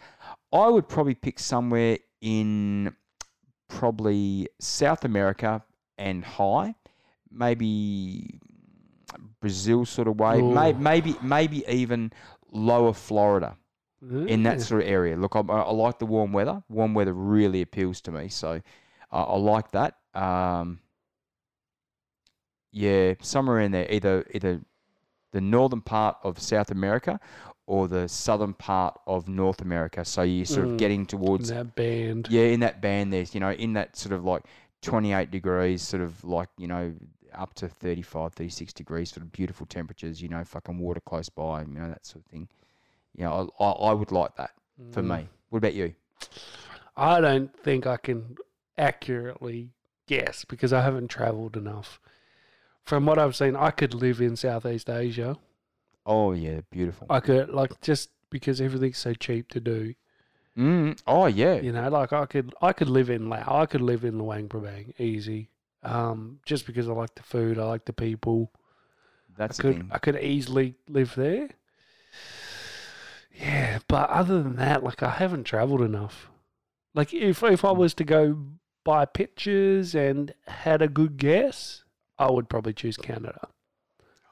I 0.53 0.69
would 0.69 0.89
probably 0.89 1.15
pick 1.15 1.39
somewhere 1.39 1.99
in 2.21 2.95
probably 3.69 4.49
South 4.61 5.05
America 5.05 5.65
and 5.99 6.25
high, 6.25 6.75
maybe 7.31 8.39
Brazil 9.41 9.85
sort 9.87 10.09
of 10.09 10.19
way, 10.21 10.43
may, 10.43 10.73
maybe 10.73 11.17
maybe 11.23 11.65
even 11.69 12.13
lower 12.53 12.93
Florida 12.93 13.57
in 14.29 14.43
that 14.43 14.61
sort 14.61 14.83
of 14.83 14.89
area. 14.89 15.17
Look, 15.17 15.37
I, 15.37 15.41
I 15.41 15.73
like 15.73 15.99
the 15.99 16.07
warm 16.07 16.33
weather. 16.33 16.63
Warm 16.69 16.95
weather 16.95 17.13
really 17.15 17.63
appeals 17.63 18.01
to 18.03 18.13
me, 18.13 18.29
so 18.29 18.61
uh, 19.11 19.25
I 19.25 19.37
like 19.39 19.71
that. 19.73 19.97
Um, 20.15 20.81
yeah, 22.77 23.15
somewhere 23.23 23.61
in 23.61 23.73
there, 23.73 23.87
either 23.91 24.25
either 24.35 24.61
the 25.33 25.41
northern 25.41 25.81
part 25.81 26.17
of 26.23 26.39
South 26.39 26.71
America 26.71 27.19
or 27.67 27.89
the 27.89 28.09
southern 28.09 28.55
part 28.55 28.99
of 29.07 29.29
North 29.29 29.61
America. 29.61 30.05
So 30.05 30.23
you're 30.23 30.45
sort 30.47 30.67
Mm. 30.67 30.73
of 30.73 30.77
getting 30.79 31.07
towards 31.07 31.49
that 31.49 31.75
band. 31.75 32.29
yeah, 32.31 32.45
in 32.45 32.61
that 32.61 32.81
band, 32.81 33.13
there's 33.13 33.35
you 33.35 33.41
know 33.41 33.53
in 33.53 33.73
that 33.75 33.97
sort 33.97 34.13
of 34.13 34.25
like 34.25 34.43
28 34.83 35.31
degrees, 35.31 35.83
sort 35.83 36.03
of 36.03 36.23
like 36.25 36.49
you 36.59 36.67
know 36.69 36.95
up 37.35 37.55
to 37.55 37.69
35, 37.69 38.35
36 38.35 38.73
degrees, 38.73 39.11
sort 39.11 39.23
of 39.25 39.33
beautiful 39.33 39.67
temperatures. 39.67 40.23
You 40.23 40.29
know, 40.29 40.45
fucking 40.45 40.79
water 40.79 41.01
close 41.01 41.29
by, 41.29 41.63
you 41.63 41.69
know 41.79 41.89
that 41.89 42.07
sort 42.07 42.25
of 42.25 42.31
thing. 42.31 42.49
You 43.17 43.25
know, 43.25 43.51
I, 43.59 43.65
I, 43.65 43.71
I 43.91 43.93
would 43.95 44.13
like 44.13 44.37
that 44.37 44.53
for 44.93 45.03
Mm. 45.03 45.09
me. 45.23 45.29
What 45.51 45.59
about 45.59 45.75
you? 45.75 45.95
I 46.97 47.21
don't 47.21 47.55
think 47.63 47.87
I 47.87 47.97
can 47.97 48.37
accurately 48.79 49.71
guess 50.07 50.45
because 50.45 50.73
I 50.73 50.83
haven't 50.83 51.09
travelled 51.09 51.57
enough. 51.57 52.01
From 52.87 53.05
what 53.05 53.19
I've 53.19 53.35
seen, 53.35 53.57
I 53.57 53.73
could 53.73 53.95
live 53.95 54.21
in 54.21 54.37
Southeast 54.37 54.89
Asia. 54.89 55.37
Oh 56.07 56.33
yeah, 56.33 56.61
beautiful. 56.71 57.09
I 57.11 57.19
could 57.19 57.51
like 57.51 57.81
just 57.81 58.11
because 58.31 58.61
everything's 58.61 58.99
so 58.99 59.13
cheap 59.13 59.51
to 59.51 59.61
do. 59.61 59.95
Mm, 60.57 60.99
oh 61.07 61.27
yeah, 61.27 61.57
You 61.57 61.73
know, 61.73 61.89
like 61.91 62.13
I 62.13 62.25
could 62.27 62.55
I 62.63 62.73
could 62.73 62.89
live 62.89 63.11
in 63.11 63.29
Laos. 63.29 63.45
I 63.49 63.67
could 63.67 63.81
live 63.81 64.05
in 64.05 64.19
Luang 64.19 64.49
Prabang 64.49 64.99
easy. 65.01 65.51
Um, 65.83 66.39
just 66.47 66.65
because 66.65 66.89
I 66.89 66.93
like 66.93 67.15
the 67.17 67.25
food, 67.25 67.59
I 67.59 67.65
like 67.65 67.85
the 67.85 67.93
people. 67.93 68.53
that's 69.37 69.59
I 69.59 69.63
could 69.63 69.77
thing. 69.77 69.89
I 69.91 69.99
could 69.99 70.17
easily 70.17 70.77
live 70.89 71.15
there. 71.17 71.49
Yeah, 73.35 73.81
but 73.89 74.09
other 74.11 74.43
than 74.43 74.57
that, 74.57 74.85
like 74.85 75.03
I 75.03 75.11
haven't 75.11 75.45
travelled 75.45 75.83
enough. 75.83 76.31
Like 76.95 77.13
if 77.13 77.43
if 77.43 77.65
I 77.65 77.73
was 77.73 77.95
to 77.95 78.05
go 78.05 78.39
buy 78.85 79.05
pictures 79.05 79.95
and 79.95 80.33
had 80.47 80.81
a 80.81 80.89
good 80.89 81.17
guess, 81.17 81.83
I 82.19 82.31
would 82.31 82.49
probably 82.49 82.73
choose 82.73 82.97
Canada. 82.97 83.49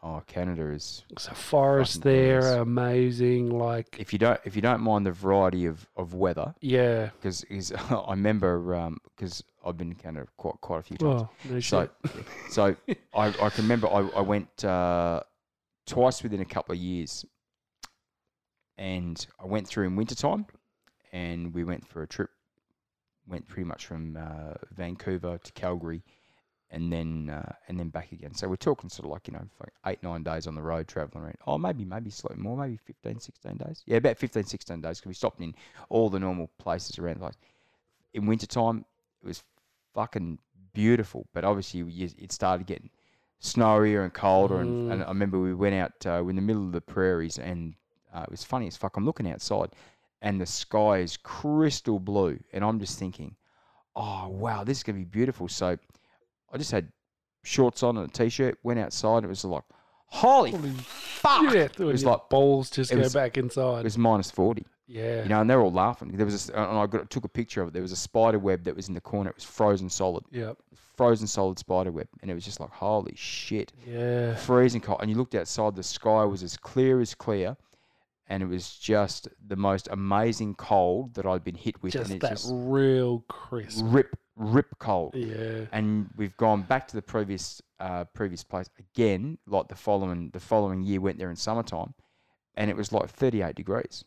Oh, 0.03 0.23
Canada 0.27 0.69
is. 0.71 1.03
So 1.19 1.33
forest 1.33 1.99
Fucking 2.03 2.13
there, 2.13 2.41
gorgeous. 2.41 2.57
amazing. 2.59 3.51
Like, 3.59 3.97
If 3.99 4.13
you 4.13 4.19
don't, 4.19 4.39
if 4.45 4.55
you 4.55 4.61
don't 4.61 4.83
mind 4.83 5.07
the 5.07 5.13
variety 5.13 5.65
of, 5.65 5.89
of 5.97 6.13
weather, 6.13 6.55
yeah. 6.61 7.09
because 7.23 7.45
I 7.91 8.11
remember 8.11 8.91
because 9.17 9.43
I've 9.65 9.79
been 9.79 9.95
to 9.95 10.03
Canada 10.03 10.27
quite 10.37 10.61
quite 10.61 10.81
a 10.81 10.83
few 10.83 10.99
times. 10.99 11.15
Well, 11.23 11.33
no 11.49 11.61
So, 11.61 11.89
shit. 12.07 12.25
so 12.51 12.77
I, 13.15 13.27
I 13.29 13.49
can 13.51 13.65
remember 13.65 13.89
I, 13.89 14.01
I 14.17 14.21
went 14.21 14.63
uh, 14.63 15.21
twice 15.87 16.23
within 16.23 16.41
a 16.41 16.45
couple 16.45 16.75
of 16.75 16.79
years, 16.79 17.25
and 18.77 19.27
I 19.43 19.47
went 19.47 19.67
through 19.69 19.87
in 19.87 19.97
wintertime, 19.97 20.45
and 21.13 21.55
we 21.55 21.65
went 21.65 21.87
for 21.87 22.03
a 22.03 22.07
trip. 22.07 22.29
Went 23.27 23.49
pretty 23.49 23.65
much 23.65 23.87
from 23.87 24.19
uh, 24.19 24.53
Vancouver 24.71 25.39
to 25.39 25.53
Calgary, 25.53 26.03
and 26.71 26.93
then 26.93 27.31
uh, 27.31 27.53
and 27.69 27.79
then 27.79 27.89
back 27.89 28.13
again. 28.13 28.35
So 28.35 28.49
we're 28.49 28.57
talking 28.57 28.91
sort 28.91 29.07
of 29.07 29.13
like 29.13 29.29
you 29.29 29.35
know 29.35 29.47
eight 29.87 30.03
nine 30.03 30.23
days 30.23 30.47
on 30.47 30.55
the 30.55 30.63
road 30.63 30.89
traveling 30.89 31.25
around. 31.25 31.37
Oh, 31.47 31.59
maybe 31.59 31.85
maybe 31.85 32.11
slightly 32.11 32.43
more, 32.43 32.57
maybe 32.57 32.77
15, 32.77 33.21
16 33.21 33.57
days. 33.57 33.83
Yeah, 33.87 33.99
about 33.99 34.19
15, 34.19 34.45
16 34.45 34.81
days 34.81 34.99
because 34.99 35.09
we 35.09 35.15
stopped 35.15 35.41
in 35.41 35.55
all 35.89 36.11
the 36.11 36.19
normal 36.19 36.51
places 36.59 36.99
around. 36.99 37.21
Like 37.21 37.37
in 38.13 38.27
wintertime, 38.27 38.85
it 39.23 39.27
was 39.27 39.43
fucking 39.95 40.39
beautiful, 40.73 41.27
but 41.33 41.45
obviously 41.45 41.81
it 42.19 42.33
started 42.33 42.67
getting 42.67 42.91
snowier 43.41 44.03
and 44.03 44.13
colder. 44.13 44.61
And, 44.61 44.93
and 44.93 45.05
I 45.05 45.09
remember 45.09 45.39
we 45.39 45.55
went 45.55 45.75
out, 45.75 45.93
uh, 46.07 46.21
we're 46.23 46.31
in 46.31 46.37
the 46.37 46.43
middle 46.43 46.65
of 46.65 46.73
the 46.73 46.81
prairies, 46.81 47.39
and 47.39 47.75
uh, 48.13 48.23
it 48.23 48.31
was 48.31 48.43
funny 48.45 48.67
as 48.67 48.77
fuck. 48.77 48.97
I'm 48.97 49.05
looking 49.05 49.31
outside, 49.31 49.71
and 50.23 50.41
the 50.41 50.47
sky 50.47 50.99
is 50.99 51.17
crystal 51.17 52.01
blue, 52.01 52.39
and 52.53 52.65
I'm 52.65 52.81
just 52.81 52.99
thinking, 52.99 53.37
oh 53.95 54.29
wow, 54.29 54.65
this 54.65 54.79
is 54.79 54.83
gonna 54.83 54.99
be 54.99 55.05
beautiful. 55.05 55.49
So 55.49 55.79
I 56.55 56.59
just 56.59 56.71
had 56.71 56.89
shorts 57.43 57.83
on 57.83 57.97
and 57.99 58.09
a 58.09 58.13
t-shirt, 58.13 58.59
went 58.63 58.79
outside. 58.81 59.25
It 59.25 59.27
was 59.27 59.45
like, 59.45 59.65
holy, 60.07 60.53
fuck! 60.83 61.53
yeah, 61.55 61.63
it 61.63 61.79
was 61.79 62.05
like 62.05 62.29
balls 62.31 62.71
just 62.71 62.91
go 62.93 62.99
was- 62.99 63.13
back 63.15 63.37
inside. 63.37 63.81
it 63.81 63.85
was 63.85 63.99
minus 63.99 64.31
forty. 64.31 64.65
yeah. 64.87 65.23
You 65.25 65.29
know, 65.29 65.41
and 65.41 65.51
they're 65.51 65.61
all 65.61 65.73
laughing. 65.73 66.13
There 66.17 66.25
was, 66.27 66.49
a, 66.51 66.53
and 66.57 66.79
I 66.79 66.87
got, 66.87 67.11
took 67.11 67.25
a 67.25 67.29
picture 67.29 67.61
of 67.63 67.69
it. 67.69 67.73
There 67.73 67.83
was 67.83 67.93
a 67.93 67.97
spider 67.97 68.39
web 68.39 68.65
that 68.65 68.77
was 68.77 68.89
in 68.89 68.95
the 68.95 69.01
corner. 69.01 69.31
It 69.31 69.37
was 69.37 69.45
frozen 69.45 69.91
solid, 69.91 70.25
Yep. 70.31 70.57
frozen 70.97 71.27
solid 71.27 71.59
spider 71.59 71.91
web, 71.91 72.07
and 72.23 72.31
it 72.31 72.35
was 72.35 72.45
just 72.45 72.61
like, 72.61 72.71
holy 72.71 73.15
shit, 73.17 73.73
Yeah. 73.87 74.35
freezing 74.37 74.81
cold. 74.81 75.01
And 75.01 75.11
you 75.11 75.17
looked 75.17 75.35
outside, 75.35 75.75
the 75.75 75.83
sky 75.83 76.25
was 76.25 76.43
as 76.43 76.57
clear 76.57 77.01
as 77.01 77.15
clear, 77.15 77.57
and 78.29 78.43
it 78.43 78.47
was 78.47 78.77
just 78.77 79.29
the 79.47 79.57
most 79.57 79.89
amazing 79.91 80.55
cold 80.55 81.15
that 81.15 81.27
I'd 81.27 81.45
been 81.45 81.57
hit 81.57 81.83
with, 81.83 81.93
Just 81.95 82.11
and 82.11 82.21
that 82.21 82.33
it's 82.33 82.43
just 82.45 82.55
real 82.55 83.25
crisp. 83.29 83.85
rip, 83.89 84.17
rip 84.37 84.79
cold. 84.79 85.15
Yeah. 85.15 85.67
And 85.73 86.11
we've 86.17 86.37
gone 86.37 86.63
back 86.63 86.89
to 86.89 86.97
the 86.97 87.03
previous, 87.03 87.63
uh, 87.81 88.05
previous 88.15 88.43
place 88.45 88.69
again, 88.79 89.39
like 89.47 89.69
the 89.69 89.75
following, 89.77 90.31
the 90.31 90.41
following 90.41 90.83
year. 90.83 91.01
Went 91.01 91.19
there 91.19 91.31
in 91.31 91.37
summertime, 91.37 91.95
and 92.57 92.71
it 92.71 92.77
was 92.77 92.93
like 92.93 93.09
38 93.11 93.55
degrees. 93.55 94.05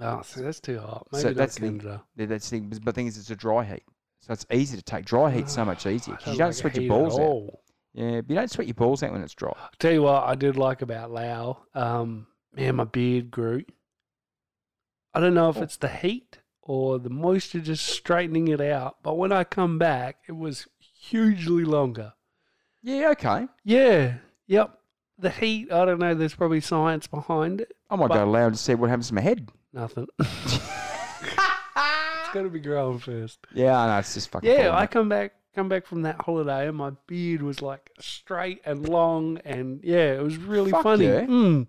Oh, 0.00 0.22
see, 0.22 0.42
that's 0.42 0.60
too 0.60 0.78
hot. 0.80 1.06
Maybe 1.12 1.22
So 1.22 1.32
that's 1.32 1.56
the-. 1.56 2.00
That's 2.16 2.48
the 2.50 2.60
thing. 2.60 2.68
But 2.68 2.84
the 2.84 2.92
thing 2.92 3.06
is, 3.06 3.16
it's 3.18 3.30
a 3.30 3.36
dry 3.36 3.64
heat, 3.64 3.84
so 4.20 4.32
it's 4.32 4.46
easy 4.50 4.76
to 4.76 4.82
take. 4.82 5.04
Dry 5.04 5.30
heat's 5.30 5.54
so 5.54 5.64
much 5.64 5.86
easier 5.86 6.16
because 6.16 6.32
you 6.32 6.38
don't 6.38 6.48
like 6.48 6.56
sweat 6.56 6.76
your 6.76 6.88
balls 6.88 7.18
out. 7.18 7.58
Yeah, 7.94 8.20
but 8.22 8.30
you 8.30 8.34
don't 8.36 8.50
sweat 8.50 8.66
your 8.66 8.74
balls 8.74 9.02
out 9.04 9.12
when 9.12 9.22
it's 9.22 9.34
dry. 9.34 9.52
Tell 9.78 9.92
you 9.92 10.02
what, 10.02 10.24
I 10.24 10.34
did 10.34 10.56
like 10.56 10.82
about 10.82 11.12
Lao. 11.12 11.62
Um, 11.74 12.26
man, 12.52 12.74
my 12.76 12.84
beard 12.84 13.30
grew. 13.30 13.62
I 15.14 15.20
don't 15.20 15.34
know 15.34 15.48
if 15.48 15.58
Oh. 15.58 15.62
it's 15.62 15.76
the 15.76 15.88
heat 15.88 16.38
or 16.64 16.98
the 16.98 17.10
moisture 17.10 17.60
just 17.60 17.86
straightening 17.86 18.48
it 18.48 18.60
out, 18.60 18.96
but 19.02 19.14
when 19.14 19.30
I 19.32 19.44
come 19.44 19.78
back, 19.78 20.16
it 20.26 20.32
was 20.32 20.66
hugely 20.78 21.64
longer. 21.64 22.14
Yeah, 22.82 23.10
okay. 23.10 23.46
Yeah, 23.64 24.14
yep. 24.46 24.78
The 25.18 25.30
heat, 25.30 25.70
I 25.70 25.84
don't 25.84 26.00
know. 26.00 26.14
There's 26.14 26.34
probably 26.34 26.60
science 26.60 27.06
behind 27.06 27.60
it. 27.60 27.72
I 27.88 27.96
might 27.96 28.08
go 28.10 28.28
loud 28.28 28.54
to 28.54 28.58
see 28.58 28.74
what 28.74 28.90
happens 28.90 29.08
to 29.08 29.14
my 29.14 29.20
head. 29.20 29.48
Nothing. 29.72 30.06
it's 30.18 30.58
got 32.32 32.42
to 32.42 32.50
be 32.50 32.60
growing 32.60 32.98
first. 32.98 33.38
Yeah, 33.52 33.78
I 33.78 33.86
know 33.86 33.98
it's 33.98 34.14
just 34.14 34.30
fucking. 34.30 34.50
Yeah, 34.50 34.76
I 34.76 34.86
come 34.86 35.08
back 35.08 35.32
come 35.54 35.68
back 35.68 35.86
from 35.86 36.02
that 36.02 36.20
holiday 36.20 36.66
and 36.66 36.76
my 36.76 36.90
beard 37.06 37.40
was 37.40 37.62
like 37.62 37.88
straight 38.00 38.60
and 38.64 38.88
long 38.88 39.38
and 39.44 39.80
yeah, 39.84 40.14
it 40.14 40.22
was 40.22 40.36
really 40.36 40.72
Fuck 40.72 40.82
funny. 40.82 41.04
yeah. 41.06 41.20
Mm, 41.20 41.68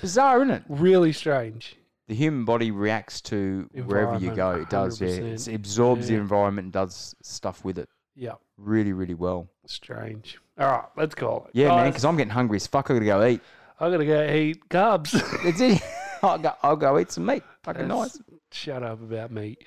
bizarre, 0.00 0.38
isn't 0.38 0.50
it? 0.50 0.62
really 0.68 1.12
strange. 1.12 1.76
The 2.12 2.18
human 2.18 2.44
body 2.44 2.70
reacts 2.70 3.22
to 3.22 3.70
wherever 3.86 4.18
you 4.18 4.34
go. 4.34 4.50
It 4.52 4.68
does. 4.68 5.00
Yeah, 5.00 5.08
100%. 5.08 5.48
it 5.48 5.54
absorbs 5.54 6.08
the 6.08 6.12
Yeah. 6.12 6.20
environment 6.20 6.66
and 6.66 6.72
does 6.74 7.14
stuff 7.22 7.64
with 7.64 7.78
it 7.78 7.88
Yeah, 8.14 8.34
really, 8.58 8.92
really 8.92 9.14
well. 9.14 9.48
strange. 9.66 10.38
All 10.58 10.66
right, 10.70 10.84
let's 10.94 11.14
call 11.14 11.46
it. 11.46 11.52
Yeah, 11.54 11.68
man, 11.68 11.76
Guys, 11.78 11.90
because 11.92 12.04
I'm 12.04 12.16
getting 12.18 12.32
hungry 12.34 12.56
as 12.56 12.66
fuck. 12.66 12.90
I 12.90 12.94
gotta 12.94 13.06
go 13.06 13.24
eat. 13.24 13.40
I 13.80 13.90
gotta 13.90 14.04
go 14.04 14.30
eat 14.30 14.68
carbs. 14.68 15.12
That's 15.44 15.60
it. 15.62 15.80
I'll 16.22 16.36
go. 16.36 16.52
I'll 16.62 16.76
go 16.76 16.98
eat 16.98 17.10
some 17.10 17.24
meat. 17.24 17.42
Fucking 17.62 17.88
nice. 17.88 18.20
Shut 18.50 18.82
up 18.82 19.00
about 19.00 19.30
meat. 19.30 19.64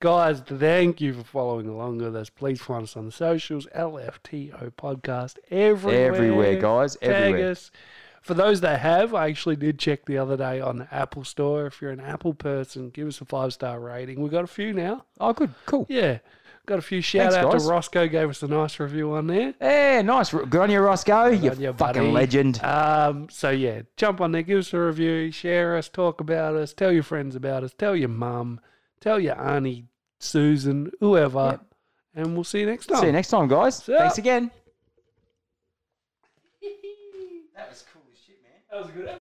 Guys, 0.00 0.40
thank 0.40 1.00
you 1.00 1.14
for 1.14 1.24
following 1.24 1.66
along 1.66 1.98
with 1.98 2.14
us. 2.14 2.28
Please 2.28 2.60
find 2.60 2.82
us 2.82 2.94
on 2.96 3.06
the 3.06 3.12
socials, 3.12 3.66
LFTO 3.74 4.70
Podcast, 4.72 5.38
everywhere. 5.50 6.06
Everywhere, 6.14 6.56
guys. 6.60 6.96
Tag 6.96 7.10
Everywhere. 7.10 7.50
us. 7.52 7.70
For 8.20 8.34
those 8.34 8.60
that 8.60 8.80
have, 8.80 9.14
I 9.14 9.28
actually 9.28 9.56
did 9.56 9.78
check 9.78 10.04
the 10.04 10.18
other 10.18 10.36
day 10.36 10.60
on 10.60 10.78
the 10.78 10.94
Apple 10.94 11.24
Store. 11.24 11.66
If 11.66 11.80
you're 11.80 11.90
an 11.90 12.00
Apple 12.00 12.34
person, 12.34 12.90
give 12.90 13.08
us 13.08 13.20
a 13.20 13.24
five 13.24 13.52
star 13.52 13.80
rating. 13.80 14.20
We've 14.20 14.30
got 14.30 14.44
a 14.44 14.48
few 14.48 14.72
now. 14.74 15.04
Oh, 15.18 15.32
good. 15.32 15.54
Cool. 15.66 15.86
Yeah. 15.88 16.18
Got 16.66 16.78
a 16.78 16.82
few 16.82 17.00
shout 17.00 17.32
Thanks, 17.32 17.36
out 17.46 17.52
guys. 17.52 17.64
to 17.64 17.70
Roscoe, 17.70 18.06
gave 18.06 18.28
us 18.28 18.42
a 18.42 18.46
nice 18.46 18.78
review 18.78 19.12
on 19.12 19.26
there. 19.26 19.54
Yeah, 19.60 20.02
nice. 20.02 20.30
Good 20.30 20.54
on 20.54 20.70
you, 20.70 20.80
Roscoe. 20.80 21.28
You 21.28 21.50
on 21.50 21.60
you, 21.60 21.72
fucking 21.72 22.02
buddy. 22.02 22.12
legend. 22.12 22.62
Um, 22.62 23.28
so 23.30 23.48
yeah, 23.50 23.82
jump 23.96 24.20
on 24.20 24.32
there, 24.32 24.42
give 24.42 24.58
us 24.58 24.72
a 24.74 24.78
review, 24.78 25.32
share 25.32 25.76
us, 25.76 25.88
talk 25.88 26.20
about 26.20 26.54
us, 26.54 26.72
tell 26.74 26.92
your 26.92 27.02
friends 27.02 27.34
about 27.34 27.64
us, 27.64 27.72
tell 27.76 27.96
your 27.96 28.10
mum, 28.10 28.60
tell 29.00 29.18
your 29.18 29.40
auntie, 29.40 29.86
Susan, 30.18 30.92
whoever, 31.00 31.52
Yep. 31.52 31.60
and 32.14 32.34
we'll 32.34 32.44
see 32.44 32.60
you 32.60 32.66
next 32.66 32.86
time. 32.86 33.00
See 33.00 33.06
you 33.06 33.12
next 33.12 33.28
time, 33.28 33.48
guys. 33.48 33.76
See 33.82 33.92
ya. 33.92 33.98
Thanks 33.98 34.18
again. 34.18 34.50
That 37.56 37.68
was 37.68 37.84
a 38.72 38.82
good 38.84 39.08